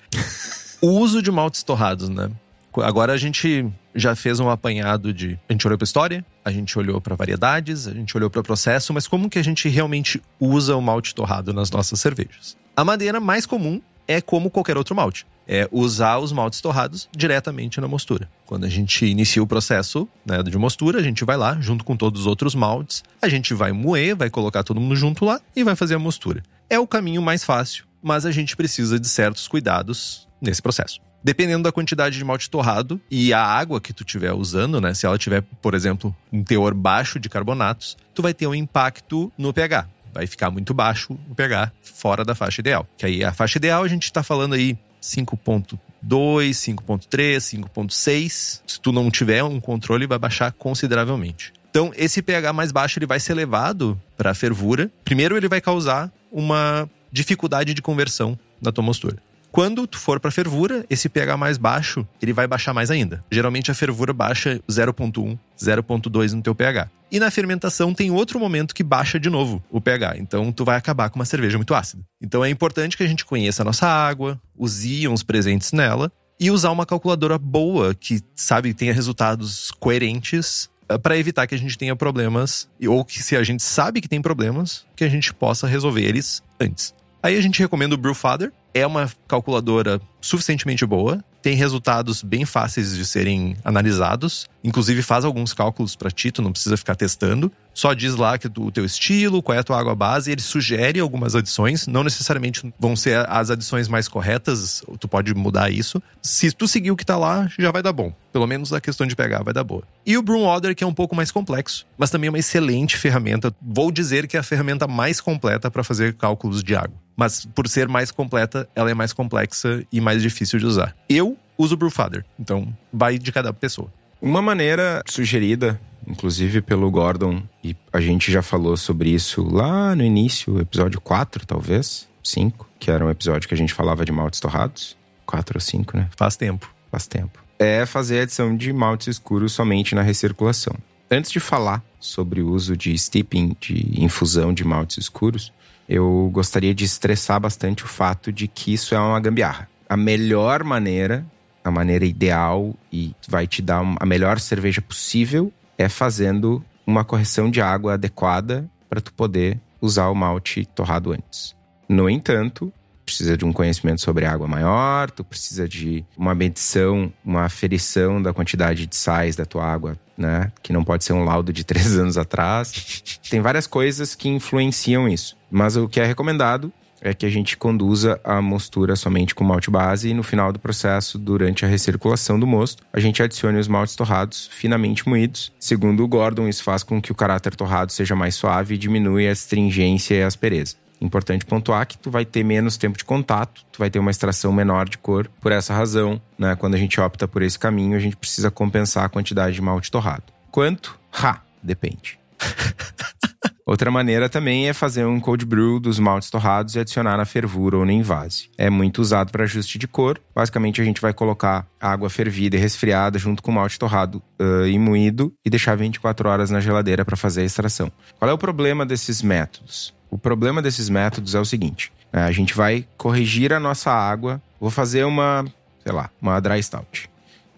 O 0.80 0.88
uso 0.98 1.22
de 1.22 1.30
maltes 1.30 1.62
torrados, 1.62 2.08
né? 2.08 2.30
Agora 2.78 3.12
a 3.12 3.16
gente 3.16 3.66
já 3.94 4.14
fez 4.14 4.38
um 4.38 4.48
apanhado 4.48 5.12
de. 5.12 5.38
A 5.48 5.52
gente 5.52 5.66
olhou 5.66 5.76
para 5.76 5.84
história, 5.84 6.24
a 6.44 6.52
gente 6.52 6.78
olhou 6.78 7.00
para 7.00 7.16
variedades, 7.16 7.88
a 7.88 7.92
gente 7.92 8.16
olhou 8.16 8.30
para 8.30 8.42
processo, 8.42 8.94
mas 8.94 9.08
como 9.08 9.28
que 9.28 9.38
a 9.38 9.42
gente 9.42 9.68
realmente 9.68 10.22
usa 10.38 10.76
o 10.76 10.80
malte 10.80 11.14
torrado 11.14 11.52
nas 11.52 11.70
nossas 11.70 11.98
cervejas? 12.00 12.56
A 12.76 12.84
maneira 12.84 13.18
mais 13.18 13.44
comum 13.44 13.80
é 14.06 14.20
como 14.20 14.50
qualquer 14.50 14.76
outro 14.76 14.94
malte. 14.94 15.26
É 15.46 15.68
usar 15.72 16.18
os 16.18 16.30
maltes 16.30 16.60
torrados 16.60 17.08
diretamente 17.16 17.80
na 17.80 17.88
mostura. 17.88 18.28
Quando 18.46 18.64
a 18.64 18.68
gente 18.68 19.04
inicia 19.04 19.42
o 19.42 19.46
processo 19.46 20.08
né, 20.24 20.40
de 20.44 20.56
mostura, 20.56 21.00
a 21.00 21.02
gente 21.02 21.24
vai 21.24 21.36
lá, 21.36 21.60
junto 21.60 21.84
com 21.84 21.96
todos 21.96 22.20
os 22.20 22.26
outros 22.26 22.54
maltes, 22.54 23.02
a 23.20 23.28
gente 23.28 23.52
vai 23.52 23.72
moer, 23.72 24.14
vai 24.14 24.30
colocar 24.30 24.62
todo 24.62 24.80
mundo 24.80 24.94
junto 24.94 25.24
lá 25.24 25.40
e 25.56 25.64
vai 25.64 25.74
fazer 25.74 25.96
a 25.96 25.98
mostura. 25.98 26.42
É 26.70 26.78
o 26.78 26.86
caminho 26.86 27.20
mais 27.20 27.42
fácil, 27.42 27.84
mas 28.00 28.24
a 28.24 28.30
gente 28.30 28.56
precisa 28.56 28.98
de 28.98 29.08
certos 29.08 29.48
cuidados 29.48 30.28
nesse 30.40 30.62
processo. 30.62 31.00
Dependendo 31.22 31.64
da 31.64 31.72
quantidade 31.72 32.16
de 32.16 32.24
malte 32.24 32.48
torrado 32.48 33.00
e 33.10 33.32
a 33.32 33.42
água 33.44 33.80
que 33.80 33.92
tu 33.92 34.04
estiver 34.04 34.32
usando, 34.32 34.80
né? 34.80 34.94
Se 34.94 35.04
ela 35.04 35.18
tiver, 35.18 35.42
por 35.60 35.74
exemplo, 35.74 36.14
um 36.32 36.44
teor 36.44 36.72
baixo 36.72 37.18
de 37.18 37.28
carbonatos, 37.28 37.96
tu 38.14 38.22
vai 38.22 38.32
ter 38.32 38.46
um 38.46 38.54
impacto 38.54 39.32
no 39.36 39.52
pH. 39.52 39.88
Vai 40.14 40.28
ficar 40.28 40.48
muito 40.48 40.72
baixo 40.72 41.18
o 41.28 41.34
pH 41.34 41.72
fora 41.82 42.24
da 42.24 42.36
faixa 42.36 42.60
ideal. 42.60 42.86
Que 42.96 43.04
aí 43.04 43.24
a 43.24 43.32
faixa 43.32 43.58
ideal 43.58 43.82
a 43.82 43.88
gente 43.88 44.04
está 44.04 44.22
falando 44.22 44.54
aí 44.54 44.78
5.2, 45.02 45.78
5.3, 46.00 47.68
5.6. 47.68 48.62
Se 48.64 48.80
tu 48.80 48.92
não 48.92 49.10
tiver 49.10 49.42
um 49.42 49.60
controle, 49.60 50.06
vai 50.06 50.20
baixar 50.20 50.52
consideravelmente. 50.52 51.52
Então, 51.68 51.92
esse 51.96 52.22
pH 52.22 52.52
mais 52.52 52.72
baixo 52.72 52.98
ele 52.98 53.06
vai 53.06 53.20
ser 53.20 53.34
levado 53.34 54.00
para 54.16 54.30
a 54.30 54.34
fervura. 54.34 54.90
Primeiro, 55.04 55.36
ele 55.36 55.48
vai 55.48 55.60
causar 55.60 56.12
uma 56.30 56.88
dificuldade 57.12 57.74
de 57.74 57.82
conversão 57.82 58.38
na 58.60 58.70
tua 58.72 58.84
mostura. 58.84 59.16
Quando 59.50 59.84
tu 59.84 59.98
for 59.98 60.20
para 60.20 60.30
fervura, 60.30 60.86
esse 60.88 61.08
pH 61.08 61.36
mais 61.36 61.58
baixo, 61.58 62.06
ele 62.22 62.32
vai 62.32 62.46
baixar 62.46 62.72
mais 62.72 62.88
ainda. 62.90 63.24
Geralmente 63.30 63.70
a 63.70 63.74
fervura 63.74 64.12
baixa 64.12 64.60
0.1, 64.68 65.36
0.2 65.58 66.32
no 66.32 66.42
teu 66.42 66.54
pH. 66.54 66.88
E 67.10 67.18
na 67.18 67.30
fermentação 67.32 67.92
tem 67.92 68.12
outro 68.12 68.38
momento 68.38 68.72
que 68.72 68.84
baixa 68.84 69.18
de 69.18 69.28
novo 69.28 69.60
o 69.68 69.80
pH. 69.80 70.18
Então 70.18 70.52
tu 70.52 70.64
vai 70.64 70.76
acabar 70.76 71.10
com 71.10 71.18
uma 71.18 71.24
cerveja 71.24 71.58
muito 71.58 71.74
ácida. 71.74 72.04
Então 72.22 72.44
é 72.44 72.48
importante 72.48 72.96
que 72.96 73.02
a 73.02 73.06
gente 73.08 73.24
conheça 73.24 73.62
a 73.62 73.64
nossa 73.64 73.88
água, 73.88 74.40
os 74.56 74.84
íons 74.84 75.24
presentes 75.24 75.72
nela 75.72 76.12
e 76.38 76.50
usar 76.50 76.70
uma 76.70 76.86
calculadora 76.86 77.36
boa 77.36 77.92
que 77.92 78.20
sabe 78.36 78.72
tenha 78.72 78.94
resultados 78.94 79.72
coerentes 79.72 80.70
para 80.98 81.16
evitar 81.16 81.46
que 81.46 81.54
a 81.54 81.58
gente 81.58 81.78
tenha 81.78 81.94
problemas 81.94 82.68
ou 82.86 83.04
que 83.04 83.22
se 83.22 83.36
a 83.36 83.42
gente 83.42 83.62
sabe 83.62 84.00
que 84.00 84.08
tem 84.08 84.20
problemas, 84.20 84.84
que 84.96 85.04
a 85.04 85.08
gente 85.08 85.32
possa 85.32 85.66
resolver 85.66 86.02
eles 86.02 86.42
antes. 86.60 86.94
Aí 87.22 87.36
a 87.36 87.40
gente 87.40 87.60
recomenda 87.60 87.94
o 87.94 87.98
Brewfather. 87.98 88.52
É 88.72 88.86
uma 88.86 89.10
calculadora 89.26 90.00
suficientemente 90.20 90.86
boa, 90.86 91.24
tem 91.42 91.56
resultados 91.56 92.22
bem 92.22 92.44
fáceis 92.44 92.96
de 92.96 93.04
serem 93.04 93.56
analisados. 93.64 94.46
Inclusive 94.62 95.02
faz 95.02 95.24
alguns 95.24 95.52
cálculos 95.52 95.96
para 95.96 96.10
ti, 96.10 96.30
tu 96.30 96.40
não 96.40 96.52
precisa 96.52 96.76
ficar 96.76 96.94
testando. 96.94 97.50
Só 97.80 97.94
diz 97.94 98.14
lá 98.14 98.36
que 98.36 98.46
o 98.46 98.70
teu 98.70 98.84
estilo, 98.84 99.42
qual 99.42 99.56
é 99.56 99.60
a 99.60 99.64
tua 99.64 99.80
água 99.80 99.94
base, 99.94 100.30
ele 100.30 100.42
sugere 100.42 101.00
algumas 101.00 101.34
adições, 101.34 101.86
não 101.86 102.04
necessariamente 102.04 102.70
vão 102.78 102.94
ser 102.94 103.26
as 103.26 103.48
adições 103.48 103.88
mais 103.88 104.06
corretas, 104.06 104.82
tu 104.98 105.08
pode 105.08 105.32
mudar 105.34 105.70
isso. 105.70 106.02
Se 106.20 106.52
tu 106.52 106.68
seguir 106.68 106.90
o 106.90 106.96
que 106.96 107.06
tá 107.06 107.16
lá, 107.16 107.48
já 107.58 107.72
vai 107.72 107.82
dar 107.82 107.94
bom. 107.94 108.12
Pelo 108.34 108.46
menos 108.46 108.70
a 108.74 108.82
questão 108.82 109.06
de 109.06 109.16
pegar 109.16 109.42
vai 109.42 109.54
dar 109.54 109.64
boa. 109.64 109.82
E 110.04 110.18
o 110.18 110.20
Broom 110.20 110.42
Order, 110.42 110.76
que 110.76 110.84
é 110.84 110.86
um 110.86 110.92
pouco 110.92 111.16
mais 111.16 111.30
complexo, 111.30 111.86
mas 111.96 112.10
também 112.10 112.28
é 112.28 112.30
uma 112.30 112.38
excelente 112.38 112.98
ferramenta. 112.98 113.50
Vou 113.62 113.90
dizer 113.90 114.26
que 114.26 114.36
é 114.36 114.40
a 114.40 114.42
ferramenta 114.42 114.86
mais 114.86 115.18
completa 115.18 115.70
para 115.70 115.82
fazer 115.82 116.12
cálculos 116.12 116.62
de 116.62 116.76
água. 116.76 116.98
Mas 117.16 117.46
por 117.46 117.66
ser 117.66 117.88
mais 117.88 118.10
completa, 118.10 118.68
ela 118.74 118.90
é 118.90 118.94
mais 118.94 119.14
complexa 119.14 119.82
e 119.90 120.02
mais 120.02 120.20
difícil 120.20 120.58
de 120.58 120.66
usar. 120.66 120.94
Eu 121.08 121.34
uso 121.56 121.76
o 121.76 121.78
Brewfather, 121.78 122.26
então 122.38 122.76
vai 122.92 123.18
de 123.18 123.32
cada 123.32 123.54
pessoa. 123.54 123.90
Uma 124.20 124.42
maneira 124.42 125.02
sugerida, 125.06 125.80
inclusive 126.06 126.60
pelo 126.60 126.90
Gordon, 126.90 127.42
e 127.62 127.76
a 127.92 128.00
gente 128.00 128.30
já 128.30 128.42
falou 128.42 128.76
sobre 128.76 129.10
isso 129.10 129.42
lá 129.42 129.94
no 129.94 130.02
início, 130.02 130.60
episódio 130.60 131.00
4, 131.00 131.46
talvez, 131.46 132.08
5, 132.22 132.68
que 132.78 132.90
era 132.90 133.04
um 133.04 133.10
episódio 133.10 133.48
que 133.48 133.54
a 133.54 133.56
gente 133.56 133.74
falava 133.74 134.04
de 134.04 134.12
maltes 134.12 134.40
torrados. 134.40 134.96
4 135.26 135.56
ou 135.56 135.60
5, 135.60 135.96
né? 135.96 136.08
Faz 136.16 136.36
tempo. 136.36 136.72
Faz 136.90 137.06
tempo. 137.06 137.38
É 137.58 137.86
fazer 137.86 138.20
a 138.20 138.22
adição 138.22 138.56
de 138.56 138.72
maltes 138.72 139.06
escuros 139.06 139.52
somente 139.52 139.94
na 139.94 140.02
recirculação. 140.02 140.74
Antes 141.10 141.30
de 141.30 141.38
falar 141.38 141.82
sobre 142.00 142.40
o 142.40 142.50
uso 142.50 142.76
de 142.76 142.96
steeping, 142.96 143.56
de 143.60 144.02
infusão 144.02 144.52
de 144.52 144.64
maltes 144.64 144.98
escuros, 144.98 145.52
eu 145.88 146.30
gostaria 146.32 146.74
de 146.74 146.84
estressar 146.84 147.38
bastante 147.38 147.84
o 147.84 147.88
fato 147.88 148.32
de 148.32 148.48
que 148.48 148.72
isso 148.72 148.94
é 148.94 148.98
uma 148.98 149.20
gambiarra. 149.20 149.68
A 149.88 149.96
melhor 149.96 150.64
maneira 150.64 151.24
a 151.62 151.70
maneira 151.70 152.04
ideal 152.04 152.74
e 152.92 153.14
vai 153.28 153.46
te 153.46 153.62
dar 153.62 153.82
a 153.98 154.06
melhor 154.06 154.40
cerveja 154.40 154.80
possível 154.80 155.52
é 155.80 155.88
fazendo 155.88 156.62
uma 156.86 157.04
correção 157.04 157.50
de 157.50 157.60
água 157.60 157.94
adequada 157.94 158.68
para 158.88 159.00
tu 159.00 159.12
poder 159.14 159.58
usar 159.80 160.08
o 160.08 160.14
malte 160.14 160.66
torrado 160.66 161.12
antes. 161.12 161.56
No 161.88 162.08
entanto, 162.08 162.72
precisa 163.04 163.36
de 163.36 163.44
um 163.44 163.52
conhecimento 163.52 164.00
sobre 164.02 164.26
água 164.26 164.46
maior, 164.46 165.10
tu 165.10 165.24
precisa 165.24 165.66
de 165.66 166.04
uma 166.16 166.34
medição, 166.34 167.10
uma 167.24 167.44
aferição 167.44 168.20
da 168.20 168.32
quantidade 168.32 168.86
de 168.86 168.94
sais 168.94 169.34
da 169.34 169.46
tua 169.46 169.64
água, 169.64 169.98
né? 170.18 170.52
Que 170.62 170.72
não 170.72 170.84
pode 170.84 171.02
ser 171.02 171.14
um 171.14 171.24
laudo 171.24 171.52
de 171.52 171.64
três 171.64 171.96
anos 171.96 172.18
atrás. 172.18 173.02
Tem 173.30 173.40
várias 173.40 173.66
coisas 173.66 174.14
que 174.14 174.28
influenciam 174.28 175.08
isso. 175.08 175.36
Mas 175.50 175.76
o 175.76 175.88
que 175.88 175.98
é 175.98 176.04
recomendado 176.04 176.72
é 177.00 177.14
que 177.14 177.26
a 177.26 177.30
gente 177.30 177.56
conduza 177.56 178.20
a 178.22 178.40
mostura 178.42 178.94
somente 178.96 179.34
com 179.34 179.44
malte 179.44 179.70
base 179.70 180.10
e 180.10 180.14
no 180.14 180.22
final 180.22 180.52
do 180.52 180.58
processo, 180.58 181.18
durante 181.18 181.64
a 181.64 181.68
recirculação 181.68 182.38
do 182.38 182.46
mosto, 182.46 182.82
a 182.92 183.00
gente 183.00 183.22
adicione 183.22 183.58
os 183.58 183.68
maltes 183.68 183.96
torrados 183.96 184.48
finamente 184.52 185.08
moídos. 185.08 185.52
Segundo 185.58 186.04
o 186.04 186.08
Gordon, 186.08 186.48
isso 186.48 186.62
faz 186.62 186.82
com 186.82 187.00
que 187.00 187.12
o 187.12 187.14
caráter 187.14 187.54
torrado 187.54 187.92
seja 187.92 188.14
mais 188.14 188.34
suave 188.34 188.74
e 188.74 188.78
diminui 188.78 189.28
a 189.28 189.32
astringência 189.32 190.14
e 190.14 190.22
a 190.22 190.26
aspereza. 190.26 190.76
Importante 191.00 191.46
pontuar 191.46 191.86
que 191.86 191.96
tu 191.96 192.10
vai 192.10 192.26
ter 192.26 192.44
menos 192.44 192.76
tempo 192.76 192.98
de 192.98 193.04
contato, 193.04 193.64
tu 193.72 193.78
vai 193.78 193.88
ter 193.88 193.98
uma 193.98 194.10
extração 194.10 194.52
menor 194.52 194.86
de 194.86 194.98
cor. 194.98 195.30
Por 195.40 195.50
essa 195.50 195.72
razão, 195.72 196.20
né, 196.38 196.54
quando 196.56 196.74
a 196.74 196.78
gente 196.78 197.00
opta 197.00 197.26
por 197.26 197.40
esse 197.40 197.58
caminho, 197.58 197.96
a 197.96 198.00
gente 198.00 198.16
precisa 198.16 198.50
compensar 198.50 199.04
a 199.04 199.08
quantidade 199.08 199.54
de 199.54 199.62
malte 199.62 199.90
torrado. 199.90 200.24
Quanto? 200.50 200.98
Ha! 201.10 201.40
Depende. 201.62 202.19
Outra 203.70 203.88
maneira 203.88 204.28
também 204.28 204.68
é 204.68 204.72
fazer 204.72 205.04
um 205.04 205.20
cold 205.20 205.46
brew 205.46 205.78
dos 205.78 206.00
maltes 206.00 206.28
torrados 206.28 206.74
e 206.74 206.80
adicionar 206.80 207.16
na 207.16 207.24
fervura 207.24 207.76
ou 207.76 207.86
no 207.86 207.92
invase. 207.92 208.50
É 208.58 208.68
muito 208.68 209.00
usado 209.00 209.30
para 209.30 209.44
ajuste 209.44 209.78
de 209.78 209.86
cor. 209.86 210.20
Basicamente, 210.34 210.80
a 210.80 210.84
gente 210.84 211.00
vai 211.00 211.12
colocar 211.12 211.64
água 211.80 212.10
fervida 212.10 212.56
e 212.56 212.58
resfriada 212.58 213.16
junto 213.16 213.40
com 213.40 213.52
o 213.52 213.54
malte 213.54 213.78
torrado 213.78 214.20
uh, 214.40 214.66
e 214.66 214.76
moído 214.76 215.32
e 215.44 215.48
deixar 215.50 215.76
24 215.76 216.28
horas 216.28 216.50
na 216.50 216.58
geladeira 216.58 217.04
para 217.04 217.16
fazer 217.16 217.42
a 217.42 217.44
extração. 217.44 217.92
Qual 218.18 218.28
é 218.28 218.34
o 218.34 218.38
problema 218.38 218.84
desses 218.84 219.22
métodos? 219.22 219.94
O 220.10 220.18
problema 220.18 220.60
desses 220.60 220.88
métodos 220.88 221.36
é 221.36 221.38
o 221.38 221.44
seguinte: 221.44 221.92
né, 222.12 222.24
a 222.24 222.32
gente 222.32 222.54
vai 222.54 222.84
corrigir 222.96 223.52
a 223.52 223.60
nossa 223.60 223.92
água. 223.92 224.42
Vou 224.60 224.70
fazer 224.70 225.04
uma, 225.04 225.44
sei 225.84 225.92
lá, 225.92 226.10
uma 226.20 226.40
dry 226.40 226.60
stout. 226.60 227.08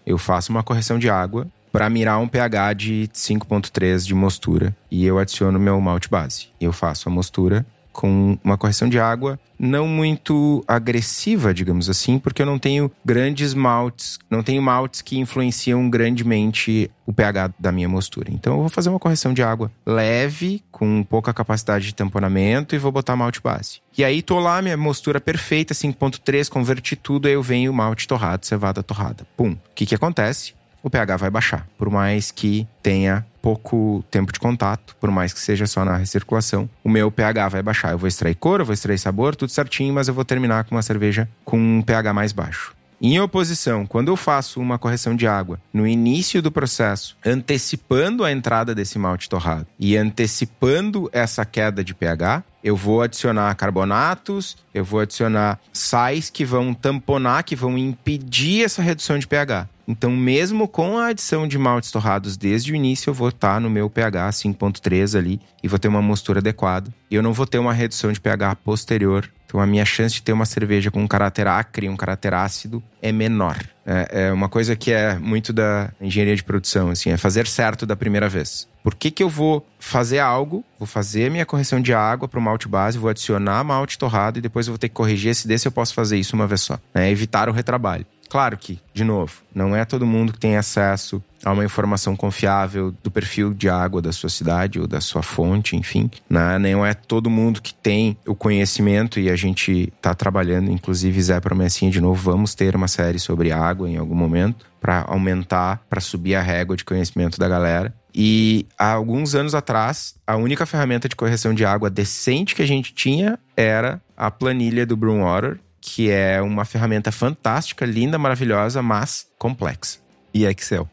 Eu 0.05 0.19
faço 0.19 0.51
uma 0.51 0.61
correção 0.61 0.99
de 0.99 1.09
água 1.09 1.47
para 1.73 1.89
mirar 1.89 2.19
um 2.19 2.27
pH 2.27 2.73
de 2.73 3.09
5.3 3.11 4.05
de 4.05 4.13
mostura 4.13 4.75
e 4.91 5.03
eu 5.03 5.17
adiciono 5.17 5.59
meu 5.59 5.81
malte 5.81 6.07
base. 6.07 6.49
Eu 6.61 6.71
faço 6.71 7.09
a 7.09 7.11
mostura 7.11 7.65
com 7.91 8.37
uma 8.43 8.57
correção 8.57 8.87
de 8.87 8.99
água 8.99 9.39
não 9.57 9.87
muito 9.87 10.63
agressiva, 10.67 11.53
digamos 11.53 11.89
assim, 11.89 12.19
porque 12.19 12.41
eu 12.41 12.45
não 12.45 12.59
tenho 12.59 12.91
grandes 13.03 13.55
maltes, 13.55 14.19
não 14.29 14.43
tenho 14.43 14.61
maltes 14.61 15.01
que 15.01 15.17
influenciam 15.17 15.89
grandemente 15.89 16.91
o 17.07 17.13
pH 17.13 17.53
da 17.57 17.71
minha 17.71 17.89
mostura. 17.89 18.29
Então 18.31 18.53
eu 18.53 18.59
vou 18.59 18.69
fazer 18.69 18.89
uma 18.89 18.99
correção 18.99 19.33
de 19.33 19.41
água 19.41 19.71
leve, 19.83 20.63
com 20.71 21.03
pouca 21.03 21.33
capacidade 21.33 21.85
de 21.85 21.95
tamponamento 21.95 22.75
e 22.75 22.79
vou 22.79 22.91
botar 22.91 23.15
malte 23.15 23.41
base. 23.41 23.79
E 23.97 24.03
aí 24.03 24.21
tô 24.21 24.39
lá, 24.39 24.61
minha 24.61 24.77
mostura 24.77 25.19
perfeita, 25.19 25.73
5.3, 25.73 26.49
converti 26.49 26.95
tudo, 26.95 27.27
aí 27.27 27.33
eu 27.33 27.41
venho 27.41 27.73
malte 27.73 28.07
torrado, 28.07 28.45
cevada 28.45 28.83
torrada. 28.83 29.25
Pum. 29.35 29.51
O 29.51 29.57
que 29.73 29.87
que 29.87 29.95
acontece? 29.95 30.53
O 30.83 30.89
pH 30.89 31.15
vai 31.17 31.29
baixar. 31.29 31.65
Por 31.77 31.89
mais 31.89 32.29
que 32.29 32.67
tenha 32.83 33.25
pouco 33.41 34.03
tempo 34.11 34.31
de 34.31 34.39
contato, 34.39 34.95
por 34.99 35.09
mais 35.09 35.33
que 35.33 35.39
seja 35.39 35.65
só 35.65 35.83
na 35.83 35.95
recirculação, 35.95 36.69
o 36.83 36.89
meu 36.89 37.09
pH 37.09 37.47
vai 37.47 37.63
baixar. 37.63 37.91
Eu 37.91 37.97
vou 37.97 38.07
extrair 38.07 38.35
cor, 38.35 38.59
eu 38.59 38.65
vou 38.65 38.73
extrair 38.73 38.99
sabor, 38.99 39.35
tudo 39.35 39.51
certinho, 39.51 39.93
mas 39.93 40.09
eu 40.09 40.13
vou 40.13 40.25
terminar 40.25 40.65
com 40.65 40.75
uma 40.75 40.81
cerveja 40.81 41.27
com 41.45 41.57
um 41.57 41.81
pH 41.81 42.13
mais 42.13 42.33
baixo. 42.33 42.75
Em 43.05 43.19
oposição, 43.19 43.85
quando 43.85 44.07
eu 44.07 44.15
faço 44.15 44.61
uma 44.61 44.79
correção 44.79 45.13
de 45.13 45.27
água 45.27 45.59
no 45.73 45.85
início 45.85 46.41
do 46.41 46.49
processo, 46.49 47.17
antecipando 47.25 48.23
a 48.23 48.31
entrada 48.31 48.73
desse 48.73 48.97
malte 48.97 49.27
torrado 49.27 49.67
e 49.77 49.97
antecipando 49.97 51.09
essa 51.11 51.43
queda 51.43 51.83
de 51.83 51.93
pH, 51.93 52.45
eu 52.63 52.77
vou 52.77 53.01
adicionar 53.01 53.53
carbonatos, 53.55 54.55
eu 54.73 54.85
vou 54.85 55.01
adicionar 55.01 55.59
sais 55.73 56.29
que 56.29 56.45
vão 56.45 56.73
tamponar, 56.73 57.43
que 57.43 57.57
vão 57.57 57.77
impedir 57.77 58.63
essa 58.63 58.81
redução 58.81 59.19
de 59.19 59.27
pH. 59.27 59.67
Então, 59.85 60.11
mesmo 60.11 60.65
com 60.65 60.97
a 60.97 61.07
adição 61.07 61.45
de 61.45 61.57
maltes 61.57 61.91
torrados 61.91 62.37
desde 62.37 62.71
o 62.71 62.75
início, 62.75 63.09
eu 63.09 63.13
vou 63.13 63.27
estar 63.27 63.59
no 63.59 63.69
meu 63.69 63.89
pH 63.89 64.29
5.3 64.29 65.17
ali 65.17 65.41
e 65.61 65.67
vou 65.67 65.77
ter 65.77 65.89
uma 65.89 66.01
mostura 66.01 66.39
adequada. 66.39 66.89
E 67.11 67.15
eu 67.15 67.21
não 67.21 67.33
vou 67.33 67.45
ter 67.45 67.59
uma 67.59 67.73
redução 67.73 68.13
de 68.13 68.21
pH 68.21 68.55
posterior 68.63 69.29
Então 69.53 69.61
a 69.61 69.67
minha 69.67 69.85
chance 69.85 70.15
de 70.15 70.23
ter 70.23 70.33
uma 70.33 70.47
cerveja 70.47 70.89
com 70.89 70.99
um 70.99 71.07
caráter 71.07 71.45
acre, 71.45 71.87
um 71.87 71.95
caráter 71.95 72.33
ácido, 72.33 72.81
é 72.99 73.11
menor. 73.11 73.55
É, 73.85 74.07
é, 74.09 74.33
uma 74.33 74.49
coisa 74.49 74.75
que 74.75 74.91
é 74.91 75.13
muito 75.19 75.53
da 75.53 75.91
engenharia 76.01 76.35
de 76.35 76.43
produção, 76.43 76.89
assim, 76.89 77.11
é 77.11 77.17
fazer 77.17 77.45
certo 77.45 77.85
da 77.85 77.95
primeira 77.95 78.27
vez. 78.27 78.67
Por 78.83 78.95
que, 78.95 79.11
que 79.11 79.21
eu 79.21 79.29
vou 79.29 79.63
fazer 79.77 80.17
algo, 80.17 80.65
vou 80.79 80.87
fazer 80.87 81.29
minha 81.29 81.45
correção 81.45 81.79
de 81.79 81.93
água 81.93 82.27
para 82.27 82.39
o 82.39 82.41
malte 82.41 82.67
base, 82.67 82.97
vou 82.97 83.11
adicionar 83.11 83.63
malte 83.63 83.95
torrado 83.95 84.39
e 84.39 84.41
depois 84.41 84.65
eu 84.65 84.73
vou 84.73 84.79
ter 84.79 84.89
que 84.89 84.95
corrigir 84.95 85.35
se 85.35 85.47
desse 85.47 85.67
eu 85.67 85.71
posso 85.71 85.93
fazer 85.93 86.17
isso 86.17 86.35
uma 86.35 86.47
vez 86.47 86.61
só. 86.61 86.79
É 86.91 87.11
evitar 87.11 87.47
o 87.47 87.51
retrabalho. 87.51 88.07
Claro 88.33 88.57
que, 88.57 88.79
de 88.91 89.03
novo, 89.03 89.43
não 89.53 89.75
é 89.75 89.85
todo 89.85 90.07
mundo 90.07 90.33
que 90.33 90.39
tem 90.39 90.57
acesso 90.57 91.23
a 91.45 91.51
uma 91.51 91.63
informação 91.63 92.15
confiável 92.15 92.91
do 93.03 93.11
perfil 93.11 93.53
de 93.53 93.69
água 93.69 94.01
da 94.01 94.11
sua 94.11 94.27
cidade 94.27 94.79
ou 94.79 94.87
da 94.87 94.99
sua 94.99 95.21
fonte, 95.21 95.75
enfim. 95.75 96.09
Né? 96.27 96.57
Não 96.57 96.83
é 96.83 96.95
todo 96.95 97.29
mundo 97.29 97.61
que 97.61 97.75
tem 97.75 98.17
o 98.25 98.33
conhecimento 98.33 99.19
e 99.19 99.29
a 99.29 99.35
gente 99.35 99.93
está 99.95 100.15
trabalhando, 100.15 100.71
inclusive 100.71 101.21
Zé 101.21 101.39
Promessinha 101.39 101.91
de 101.91 102.01
novo, 102.01 102.31
vamos 102.31 102.55
ter 102.55 102.75
uma 102.75 102.87
série 102.87 103.19
sobre 103.19 103.51
água 103.51 103.87
em 103.87 103.97
algum 103.97 104.15
momento 104.15 104.65
para 104.81 105.05
aumentar, 105.07 105.85
para 105.87 106.01
subir 106.01 106.33
a 106.33 106.41
régua 106.41 106.75
de 106.75 106.83
conhecimento 106.83 107.37
da 107.37 107.47
galera. 107.47 107.93
E 108.15 108.65
há 108.79 108.93
alguns 108.93 109.35
anos 109.35 109.53
atrás, 109.53 110.15
a 110.25 110.35
única 110.37 110.65
ferramenta 110.65 111.07
de 111.07 111.15
correção 111.15 111.53
de 111.53 111.65
água 111.65 111.87
decente 111.87 112.55
que 112.55 112.63
a 112.63 112.67
gente 112.67 112.95
tinha 112.95 113.37
era 113.55 114.01
a 114.17 114.31
planilha 114.31 114.87
do 114.87 114.97
Broomwater, 114.97 115.59
que 115.85 116.09
é 116.09 116.41
uma 116.41 116.63
ferramenta 116.63 117.11
fantástica, 117.11 117.85
linda, 117.85 118.17
maravilhosa, 118.17 118.81
mas 118.81 119.27
complexa. 119.37 119.99
E 120.33 120.45
Excel. 120.45 120.89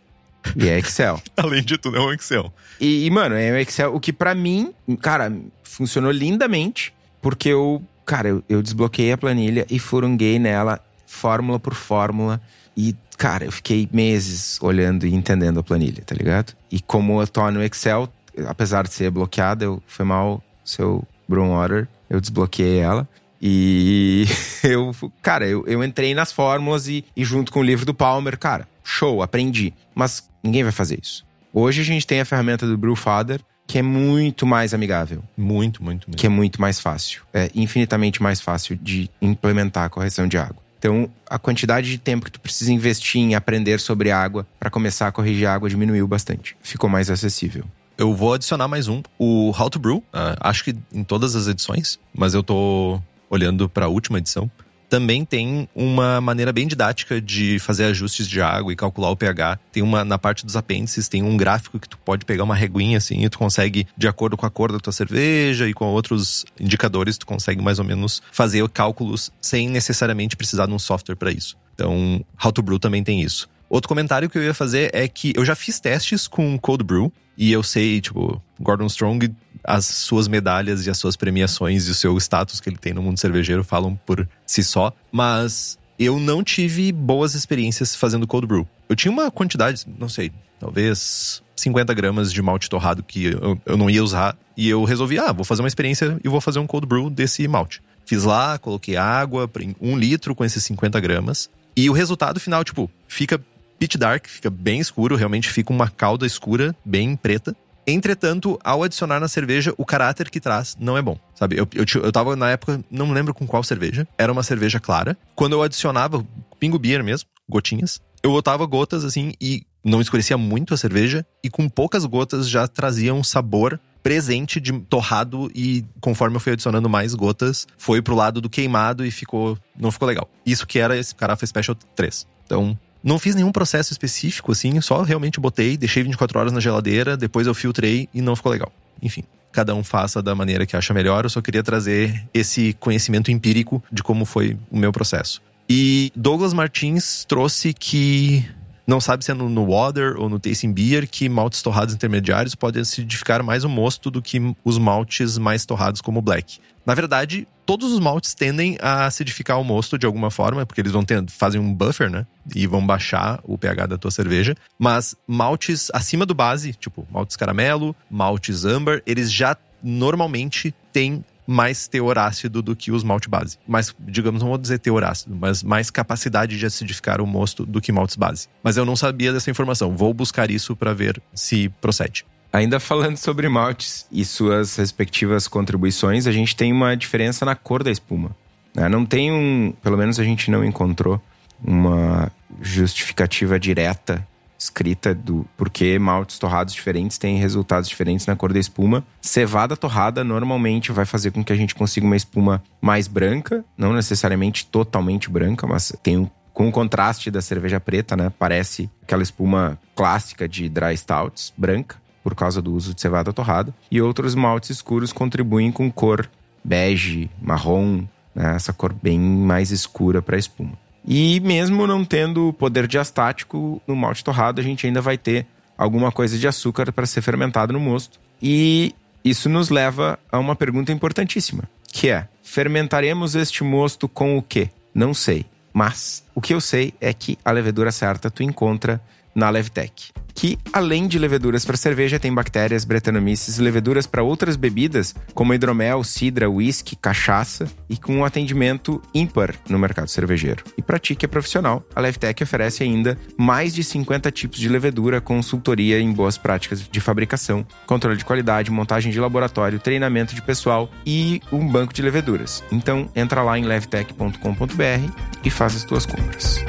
E 0.57 0.69
é 0.69 0.77
Excel. 0.81 1.23
Além 1.39 1.63
de 1.63 1.79
tudo, 1.79 1.97
é 1.97 2.01
um 2.01 2.13
Excel. 2.13 2.53
E, 2.81 3.07
e 3.07 3.11
mano, 3.11 3.37
é 3.37 3.53
um 3.53 3.57
Excel, 3.57 3.95
o 3.95 4.01
que 4.01 4.13
para 4.13 4.35
mim, 4.35 4.75
cara, 5.01 5.33
funcionou 5.63 6.11
lindamente, 6.11 6.93
porque 7.23 7.51
eu, 7.51 7.81
cara, 8.05 8.31
eu, 8.31 8.43
eu 8.49 8.61
desbloqueei 8.61 9.13
a 9.13 9.17
planilha 9.17 9.65
e 9.71 9.79
furunguei 9.79 10.41
nela, 10.41 10.81
fórmula 11.07 11.61
por 11.61 11.75
fórmula, 11.75 12.41
e, 12.77 12.97
cara, 13.17 13.45
eu 13.45 13.53
fiquei 13.53 13.89
meses 13.93 14.59
olhando 14.61 15.07
e 15.07 15.15
entendendo 15.15 15.61
a 15.61 15.63
planilha, 15.63 16.03
tá 16.05 16.17
ligado? 16.17 16.53
E 16.69 16.81
como 16.81 17.23
eu 17.23 17.29
tô 17.29 17.49
no 17.53 17.63
Excel, 17.63 18.13
apesar 18.49 18.89
de 18.89 18.93
ser 18.93 19.09
bloqueada, 19.13 19.65
eu 19.65 19.81
foi 19.87 20.05
mal 20.05 20.43
seu 20.65 21.07
Broom 21.29 21.53
Order, 21.53 21.87
eu 22.11 22.21
desbloqueei 22.21 22.81
ela. 22.81 23.09
E 23.41 24.27
eu, 24.63 24.95
cara, 25.23 25.47
eu, 25.47 25.65
eu 25.67 25.83
entrei 25.83 26.15
nas 26.15 26.33
fórmulas 26.33 26.89
e, 26.89 27.05
e 27.17 27.25
junto 27.25 27.51
com 27.51 27.61
o 27.61 27.63
livro 27.63 27.87
do 27.87 27.95
Palmer, 27.95 28.39
cara, 28.39 28.69
show, 28.85 29.23
aprendi. 29.23 29.73
Mas 29.95 30.29
ninguém 30.43 30.63
vai 30.63 30.73
fazer 30.73 30.99
isso. 31.03 31.25
Hoje 31.53 31.81
a 31.81 31.85
gente 31.85 32.07
tem 32.07 32.21
a 32.21 32.25
ferramenta 32.25 32.67
do 32.67 32.77
Brewfather, 32.77 33.41
que 33.67 33.79
é 33.79 33.83
muito 33.83 34.47
mais 34.47 34.75
amigável. 34.75 35.23
Muito, 35.37 35.83
muito, 35.83 36.09
muito. 36.09 36.19
Que 36.19 36.27
é 36.27 36.29
muito 36.29 36.61
mais 36.61 36.81
fácil. 36.81 37.23
É 37.33 37.51
infinitamente 37.55 38.23
mais 38.23 38.41
fácil 38.41 38.77
de 38.81 39.11
implementar 39.23 39.85
a 39.85 39.89
correção 39.89 40.27
de 40.27 40.37
água. 40.37 40.61
Então, 40.79 41.11
a 41.29 41.39
quantidade 41.39 41.91
de 41.91 41.99
tempo 41.99 42.25
que 42.25 42.33
tu 42.33 42.41
precisa 42.41 42.73
investir 42.73 43.21
em 43.21 43.35
aprender 43.35 43.79
sobre 43.81 44.11
água 44.11 44.47
para 44.59 44.71
começar 44.71 45.09
a 45.09 45.13
corrigir 45.13 45.47
água 45.47 45.69
diminuiu 45.69 46.09
bastante. 46.09 46.57
Ficou 46.63 46.89
mais 46.89 47.11
acessível. 47.11 47.65
Eu 47.99 48.15
vou 48.15 48.33
adicionar 48.33 48.67
mais 48.67 48.89
um, 48.89 49.03
o 49.19 49.51
How 49.51 49.69
to 49.69 49.79
Brew. 49.79 49.99
Uh, 49.99 50.35
acho 50.41 50.65
que 50.65 50.75
em 50.91 51.05
todas 51.05 51.37
as 51.37 51.47
edições, 51.47 51.99
mas 52.15 52.33
eu 52.33 52.43
tô 52.43 52.99
olhando 53.31 53.69
para 53.69 53.87
a 53.87 53.89
última 53.89 54.19
edição, 54.19 54.51
também 54.91 55.25
tem 55.25 55.69
uma 55.73 56.21
maneira 56.21 56.53
bem 56.53 56.67
didática 56.67 57.21
de 57.21 57.61
fazer 57.61 57.85
ajustes 57.85 58.29
de 58.29 58.43
água 58.43 58.73
e 58.73 58.77
calcular 58.77 59.09
o 59.11 59.17
pH. 59.17 59.59
Tem 59.71 59.85
uma 59.85 60.05
na 60.05 60.19
parte 60.19 60.45
dos 60.45 60.57
apêndices, 60.57 61.07
tem 61.07 61.23
um 61.23 61.37
gráfico 61.37 61.79
que 61.79 61.89
tu 61.89 61.97
pode 61.97 62.25
pegar 62.25 62.43
uma 62.43 62.57
reguinha 62.57 62.99
assim 62.99 63.25
e 63.25 63.31
tu 63.31 63.39
consegue, 63.39 63.87
de 63.97 64.09
acordo 64.09 64.37
com 64.37 64.45
a 64.45 64.51
cor 64.51 64.73
da 64.73 64.81
tua 64.81 64.93
cerveja 64.93 65.69
e 65.69 65.73
com 65.73 65.87
outros 65.87 66.45
indicadores, 66.59 67.17
tu 67.17 67.25
consegue 67.25 67.63
mais 67.63 67.79
ou 67.79 67.85
menos 67.85 68.21
fazer 68.33 68.69
cálculos 68.69 69.31
sem 69.41 69.69
necessariamente 69.69 70.37
precisar 70.37 70.67
de 70.67 70.73
um 70.73 70.79
software 70.79 71.15
para 71.15 71.31
isso. 71.31 71.57
Então, 71.73 72.25
How 72.45 72.51
to 72.51 72.61
Brew 72.61 72.79
também 72.81 73.05
tem 73.05 73.23
isso. 73.23 73.49
Outro 73.71 73.89
comentário 73.89 74.29
que 74.29 74.37
eu 74.37 74.43
ia 74.43 74.53
fazer 74.53 74.91
é 74.93 75.07
que 75.07 75.33
eu 75.37 75.45
já 75.45 75.55
fiz 75.55 75.79
testes 75.79 76.27
com 76.27 76.59
Cold 76.59 76.83
Brew 76.83 77.13
e 77.39 77.53
eu 77.53 77.63
sei, 77.63 78.01
tipo, 78.01 78.43
Gordon 78.59 78.87
Strong, 78.87 79.33
as 79.63 79.87
suas 79.87 80.27
medalhas 80.27 80.87
e 80.87 80.91
as 80.91 80.99
suas 80.99 81.15
premiações 81.15 81.87
e 81.87 81.91
o 81.93 81.95
seu 81.95 82.19
status 82.19 82.61
que 82.61 82.69
ele 82.69 82.77
tem 82.77 82.93
no 82.93 83.01
mundo 83.01 83.21
cervejeiro 83.21 83.63
falam 83.63 83.95
por 84.05 84.29
si 84.45 84.65
só, 84.65 84.93
mas 85.13 85.79
eu 85.97 86.19
não 86.19 86.43
tive 86.43 86.91
boas 86.91 87.35
experiências 87.35 87.95
fazendo 87.95 88.27
cold 88.27 88.47
brew. 88.47 88.69
Eu 88.89 88.97
tinha 88.97 89.13
uma 89.13 89.31
quantidade, 89.31 89.87
não 89.99 90.09
sei, 90.09 90.33
talvez 90.59 91.41
50 91.55 91.95
gramas 91.95 92.33
de 92.33 92.43
malte 92.43 92.69
torrado 92.69 93.05
que 93.05 93.27
eu, 93.27 93.61
eu 93.65 93.77
não 93.77 93.89
ia 93.89 94.03
usar 94.03 94.37
e 94.57 94.69
eu 94.69 94.83
resolvi, 94.83 95.17
ah, 95.19 95.31
vou 95.31 95.45
fazer 95.45 95.63
uma 95.63 95.69
experiência 95.69 96.19
e 96.25 96.29
vou 96.29 96.41
fazer 96.41 96.59
um 96.59 96.67
cold 96.67 96.87
brew 96.87 97.09
desse 97.09 97.47
malte. 97.47 97.81
Fiz 98.05 98.25
lá, 98.25 98.59
coloquei 98.59 98.97
água, 98.97 99.49
um 99.81 99.97
litro 99.97 100.35
com 100.35 100.45
esses 100.45 100.65
50 100.65 100.99
gramas. 100.99 101.49
E 101.77 101.89
o 101.89 101.93
resultado 101.93 102.41
final, 102.41 102.65
tipo, 102.65 102.91
fica 103.07 103.41
pitch 103.81 103.97
dark, 103.97 104.27
fica 104.29 104.51
bem 104.51 104.79
escuro, 104.79 105.17
realmente 105.17 105.49
fica 105.49 105.73
uma 105.73 105.89
calda 105.89 106.27
escura, 106.27 106.77
bem 106.85 107.17
preta. 107.17 107.57
Entretanto, 107.87 108.59
ao 108.63 108.83
adicionar 108.83 109.19
na 109.19 109.27
cerveja, 109.27 109.73
o 109.79 109.87
caráter 109.87 110.29
que 110.29 110.39
traz 110.39 110.77
não 110.79 110.99
é 110.99 111.03
bom. 111.03 111.19
Sabe, 111.35 111.57
eu, 111.57 111.67
eu, 111.75 111.85
eu 112.03 112.13
tava 112.13 112.37
na 112.37 112.51
época, 112.51 112.85
não 112.91 113.11
lembro 113.11 113.33
com 113.33 113.47
qual 113.47 113.65
cerveja, 113.65 114.07
era 114.19 114.31
uma 114.31 114.43
cerveja 114.43 114.79
clara. 114.79 115.17
Quando 115.35 115.55
eu 115.55 115.63
adicionava 115.63 116.25
pingo 116.59 116.79
beer 116.79 117.03
mesmo, 117.03 117.27
gotinhas, 117.49 118.03
eu 118.23 118.31
botava 118.31 118.67
gotas 118.67 119.03
assim 119.03 119.33
e 119.41 119.65
não 119.83 120.03
escurecia 120.03 120.37
muito 120.37 120.75
a 120.75 120.77
cerveja 120.77 121.25
e 121.43 121.49
com 121.49 121.67
poucas 121.67 122.05
gotas 122.05 122.51
já 122.51 122.69
trazia 122.69 123.15
um 123.15 123.25
sabor 123.25 123.81
presente 124.03 124.61
de 124.61 124.79
torrado 124.81 125.51
e 125.55 125.85
conforme 126.03 126.37
eu 126.37 126.41
fui 126.41 126.53
adicionando 126.53 126.89
mais 126.89 127.15
gotas, 127.15 127.67
foi 127.79 128.03
pro 128.03 128.15
lado 128.15 128.43
do 128.43 128.51
queimado 128.51 129.07
e 129.07 129.11
ficou 129.11 129.59
não 129.75 129.91
ficou 129.91 130.07
legal. 130.07 130.31
Isso 130.45 130.67
que 130.67 130.79
era 130.79 130.99
esse 130.99 131.15
Carafa 131.15 131.47
Special 131.47 131.75
3. 131.97 132.27
Então, 132.45 132.79
não 133.03 133.19
fiz 133.19 133.35
nenhum 133.35 133.53
processo 133.53 133.93
específico, 133.93 134.53
assim, 134.53 134.81
só 134.81 135.03
realmente 135.03 135.41
botei, 135.41 135.77
deixei 135.77 136.03
24 136.03 136.39
horas 136.39 136.53
na 136.53 136.61
geladeira, 136.61 137.17
depois 137.17 137.47
eu 137.47 137.55
filtrei 137.55 138.09
e 138.13 138.21
não 138.21 138.37
ficou 138.37 138.53
legal. 138.53 138.73
Enfim, 139.03 139.25
cada 139.53 139.75
um 139.75 139.83
faça 139.83 140.23
da 140.23 140.35
maneira 140.35 140.67
que 140.67 140.77
acha 140.77 140.93
melhor, 140.93 141.25
eu 141.25 141.31
só 141.31 141.41
queria 141.41 141.63
trazer 141.63 142.27
esse 142.33 142.75
conhecimento 142.75 143.31
empírico 143.31 143.83
de 143.91 144.03
como 144.03 144.25
foi 144.25 144.57
o 144.71 144.79
meu 144.79 144.93
processo. 144.93 145.41
E 145.69 146.13
Douglas 146.17 146.53
Martins 146.53 147.25
trouxe 147.25 147.73
que 147.73 148.45
não 148.87 149.01
sabe 149.01 149.25
se 149.25 149.31
é 149.31 149.35
no, 149.35 149.49
no 149.49 149.67
Water 149.67 150.17
ou 150.19 150.29
no 150.29 150.41
Tasting 150.41 150.73
Beer 150.73 151.09
que 151.09 151.29
maltes 151.29 151.63
torrados 151.63 151.95
intermediários 151.95 152.57
podem 152.57 152.83
acidificar 152.83 153.41
mais 153.43 153.63
o 153.63 153.69
mosto 153.69 154.11
do 154.11 154.21
que 154.21 154.41
os 154.65 154.79
maltes 154.79 155.39
mais 155.39 155.65
torrados 155.65 156.01
como 156.01 156.19
o 156.19 156.23
Black. 156.23 156.59
Na 156.85 156.93
verdade, 156.93 157.47
todos 157.71 157.93
os 157.93 158.01
maltes 158.01 158.35
tendem 158.35 158.77
a 158.81 159.07
acidificar 159.07 159.61
o 159.61 159.63
mosto 159.63 159.97
de 159.97 160.05
alguma 160.05 160.29
forma, 160.29 160.67
porque 160.67 160.81
eles 160.81 160.91
vão 160.91 161.05
ter, 161.05 161.25
fazem 161.31 161.61
um 161.61 161.73
buffer, 161.73 162.11
né? 162.11 162.27
E 162.53 162.67
vão 162.67 162.85
baixar 162.85 163.39
o 163.45 163.57
pH 163.57 163.87
da 163.87 163.97
tua 163.97 164.11
cerveja. 164.11 164.57
Mas 164.77 165.15
maltes 165.25 165.89
acima 165.95 166.27
do 166.27 166.35
base, 166.35 166.73
tipo 166.73 167.07
maltes 167.09 167.37
caramelo, 167.37 167.95
maltes 168.11 168.65
amber, 168.65 169.05
eles 169.07 169.33
já 169.33 169.57
normalmente 169.81 170.75
têm 170.93 171.25
mais 171.47 171.87
teor 171.87 172.19
ácido 172.19 172.61
do 172.61 172.75
que 172.75 172.91
os 172.91 173.05
malte 173.05 173.29
base. 173.29 173.57
Mas, 173.69 173.95
digamos, 174.01 174.43
não 174.43 174.49
vou 174.49 174.59
dizer 174.59 174.81
teor 174.81 175.05
ácido, 175.05 175.37
mas 175.37 175.63
mais 175.63 175.93
capacidade 175.93 176.59
de 176.59 176.67
acidificar 176.67 177.21
o 177.21 177.27
mosto 177.27 177.65
do 177.65 177.81
que 177.81 177.93
maltes 177.93 178.17
base. 178.17 178.49
Mas 178.65 178.77
eu 178.77 178.85
não 178.85 178.97
sabia 178.97 179.33
dessa 179.33 179.49
informação. 179.49 179.97
Vou 179.97 180.13
buscar 180.13 180.51
isso 180.51 180.75
para 180.75 180.93
ver 180.93 181.23
se 181.33 181.69
procede. 181.81 182.25
Ainda 182.53 182.81
falando 182.81 183.17
sobre 183.17 183.49
maltes 183.49 184.07
e 184.11 184.25
suas 184.25 184.77
respectivas 184.77 185.47
contribuições, 185.47 186.27
a 186.27 186.33
gente 186.33 186.57
tem 186.57 186.73
uma 186.73 186.97
diferença 186.97 187.45
na 187.45 187.55
cor 187.55 187.83
da 187.85 187.91
espuma. 187.91 188.35
Né? 188.75 188.89
Não 188.89 189.07
tem 189.07 189.33
um. 189.33 189.73
Pelo 189.83 189.97
menos 189.97 190.19
a 190.19 190.25
gente 190.25 190.51
não 190.51 190.65
encontrou 190.65 191.21
uma 191.63 192.31
justificativa 192.61 193.59
direta 193.59 194.27
escrita 194.59 195.15
do 195.15 195.47
porquê 195.57 195.99
maltes 195.99 196.39
torrados 196.39 196.75
diferentes 196.75 197.17
têm 197.17 197.39
resultados 197.39 197.89
diferentes 197.89 198.27
na 198.27 198.37
cor 198.37 198.53
da 198.53 198.59
espuma. 198.59 199.03
Cevada 199.21 199.77
torrada 199.77 200.23
normalmente 200.23 200.93
vai 200.93 201.07
fazer 201.07 201.31
com 201.31 201.43
que 201.43 201.53
a 201.53 201.57
gente 201.57 201.75
consiga 201.75 202.05
uma 202.05 202.17
espuma 202.17 202.63
mais 202.81 203.09
branca, 203.09 203.65
não 203.77 203.95
necessariamente 203.95 204.67
totalmente 204.67 205.31
branca, 205.31 205.67
mas 205.67 205.93
tem 206.03 206.19
um 206.19 206.29
com 206.53 206.69
o 206.69 206.73
contraste 206.73 207.31
da 207.31 207.41
cerveja 207.41 207.81
preta, 207.81 208.15
né? 208.15 208.31
Parece 208.39 208.91
aquela 209.03 209.23
espuma 209.23 209.79
clássica 209.95 210.47
de 210.47 210.69
dry 210.69 210.95
stouts, 210.95 211.55
branca, 211.57 211.97
por 212.23 212.35
causa 212.35 212.61
do 212.61 212.73
uso 212.73 212.95
de 212.95 213.01
cevada 213.01 213.33
torrada. 213.33 213.75
E 213.91 214.01
outros 214.01 214.35
maltes 214.35 214.71
escuros 214.71 215.13
contribuem 215.13 215.73
com 215.73 215.91
cor 215.91 216.29
bege, 216.63 217.31
marrom, 217.41 218.05
né? 218.35 218.55
essa 218.55 218.73
cor 218.73 218.93
bem 218.93 219.19
mais 219.19 219.71
escura 219.71 220.21
para 220.21 220.37
a 220.37 220.39
espuma. 220.39 220.73
E 221.07 221.41
mesmo 221.41 221.87
não 221.87 222.05
tendo 222.05 222.53
poder 222.55 222.87
diastático 222.87 223.81
no 223.87 223.97
malte 223.97 224.23
torrado, 224.23 224.61
a 224.61 224.65
gente 224.65 224.87
ainda 224.87 225.01
vai 225.01 225.17
ter 225.17 225.47
alguma 225.77 226.13
coisa 226.13 226.39
de 226.39 226.47
açúcar 226.47 226.93
para 226.93 227.07
ser 227.07 227.23
fermentado 227.23 227.73
no 227.73 227.81
mosto. 227.81 228.21
E 228.43 228.95
isso 229.25 229.49
nos 229.49 229.71
leva 229.71 230.19
a 230.31 230.39
uma 230.39 230.55
pergunta 230.55 230.93
importantíssima, 230.93 231.65
que 231.91 232.11
é: 232.11 232.29
fermentaremos 232.43 233.35
este 233.35 233.65
mosto 233.65 234.09
com 234.09 234.37
o 234.37 234.43
quê? 234.43 234.71
Não 234.95 235.15
sei. 235.15 235.47
Mas 235.73 236.25
o 236.35 236.41
que 236.41 236.53
eu 236.53 236.61
sei 236.61 236.93
é 237.01 237.13
que 237.15 237.39
a 237.45 237.53
levedura 237.53 237.93
certa 237.93 238.31
tu 238.31 238.43
encontra 238.43 239.01
na 239.35 239.51
Levtech 239.51 240.13
que, 240.41 240.59
além 240.73 241.07
de 241.07 241.19
leveduras 241.19 241.67
para 241.67 241.77
cerveja, 241.77 242.19
tem 242.19 242.33
bactérias, 242.33 242.87
bretanomices 242.87 243.59
e 243.59 243.63
leveduras 243.63 244.07
para 244.07 244.23
outras 244.23 244.57
bebidas, 244.57 245.15
como 245.35 245.53
hidromel, 245.53 246.03
cidra, 246.03 246.49
whisky, 246.49 246.97
cachaça, 246.97 247.71
e 247.91 247.97
com 247.99 248.17
um 248.17 248.25
atendimento 248.25 249.03
ímpar 249.15 249.55
no 249.69 249.79
mercado 249.79 250.09
cervejeiro. 250.09 250.65
E 250.79 250.83
para 250.83 250.99
ti 250.99 251.15
que 251.15 251.27
é 251.27 251.29
profissional, 251.29 251.85
a 251.95 252.01
Levtech 252.01 252.43
oferece 252.43 252.83
ainda 252.83 253.19
mais 253.37 253.75
de 253.75 253.85
50 253.85 254.31
tipos 254.31 254.59
de 254.59 254.69
levedura, 254.69 255.21
consultoria 255.21 256.01
em 256.01 256.11
boas 256.11 256.39
práticas 256.39 256.89
de 256.89 257.01
fabricação, 257.01 257.67
controle 257.87 258.17
de 258.17 258.25
qualidade, 258.25 258.71
montagem 258.71 259.13
de 259.13 259.21
laboratório, 259.21 259.79
treinamento 259.79 260.35
de 260.35 260.41
pessoal 260.41 260.91
e 261.05 261.43
um 261.53 261.69
banco 261.69 261.93
de 261.93 262.01
leveduras. 262.01 262.65
Então, 262.73 263.11
entra 263.15 263.43
lá 263.43 263.59
em 263.59 263.65
levtech.com.br 263.65 265.13
e 265.45 265.51
faz 265.51 265.77
as 265.77 265.85
tuas 265.85 266.07
compras. 266.07 266.65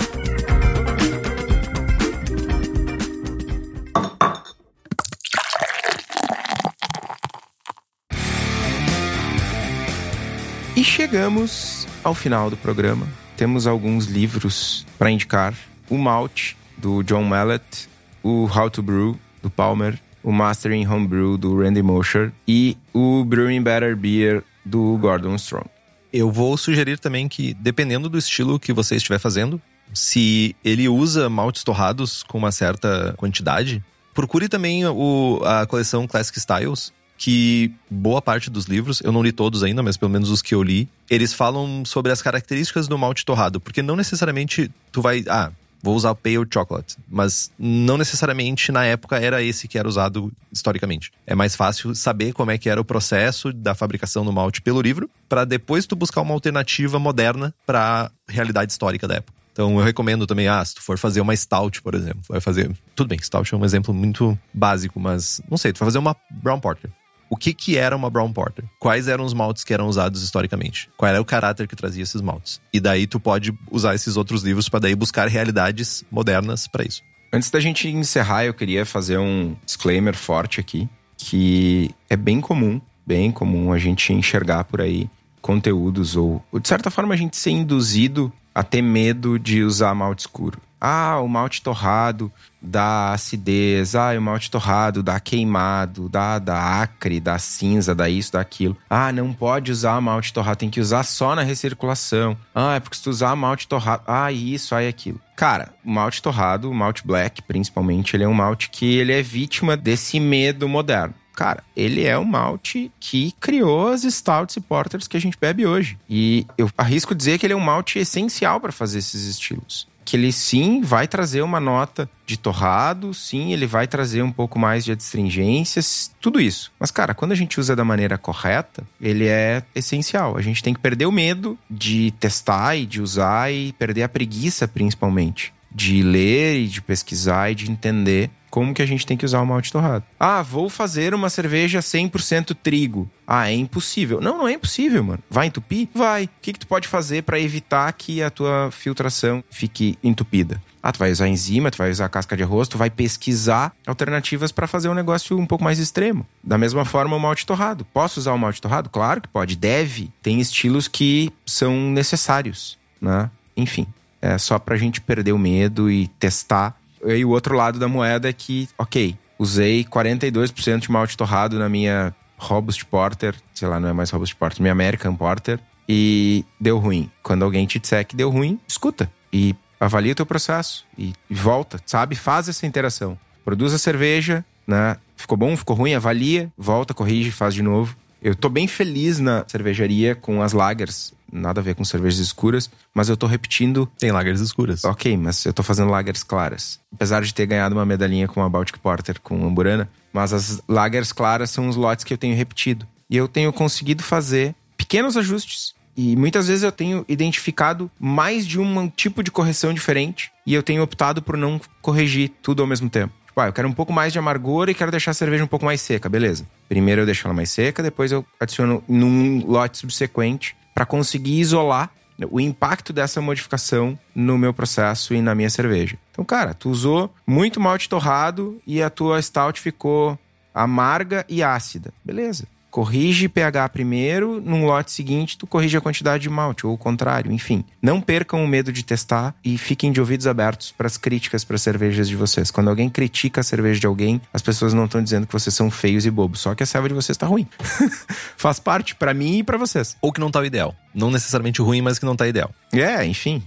Chegamos 11.02 11.88
ao 12.04 12.14
final 12.14 12.48
do 12.48 12.56
programa. 12.56 13.08
Temos 13.36 13.66
alguns 13.66 14.06
livros 14.06 14.86
para 15.00 15.10
indicar. 15.10 15.52
O 15.90 15.98
Malt, 15.98 16.54
do 16.78 17.02
John 17.02 17.24
Mallet, 17.24 17.90
o 18.22 18.46
How 18.46 18.70
to 18.70 18.84
Brew, 18.84 19.20
do 19.42 19.50
Palmer, 19.50 20.00
o 20.24 20.32
Mastering 20.32 20.86
Homebrew, 20.86 21.40
do 21.40 21.60
Randy 21.60 21.82
Mosher 21.82 22.32
e 22.48 22.78
o 22.94 23.26
Brewing 23.26 23.64
Better 23.64 23.98
Beer, 23.98 24.44
do 24.64 24.96
Gordon 25.00 25.34
Strong. 25.38 25.66
Eu 26.14 26.32
vou 26.32 26.56
sugerir 26.56 27.00
também 27.00 27.28
que, 27.28 27.56
dependendo 27.56 28.08
do 28.08 28.20
estilo 28.20 28.60
que 28.60 28.72
você 28.72 28.96
estiver 28.96 29.18
fazendo, 29.18 29.60
se 29.92 30.56
ele 30.64 30.88
usa 30.88 31.28
maltes 31.32 31.64
torrados 31.64 32.22
com 32.22 32.38
uma 32.38 32.52
certa 32.52 33.16
quantidade, 33.18 33.84
procure 34.14 34.48
também 34.48 34.86
o, 34.86 35.42
a 35.44 35.66
coleção 35.66 36.06
Classic 36.06 36.38
Styles, 36.38 36.94
que 37.22 37.72
boa 37.88 38.20
parte 38.20 38.50
dos 38.50 38.66
livros, 38.66 39.00
eu 39.04 39.12
não 39.12 39.22
li 39.22 39.32
todos 39.32 39.62
ainda, 39.62 39.84
mas 39.84 39.96
pelo 39.96 40.10
menos 40.10 40.32
os 40.32 40.42
que 40.42 40.56
eu 40.56 40.64
li, 40.64 40.90
eles 41.08 41.34
falam 41.34 41.86
sobre 41.86 42.12
as 42.12 42.20
características 42.20 42.88
do 42.88 42.98
malte 42.98 43.24
torrado, 43.24 43.62
porque 43.62 43.84
não 43.84 43.96
necessariamente 43.96 44.72
tu 44.92 45.04
vai, 45.04 45.24
ah, 45.30 45.52
vou 45.84 45.96
usar 45.96 46.16
Pale 46.16 46.48
Chocolate, 46.52 46.98
mas 47.08 47.52
não 47.60 47.96
necessariamente 47.96 48.72
na 48.72 48.86
época 48.86 49.20
era 49.20 49.44
esse 49.44 49.68
que 49.68 49.78
era 49.78 49.88
usado 49.88 50.34
historicamente. 50.52 51.12
É 51.28 51.36
mais 51.36 51.56
fácil 51.56 51.94
saber 51.94 52.34
como 52.34 52.50
é 52.50 52.58
que 52.58 52.68
era 52.68 52.82
o 52.82 52.86
processo 52.86 53.54
da 53.54 53.76
fabricação 53.76 54.26
do 54.26 54.34
malte 54.34 54.60
pelo 54.60 54.82
livro, 54.82 55.08
para 55.30 55.46
depois 55.46 55.86
tu 55.86 55.96
buscar 55.96 56.22
uma 56.22 56.34
alternativa 56.34 56.98
moderna 56.98 57.54
para 57.68 58.06
a 58.06 58.12
realidade 58.28 58.72
histórica 58.72 59.08
da 59.08 59.18
época. 59.18 59.38
Então 59.54 59.78
eu 59.78 59.86
recomendo 59.86 60.26
também, 60.26 60.48
ah, 60.48 60.66
se 60.66 60.74
tu 60.74 60.82
for 60.82 60.98
fazer 60.98 61.22
uma 61.22 61.36
stout, 61.36 61.84
por 61.84 61.94
exemplo, 61.94 62.22
vai 62.28 62.42
fazer, 62.42 62.72
tudo 62.96 63.10
bem, 63.10 63.22
stout 63.22 63.54
é 63.54 63.58
um 63.58 63.64
exemplo 63.64 63.94
muito 63.94 64.36
básico, 64.52 65.00
mas 65.00 65.40
não 65.48 65.56
sei, 65.56 65.72
tu 65.72 65.78
vai 65.78 65.86
fazer 65.86 66.00
uma 66.00 66.16
brown 66.32 66.60
porter 66.60 66.90
o 67.32 67.38
que, 67.38 67.54
que 67.54 67.78
era 67.78 67.96
uma 67.96 68.10
Brown 68.10 68.34
Porter. 68.34 68.66
Quais 68.78 69.08
eram 69.08 69.24
os 69.24 69.34
maltes 69.34 69.64
que 69.64 69.74
eram 69.74 69.88
usados 69.88 70.22
historicamente. 70.22 70.90
Qual 70.98 71.10
era 71.10 71.22
o 71.22 71.24
caráter 71.24 71.66
que 71.66 71.78
trazia 71.78 72.04
esses 72.04 72.20
maltes. 72.20 72.60
E 72.74 72.80
daí 72.82 73.08
tu 73.08 73.22
pode 73.22 73.58
usar 73.72 73.96
esses 73.96 74.18
outros 74.18 74.44
livros 74.44 74.68
para 74.68 74.82
daí 74.82 74.94
buscar 74.94 75.30
realidades 75.30 76.04
modernas 76.12 76.68
para 76.68 76.84
isso. 76.84 77.02
Antes 77.32 77.50
da 77.50 77.62
gente 77.62 77.88
encerrar, 77.88 78.44
eu 78.44 78.54
queria 78.54 78.86
fazer 78.86 79.18
um 79.18 79.56
disclaimer 79.66 80.14
forte 80.14 80.60
aqui, 80.60 80.90
que 81.18 81.90
é 82.10 82.18
bem 82.18 82.42
comum, 82.42 82.82
bem 83.08 83.32
comum 83.32 83.72
a 83.72 83.80
gente 83.80 84.12
enxergar 84.12 84.66
por 84.66 84.82
aí 84.82 85.10
conteúdos 85.42 86.18
ou, 86.18 86.44
ou 86.52 86.60
de 86.60 86.68
certa 86.68 86.92
forma 86.92 87.14
a 87.14 87.18
gente 87.18 87.38
ser 87.38 87.52
induzido 87.52 88.32
a 88.54 88.62
ter 88.62 88.82
medo 88.82 89.40
de 89.40 89.64
usar 89.64 89.96
malte 89.96 90.20
escuro. 90.20 90.60
Ah, 90.84 91.20
o 91.20 91.28
malte 91.28 91.62
torrado 91.62 92.32
dá 92.60 93.14
acidez. 93.14 93.94
Ah, 93.94 94.18
o 94.18 94.22
malte 94.22 94.50
torrado 94.50 95.04
dá 95.04 95.20
queimado, 95.20 96.10
dá, 96.10 96.40
dá 96.40 96.82
acre, 96.82 97.20
dá 97.20 97.38
cinza, 97.38 97.94
dá 97.94 98.10
isso, 98.10 98.34
dá 98.34 98.42
aquilo. 98.42 98.76
Ah, 98.90 99.12
não 99.12 99.32
pode 99.32 99.72
usar 99.72 100.02
malte 100.02 100.34
torrado, 100.34 100.58
tem 100.58 100.72
que 100.72 100.82
usar 100.82 101.04
só 101.04 101.36
na 101.36 101.44
recirculação. 101.44 102.36
Ah, 102.56 102.76
é 102.76 102.80
porque 102.80 102.98
se 102.98 103.04
tu 103.04 103.12
usar 103.12 103.36
malte 103.36 103.68
torrado, 103.68 104.02
ah, 104.08 104.32
isso, 104.32 104.74
aí 104.74 104.88
aquilo. 104.88 105.22
Cara, 105.36 105.72
o 105.86 105.92
malte 105.92 106.20
torrado, 106.20 106.70
o 106.70 106.74
malte 106.74 107.06
black 107.06 107.44
principalmente, 107.44 108.16
ele 108.16 108.24
é 108.24 108.28
um 108.28 108.34
malte 108.34 108.70
que 108.72 108.98
ele 108.98 109.14
é 109.14 109.22
vítima 109.22 109.78
desse 109.78 110.20
medo 110.20 110.68
moderno. 110.68 111.14
Cara, 111.34 111.64
ele 111.76 112.06
é 112.06 112.18
o 112.18 112.26
malte 112.26 112.92
que 113.00 113.34
criou 113.40 113.88
as 113.88 114.04
stouts 114.04 114.58
e 114.58 114.62
porters 114.62 115.08
que 115.08 115.16
a 115.16 115.20
gente 115.20 115.38
bebe 115.40 115.66
hoje. 115.66 115.98
E 116.10 116.46
eu 116.58 116.70
arrisco 116.78 117.16
dizer 117.16 117.40
que 117.40 117.46
ele 117.46 117.54
é 117.54 117.56
um 117.56 117.62
malte 117.62 117.98
essencial 117.98 118.60
para 118.60 118.72
fazer 118.72 119.00
esses 119.00 119.26
estilos 119.26 119.91
que 120.12 120.18
ele 120.18 120.34
sim 120.34 120.82
vai 120.82 121.08
trazer 121.08 121.42
uma 121.42 121.58
nota 121.58 122.10
de 122.26 122.38
torrado, 122.38 123.14
sim, 123.14 123.54
ele 123.54 123.66
vai 123.66 123.88
trazer 123.88 124.22
um 124.22 124.32
pouco 124.32 124.60
mais 124.60 124.84
de 124.84 124.92
adstringências, 124.92 126.12
tudo 126.20 126.42
isso. 126.42 126.70
Mas, 126.78 126.92
cara, 126.92 127.14
quando 127.14 127.32
a 127.32 127.36
gente 127.36 127.62
usa 127.62 127.78
da 127.78 127.86
maneira 127.86 128.18
correta, 128.18 128.84
ele 129.00 129.26
é 129.26 129.64
essencial. 129.74 130.36
A 130.36 130.42
gente 130.42 130.62
tem 130.62 130.74
que 130.74 130.82
perder 130.82 131.06
o 131.06 131.14
medo 131.14 131.58
de 131.70 132.14
testar 132.20 132.76
e 132.76 132.86
de 132.86 133.02
usar 133.02 133.54
e 133.54 133.72
perder 133.72 134.04
a 134.04 134.10
preguiça, 134.10 134.68
principalmente, 134.68 135.54
de 135.74 136.04
ler 136.04 136.60
e 136.62 136.68
de 136.68 136.82
pesquisar 136.82 137.52
e 137.52 137.56
de 137.56 137.72
entender 137.72 138.30
como 138.52 138.74
que 138.74 138.82
a 138.82 138.86
gente 138.86 139.06
tem 139.06 139.16
que 139.16 139.26
usar 139.26 139.42
o 139.42 139.46
malte 139.46 139.72
torrado. 139.72 140.04
Ah, 140.20 140.42
vou 140.44 140.70
fazer 140.70 141.16
uma 141.16 141.30
cerveja 141.30 141.80
100% 141.80 142.56
trigo. 142.62 143.10
Ah, 143.26 143.50
é 143.50 143.54
impossível. 143.54 144.20
Não, 144.20 144.40
não 144.40 144.48
é 144.48 144.54
impossível, 144.54 145.02
mano. 145.02 145.24
Vai 145.30 145.48
entupir? 145.48 145.88
Vai. 145.96 146.26
O 146.26 146.30
que, 146.42 146.54
que 146.54 146.60
tu 146.60 146.68
pode 146.68 146.88
fazer 146.88 147.24
para 147.24 147.40
evitar 147.40 147.92
que 147.94 148.22
a 148.22 148.30
tua 148.30 148.70
filtração 148.70 149.42
fique 149.50 149.98
entupida? 150.04 150.62
Ah, 150.84 150.92
tu 150.92 151.00
vai 151.00 151.12
usar 151.12 151.30
enzima, 151.30 151.72
tu 151.72 151.78
vai 151.78 151.92
usar 151.92 152.10
casca 152.10 152.36
de 152.36 152.44
arroz, 152.44 152.68
tu 152.68 152.78
vai 152.78 152.90
pesquisar 152.90 153.72
alternativas 153.88 154.52
para 154.52 154.68
fazer 154.68 154.90
um 154.90 154.94
negócio 154.94 155.38
um 155.38 155.46
pouco 155.46 155.64
mais 155.64 155.80
extremo. 155.80 156.26
Da 156.44 156.58
mesma 156.58 156.84
forma, 156.84 157.16
o 157.16 157.20
malte 157.20 157.46
torrado. 157.46 157.86
Posso 157.86 158.20
usar 158.20 158.34
o 158.34 158.38
malte 158.38 158.62
torrado? 158.62 158.90
Claro 158.90 159.22
que 159.22 159.30
pode, 159.30 159.56
deve. 159.56 160.12
Tem 160.22 160.42
estilos 160.42 160.88
que 160.90 161.32
são 161.46 161.74
necessários, 161.92 162.78
né? 163.00 163.30
Enfim, 163.56 163.86
é 164.22 164.38
só 164.38 164.60
pra 164.60 164.78
gente 164.78 165.02
perder 165.02 165.32
o 165.32 165.38
medo 165.38 165.90
e 165.90 166.08
testar 166.08 166.76
e 167.06 167.26
o 167.26 167.30
outro 167.30 167.56
lado 167.56 167.80
da 167.80 167.88
moeda 167.88 168.30
é 168.30 168.34
que, 168.34 168.70
ok, 168.78 169.18
usei 169.40 169.84
42% 169.84 170.80
de 170.80 170.92
malte 170.92 171.18
torrado 171.18 171.58
na 171.58 171.68
minha 171.68 172.14
Robust 172.38 172.86
Porter, 172.86 173.36
sei 173.54 173.68
lá, 173.68 173.80
não 173.80 173.90
é 173.90 173.94
mais 173.94 174.10
Robust 174.12 174.36
Porter, 174.36 174.62
minha 174.62 174.72
American 174.72 175.16
Porter, 175.16 175.60
e 175.90 176.46
deu 176.60 176.78
ruim. 176.78 177.10
Quando 177.24 177.44
alguém 177.44 177.66
te 177.66 177.80
disser 177.80 178.06
que 178.06 178.16
deu 178.16 178.30
ruim, 178.30 178.60
escuta 178.68 179.12
e 179.34 179.56
avalia 179.80 180.12
o 180.12 180.16
teu 180.16 180.26
processo 180.26 180.86
e 180.98 181.14
volta, 181.30 181.80
sabe? 181.86 182.16
Faz 182.16 182.48
essa 182.48 182.66
interação. 182.66 183.18
Produz 183.44 183.74
a 183.74 183.80
cerveja, 183.80 184.46
né? 184.68 184.98
Ficou 185.16 185.38
bom, 185.38 185.58
ficou 185.58 185.76
ruim, 185.76 185.94
avalia, 185.94 186.52
volta, 186.58 186.94
corrige, 186.94 187.32
faz 187.32 187.54
de 187.54 187.64
novo. 187.64 187.96
Eu 188.22 188.36
tô 188.36 188.50
bem 188.50 188.68
feliz 188.68 189.20
na 189.20 189.44
cervejaria 189.48 190.14
com 190.14 190.42
as 190.42 190.54
lagers 190.54 191.14
nada 191.32 191.62
a 191.62 191.64
ver 191.64 191.76
com 191.76 191.86
cervejas 191.86 192.20
escuras, 192.20 192.70
mas 192.94 193.10
eu 193.10 193.16
tô 193.16 193.26
repetindo. 193.26 193.90
Tem 193.98 194.12
lagers 194.12 194.42
escuras. 194.42 194.84
Ok, 194.84 195.16
mas 195.16 195.46
eu 195.46 195.54
tô 195.54 195.64
fazendo 195.64 195.90
lagers 195.90 196.24
claras. 196.24 196.80
Apesar 196.94 197.22
de 197.22 197.34
ter 197.34 197.46
ganhado 197.46 197.74
uma 197.74 197.86
medalhinha 197.86 198.28
com 198.28 198.44
a 198.44 198.50
Baltic 198.50 198.78
Porter 198.80 199.20
com 199.22 199.46
Amburana, 199.46 199.90
mas 200.12 200.34
as 200.34 200.62
lagers 200.68 201.12
claras 201.12 201.50
são 201.50 201.70
os 201.70 201.76
lotes 201.76 202.04
que 202.04 202.14
eu 202.14 202.18
tenho 202.18 202.36
repetido. 202.36 202.86
E 203.10 203.16
eu 203.16 203.28
tenho 203.28 203.52
conseguido 203.54 204.04
fazer 204.04 204.54
pequenos 204.78 205.16
ajustes. 205.16 205.74
E 205.96 206.16
muitas 206.16 206.48
vezes 206.48 206.64
eu 206.64 206.72
tenho 206.72 207.06
identificado 207.08 207.92
mais 208.00 208.48
de 208.48 208.60
um 208.60 208.90
tipo 208.90 209.22
de 209.22 209.30
correção 209.30 209.74
diferente 209.74 210.32
e 210.46 210.54
eu 210.54 210.64
tenho 210.64 210.82
optado 210.82 211.22
por 211.22 211.36
não 211.36 211.60
corrigir 211.82 212.32
tudo 212.42 212.62
ao 212.62 212.68
mesmo 212.68 212.90
tempo. 212.90 213.14
Tipo, 213.32 213.40
ah, 213.40 213.48
eu 213.48 213.54
quero 213.54 213.68
um 213.68 213.72
pouco 213.72 213.94
mais 213.94 214.12
de 214.12 214.20
amargor 214.20 214.68
e 214.68 214.74
quero 214.74 214.92
deixar 214.92 215.12
a 215.12 215.14
cerveja 215.14 215.42
um 215.42 215.48
pouco 215.48 215.64
mais 215.64 215.80
seca, 215.80 216.10
beleza. 216.10 216.46
Primeiro 216.68 217.02
eu 217.02 217.06
deixo 217.06 217.26
ela 217.26 217.34
mais 217.34 217.50
seca, 217.50 217.82
depois 217.82 218.12
eu 218.12 218.26
adiciono 218.38 218.84
num 218.90 219.46
lote 219.48 219.78
subsequente 219.78 220.54
para 220.74 220.86
conseguir 220.86 221.40
isolar 221.40 221.90
o 222.30 222.40
impacto 222.42 222.92
dessa 222.92 223.22
modificação 223.22 223.98
no 224.14 224.38
meu 224.38 224.54
processo 224.54 225.14
e 225.14 225.22
na 225.22 225.34
minha 225.34 225.50
cerveja. 225.50 225.98
Então, 226.12 226.26
cara, 226.26 226.54
tu 226.54 226.70
usou 226.70 227.12
muito 227.26 227.60
malte 227.60 227.88
torrado 227.88 228.62
e 228.68 228.84
a 228.84 228.90
tua 228.90 229.20
stout 229.22 229.60
ficou 229.62 230.20
amarga 230.54 231.26
e 231.30 231.42
ácida. 231.42 231.94
Beleza 232.04 232.46
corrige 232.72 233.28
pH 233.28 233.70
primeiro, 233.70 234.42
num 234.42 234.66
lote 234.66 234.92
seguinte 234.92 235.38
tu 235.38 235.46
corrige 235.46 235.78
a 235.78 235.82
quantidade 235.82 236.24
de 236.24 236.30
malte, 236.30 236.66
ou 236.66 236.74
o 236.74 236.78
contrário, 236.78 237.32
enfim. 237.32 237.64
Não 237.82 238.02
percam 238.02 238.44
o 238.44 238.48
medo 238.48 238.72
de 238.72 238.84
testar 238.84 239.36
e 239.44 239.58
fiquem 239.58 239.92
de 239.92 240.00
ouvidos 240.00 240.26
abertos 240.26 240.72
para 240.72 240.88
as 240.88 240.98
críticas 240.98 241.44
para 241.44 241.56
as 241.56 241.62
cervejas 241.62 242.08
de 242.08 242.16
vocês. 242.16 242.50
Quando 242.50 242.70
alguém 242.70 242.90
critica 242.90 243.42
a 243.42 243.44
cerveja 243.44 243.80
de 243.80 243.86
alguém, 243.86 244.22
as 244.34 244.42
pessoas 244.42 244.74
não 244.74 244.86
estão 244.86 245.04
dizendo 245.04 245.28
que 245.28 245.34
vocês 245.34 245.54
são 245.54 245.70
feios 245.70 246.06
e 246.06 246.10
bobos, 246.10 246.40
só 246.40 246.56
que 246.56 246.64
a 246.64 246.66
cerveja 246.66 246.90
de 246.90 246.96
vocês 246.96 247.16
está 247.16 247.28
ruim. 247.28 247.48
Faz 248.38 248.60
parte 248.60 248.96
para 248.96 249.14
mim 249.14 249.40
e 249.40 249.44
para 249.44 249.58
vocês. 249.58 249.98
Ou 250.02 250.14
que 250.14 250.22
não 250.22 250.32
tá 250.32 250.40
o 250.40 250.46
ideal. 250.46 250.74
Não 250.96 251.12
necessariamente 251.12 251.62
ruim, 251.62 251.82
mas 251.82 252.00
que 252.00 252.06
não 252.06 252.16
tá 252.16 252.28
ideal. 252.28 252.52
É, 252.72 253.06
enfim, 253.06 253.44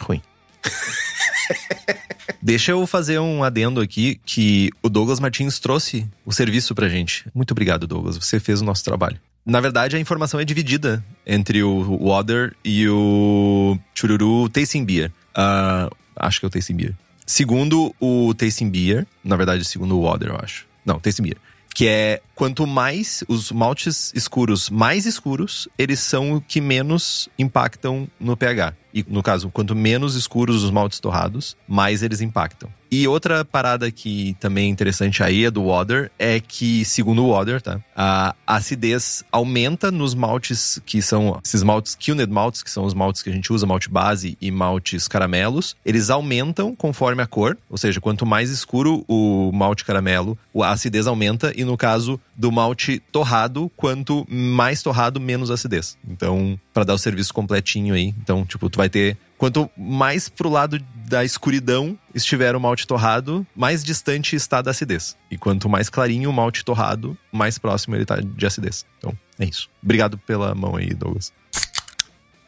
ruim. 0.00 0.20
Deixa 2.42 2.72
eu 2.72 2.86
fazer 2.86 3.18
um 3.18 3.42
adendo 3.42 3.80
aqui 3.80 4.20
que 4.24 4.70
o 4.82 4.88
Douglas 4.88 5.20
Martins 5.20 5.58
trouxe 5.58 6.06
o 6.24 6.32
serviço 6.32 6.74
pra 6.74 6.88
gente. 6.88 7.26
Muito 7.34 7.52
obrigado, 7.52 7.86
Douglas. 7.86 8.16
Você 8.16 8.38
fez 8.40 8.60
o 8.60 8.64
nosso 8.64 8.84
trabalho. 8.84 9.18
Na 9.44 9.60
verdade, 9.60 9.94
a 9.94 10.00
informação 10.00 10.40
é 10.40 10.44
dividida 10.44 11.04
entre 11.26 11.62
o 11.62 11.98
Water 11.98 12.54
e 12.64 12.88
o 12.88 13.78
Chururu 13.94 14.48
Tasting 14.48 14.84
Beer. 14.84 15.12
Uh, 15.36 15.94
acho 16.16 16.40
que 16.40 16.46
é 16.46 16.48
o 16.48 16.50
Tasting 16.50 16.74
Beer. 16.74 16.94
Segundo 17.26 17.94
o 18.00 18.32
Tasting 18.34 18.70
Beer, 18.70 19.06
na 19.22 19.36
verdade, 19.36 19.64
segundo 19.64 19.98
o 19.98 20.02
Water, 20.02 20.28
eu 20.28 20.38
acho. 20.42 20.66
Não, 20.84 20.98
Tasting 20.98 21.22
Beer. 21.22 21.36
Que 21.74 21.88
é 21.88 22.22
quanto 22.34 22.66
mais 22.66 23.22
os 23.28 23.50
maltes 23.50 24.12
escuros 24.14 24.70
mais 24.70 25.04
escuros, 25.06 25.68
eles 25.76 26.00
são 26.00 26.34
o 26.34 26.40
que 26.40 26.60
menos 26.60 27.28
impactam 27.38 28.08
no 28.18 28.36
pH. 28.36 28.74
E 28.94 29.04
no 29.08 29.22
caso, 29.22 29.50
quanto 29.50 29.74
menos 29.74 30.14
escuros 30.14 30.62
os 30.62 30.70
maltes 30.70 31.00
torrados, 31.00 31.56
mais 31.66 32.02
eles 32.02 32.20
impactam. 32.20 32.70
E 32.96 33.08
outra 33.08 33.44
parada 33.44 33.90
que 33.90 34.36
também 34.38 34.66
é 34.66 34.68
interessante 34.68 35.20
aí 35.20 35.44
é 35.44 35.50
do 35.50 35.64
Water 35.64 36.12
é 36.16 36.38
que, 36.38 36.84
segundo 36.84 37.24
o 37.24 37.32
Water, 37.32 37.60
tá? 37.60 37.80
A 37.96 38.36
acidez 38.46 39.24
aumenta 39.32 39.90
nos 39.90 40.14
maltes 40.14 40.80
que 40.86 41.02
são 41.02 41.40
esses 41.44 41.64
maltes 41.64 41.96
Cuned 41.96 42.30
maltes, 42.30 42.62
que 42.62 42.70
são 42.70 42.84
os 42.84 42.94
maltes 42.94 43.20
que 43.20 43.30
a 43.30 43.32
gente 43.32 43.52
usa, 43.52 43.66
malte 43.66 43.90
base 43.90 44.38
e 44.40 44.48
maltes 44.48 45.08
caramelos. 45.08 45.74
Eles 45.84 46.08
aumentam 46.08 46.76
conforme 46.76 47.20
a 47.20 47.26
cor, 47.26 47.58
ou 47.68 47.76
seja, 47.76 48.00
quanto 48.00 48.24
mais 48.24 48.48
escuro 48.48 49.04
o 49.08 49.50
malte 49.52 49.84
caramelo, 49.84 50.38
a 50.62 50.70
acidez 50.70 51.08
aumenta 51.08 51.52
e 51.56 51.64
no 51.64 51.76
caso 51.76 52.20
do 52.36 52.50
malte 52.50 52.98
torrado, 53.12 53.70
quanto 53.76 54.26
mais 54.28 54.82
torrado, 54.82 55.20
menos 55.20 55.50
acidez. 55.50 55.96
Então, 56.06 56.58
para 56.72 56.84
dar 56.84 56.94
o 56.94 56.98
serviço 56.98 57.32
completinho 57.32 57.94
aí. 57.94 58.14
Então, 58.22 58.44
tipo, 58.44 58.68
tu 58.68 58.76
vai 58.76 58.88
ter 58.88 59.16
quanto 59.38 59.70
mais 59.76 60.28
pro 60.28 60.48
lado 60.48 60.78
da 61.08 61.24
escuridão 61.24 61.98
estiver 62.14 62.56
o 62.56 62.60
malte 62.60 62.86
torrado, 62.86 63.46
mais 63.54 63.84
distante 63.84 64.34
está 64.34 64.62
da 64.62 64.70
acidez. 64.70 65.16
E 65.30 65.36
quanto 65.36 65.68
mais 65.68 65.88
clarinho 65.88 66.30
o 66.30 66.32
malte 66.32 66.64
torrado, 66.64 67.16
mais 67.32 67.58
próximo 67.58 67.94
ele 67.94 68.02
está 68.02 68.16
de 68.20 68.46
acidez. 68.46 68.84
Então, 68.98 69.16
é 69.38 69.44
isso. 69.44 69.68
Obrigado 69.82 70.18
pela 70.18 70.54
mão 70.54 70.76
aí, 70.76 70.94
Douglas. 70.94 71.32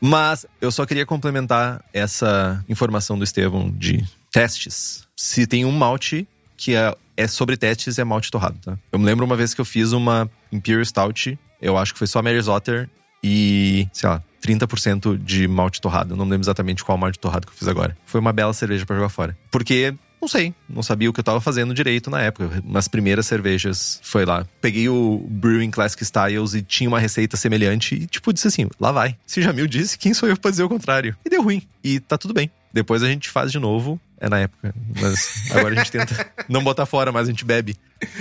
Mas 0.00 0.46
eu 0.60 0.70
só 0.70 0.84
queria 0.84 1.06
complementar 1.06 1.82
essa 1.92 2.64
informação 2.68 3.18
do 3.18 3.24
Estevão 3.24 3.70
de 3.70 4.04
testes. 4.30 5.06
Se 5.16 5.46
tem 5.46 5.64
um 5.64 5.72
malte 5.72 6.28
que 6.56 6.74
é, 6.74 6.94
é 7.16 7.26
sobre 7.26 7.56
testes, 7.56 7.98
é 7.98 8.04
malte 8.04 8.30
torrado, 8.30 8.58
tá? 8.64 8.78
Eu 8.92 8.98
me 8.98 9.04
lembro 9.04 9.24
uma 9.24 9.36
vez 9.36 9.54
que 9.54 9.60
eu 9.60 9.64
fiz 9.64 9.92
uma 9.92 10.30
Imperial 10.52 10.84
Stout, 10.84 11.38
eu 11.60 11.76
acho 11.76 11.92
que 11.92 11.98
foi 11.98 12.06
só 12.06 12.22
Mary's 12.22 12.48
Otter 12.48 12.88
e, 13.22 13.88
sei 13.92 14.08
lá, 14.08 14.22
30% 14.42 15.18
de 15.18 15.48
malte 15.48 15.80
torrado. 15.80 16.12
Eu 16.12 16.16
não 16.16 16.24
lembro 16.24 16.44
exatamente 16.44 16.84
qual 16.84 16.96
malte 16.96 17.18
torrado 17.18 17.46
que 17.46 17.52
eu 17.52 17.56
fiz 17.56 17.66
agora. 17.66 17.96
Foi 18.04 18.20
uma 18.20 18.32
bela 18.32 18.52
cerveja 18.52 18.86
para 18.86 18.96
jogar 18.96 19.08
fora. 19.08 19.36
Porque 19.50 19.94
não 20.20 20.28
sei, 20.28 20.54
não 20.68 20.82
sabia 20.82 21.10
o 21.10 21.12
que 21.12 21.20
eu 21.20 21.24
tava 21.24 21.40
fazendo 21.40 21.74
direito 21.74 22.10
na 22.10 22.20
época. 22.20 22.62
Nas 22.64 22.88
primeiras 22.88 23.26
cervejas, 23.26 24.00
foi 24.02 24.24
lá. 24.24 24.46
Peguei 24.60 24.88
o 24.88 25.26
Brewing 25.28 25.70
Classic 25.70 26.02
Styles 26.02 26.54
e 26.54 26.62
tinha 26.62 26.88
uma 26.88 26.98
receita 26.98 27.36
semelhante 27.36 27.94
e, 27.94 28.06
tipo, 28.06 28.32
disse 28.32 28.48
assim: 28.48 28.68
lá 28.80 28.92
vai. 28.92 29.16
Se 29.26 29.42
Jamil 29.42 29.66
disse, 29.66 29.98
quem 29.98 30.14
sou 30.14 30.28
eu 30.28 30.36
pra 30.36 30.50
dizer 30.50 30.62
o 30.62 30.68
contrário? 30.68 31.16
E 31.24 31.30
deu 31.30 31.42
ruim. 31.42 31.62
E 31.82 32.00
tá 32.00 32.16
tudo 32.16 32.34
bem. 32.34 32.50
Depois 32.72 33.02
a 33.02 33.08
gente 33.08 33.30
faz 33.30 33.50
de 33.50 33.58
novo. 33.58 34.00
É 34.20 34.28
na 34.28 34.40
época. 34.40 34.74
Mas 35.00 35.50
agora 35.50 35.74
a 35.74 35.78
gente 35.78 35.92
tenta 35.92 36.30
não 36.48 36.62
botar 36.62 36.86
fora, 36.86 37.12
mas 37.12 37.28
a 37.28 37.30
gente 37.30 37.44
bebe. 37.44 37.76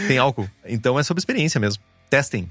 Tem 0.08 0.18
álcool. 0.18 0.50
Então 0.66 1.00
é 1.00 1.04
sobre 1.04 1.20
experiência 1.20 1.60
mesmo. 1.60 1.82
Testem. 2.10 2.50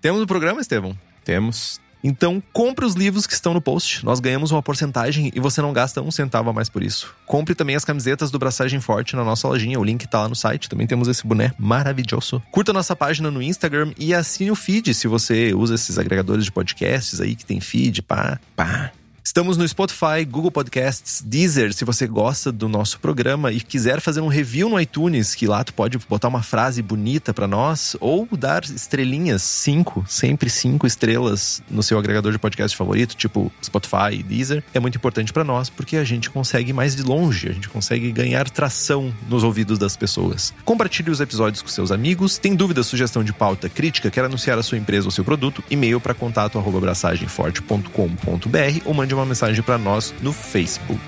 Temos 0.00 0.22
o 0.22 0.26
programa, 0.26 0.60
Estevão? 0.60 0.96
Temos. 1.24 1.80
Então, 2.02 2.40
compre 2.52 2.84
os 2.84 2.94
livros 2.94 3.26
que 3.26 3.32
estão 3.32 3.52
no 3.52 3.60
post. 3.60 4.04
Nós 4.04 4.20
ganhamos 4.20 4.52
uma 4.52 4.62
porcentagem 4.62 5.32
e 5.34 5.40
você 5.40 5.60
não 5.60 5.72
gasta 5.72 6.00
um 6.00 6.10
centavo 6.10 6.48
a 6.50 6.52
mais 6.52 6.68
por 6.68 6.82
isso. 6.82 7.14
Compre 7.26 7.54
também 7.54 7.74
as 7.74 7.84
camisetas 7.84 8.30
do 8.30 8.38
Braçagem 8.38 8.80
Forte 8.80 9.16
na 9.16 9.24
nossa 9.24 9.48
lojinha. 9.48 9.78
O 9.80 9.84
link 9.84 10.06
tá 10.06 10.20
lá 10.20 10.28
no 10.28 10.36
site. 10.36 10.68
Também 10.68 10.86
temos 10.86 11.08
esse 11.08 11.26
boné 11.26 11.52
maravilhoso. 11.58 12.42
Curta 12.50 12.72
nossa 12.72 12.94
página 12.94 13.30
no 13.30 13.42
Instagram 13.42 13.92
e 13.98 14.14
assine 14.14 14.50
o 14.50 14.54
feed 14.54 14.94
se 14.94 15.08
você 15.08 15.52
usa 15.52 15.74
esses 15.74 15.98
agregadores 15.98 16.44
de 16.44 16.52
podcasts 16.52 17.20
aí 17.20 17.34
que 17.34 17.44
tem 17.44 17.60
feed, 17.60 18.02
pá, 18.02 18.38
pá. 18.54 18.92
Estamos 19.28 19.58
no 19.58 19.68
Spotify, 19.68 20.24
Google 20.26 20.50
Podcasts, 20.50 21.20
Deezer. 21.20 21.74
Se 21.74 21.84
você 21.84 22.06
gosta 22.06 22.50
do 22.50 22.66
nosso 22.66 22.98
programa 22.98 23.52
e 23.52 23.60
quiser 23.60 24.00
fazer 24.00 24.22
um 24.22 24.28
review 24.28 24.70
no 24.70 24.80
iTunes, 24.80 25.34
que 25.34 25.46
lá 25.46 25.62
tu 25.62 25.74
pode 25.74 25.98
botar 25.98 26.28
uma 26.28 26.42
frase 26.42 26.80
bonita 26.80 27.34
para 27.34 27.46
nós 27.46 27.94
ou 28.00 28.26
dar 28.32 28.64
estrelinhas, 28.64 29.42
cinco, 29.42 30.02
sempre 30.08 30.48
cinco 30.48 30.86
estrelas 30.86 31.62
no 31.70 31.82
seu 31.82 31.98
agregador 31.98 32.32
de 32.32 32.38
podcast 32.38 32.74
favorito, 32.74 33.14
tipo 33.14 33.52
Spotify 33.62 34.22
Deezer, 34.26 34.64
é 34.72 34.80
muito 34.80 34.96
importante 34.96 35.30
para 35.30 35.44
nós 35.44 35.68
porque 35.68 35.98
a 35.98 36.04
gente 36.04 36.30
consegue 36.30 36.72
mais 36.72 36.96
de 36.96 37.02
longe, 37.02 37.50
a 37.50 37.52
gente 37.52 37.68
consegue 37.68 38.10
ganhar 38.10 38.48
tração 38.48 39.12
nos 39.28 39.44
ouvidos 39.44 39.78
das 39.78 39.94
pessoas. 39.94 40.54
Compartilhe 40.64 41.10
os 41.10 41.20
episódios 41.20 41.60
com 41.60 41.68
seus 41.68 41.92
amigos. 41.92 42.38
Tem 42.38 42.54
dúvida, 42.54 42.82
sugestão 42.82 43.22
de 43.22 43.34
pauta, 43.34 43.68
crítica, 43.68 44.10
quer 44.10 44.24
anunciar 44.24 44.58
a 44.58 44.62
sua 44.62 44.78
empresa 44.78 45.06
ou 45.06 45.10
seu 45.10 45.22
produto? 45.22 45.62
E-mail 45.70 46.00
para 46.00 46.14
contato@abraçagemforte.com.br 46.14 48.80
ou 48.86 48.94
mande 48.94 49.17
uma 49.18 49.26
mensagem 49.26 49.62
para 49.62 49.78
nós 49.78 50.14
no 50.20 50.32
Facebook. 50.32 51.00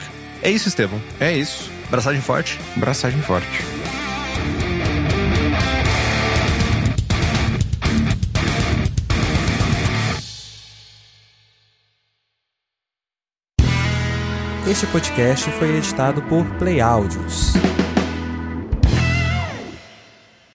É 0.42 0.50
isso, 0.50 0.68
Estevão. 0.68 1.00
É 1.18 1.32
isso. 1.32 1.70
Braçagem 1.90 2.20
forte. 2.20 2.58
Braçagem 2.76 3.20
forte. 3.22 3.46
Este 14.70 14.86
podcast 14.86 15.50
foi 15.52 15.76
editado 15.76 16.22
por 16.22 16.44
Play 16.58 16.80
Áudios. 16.80 17.54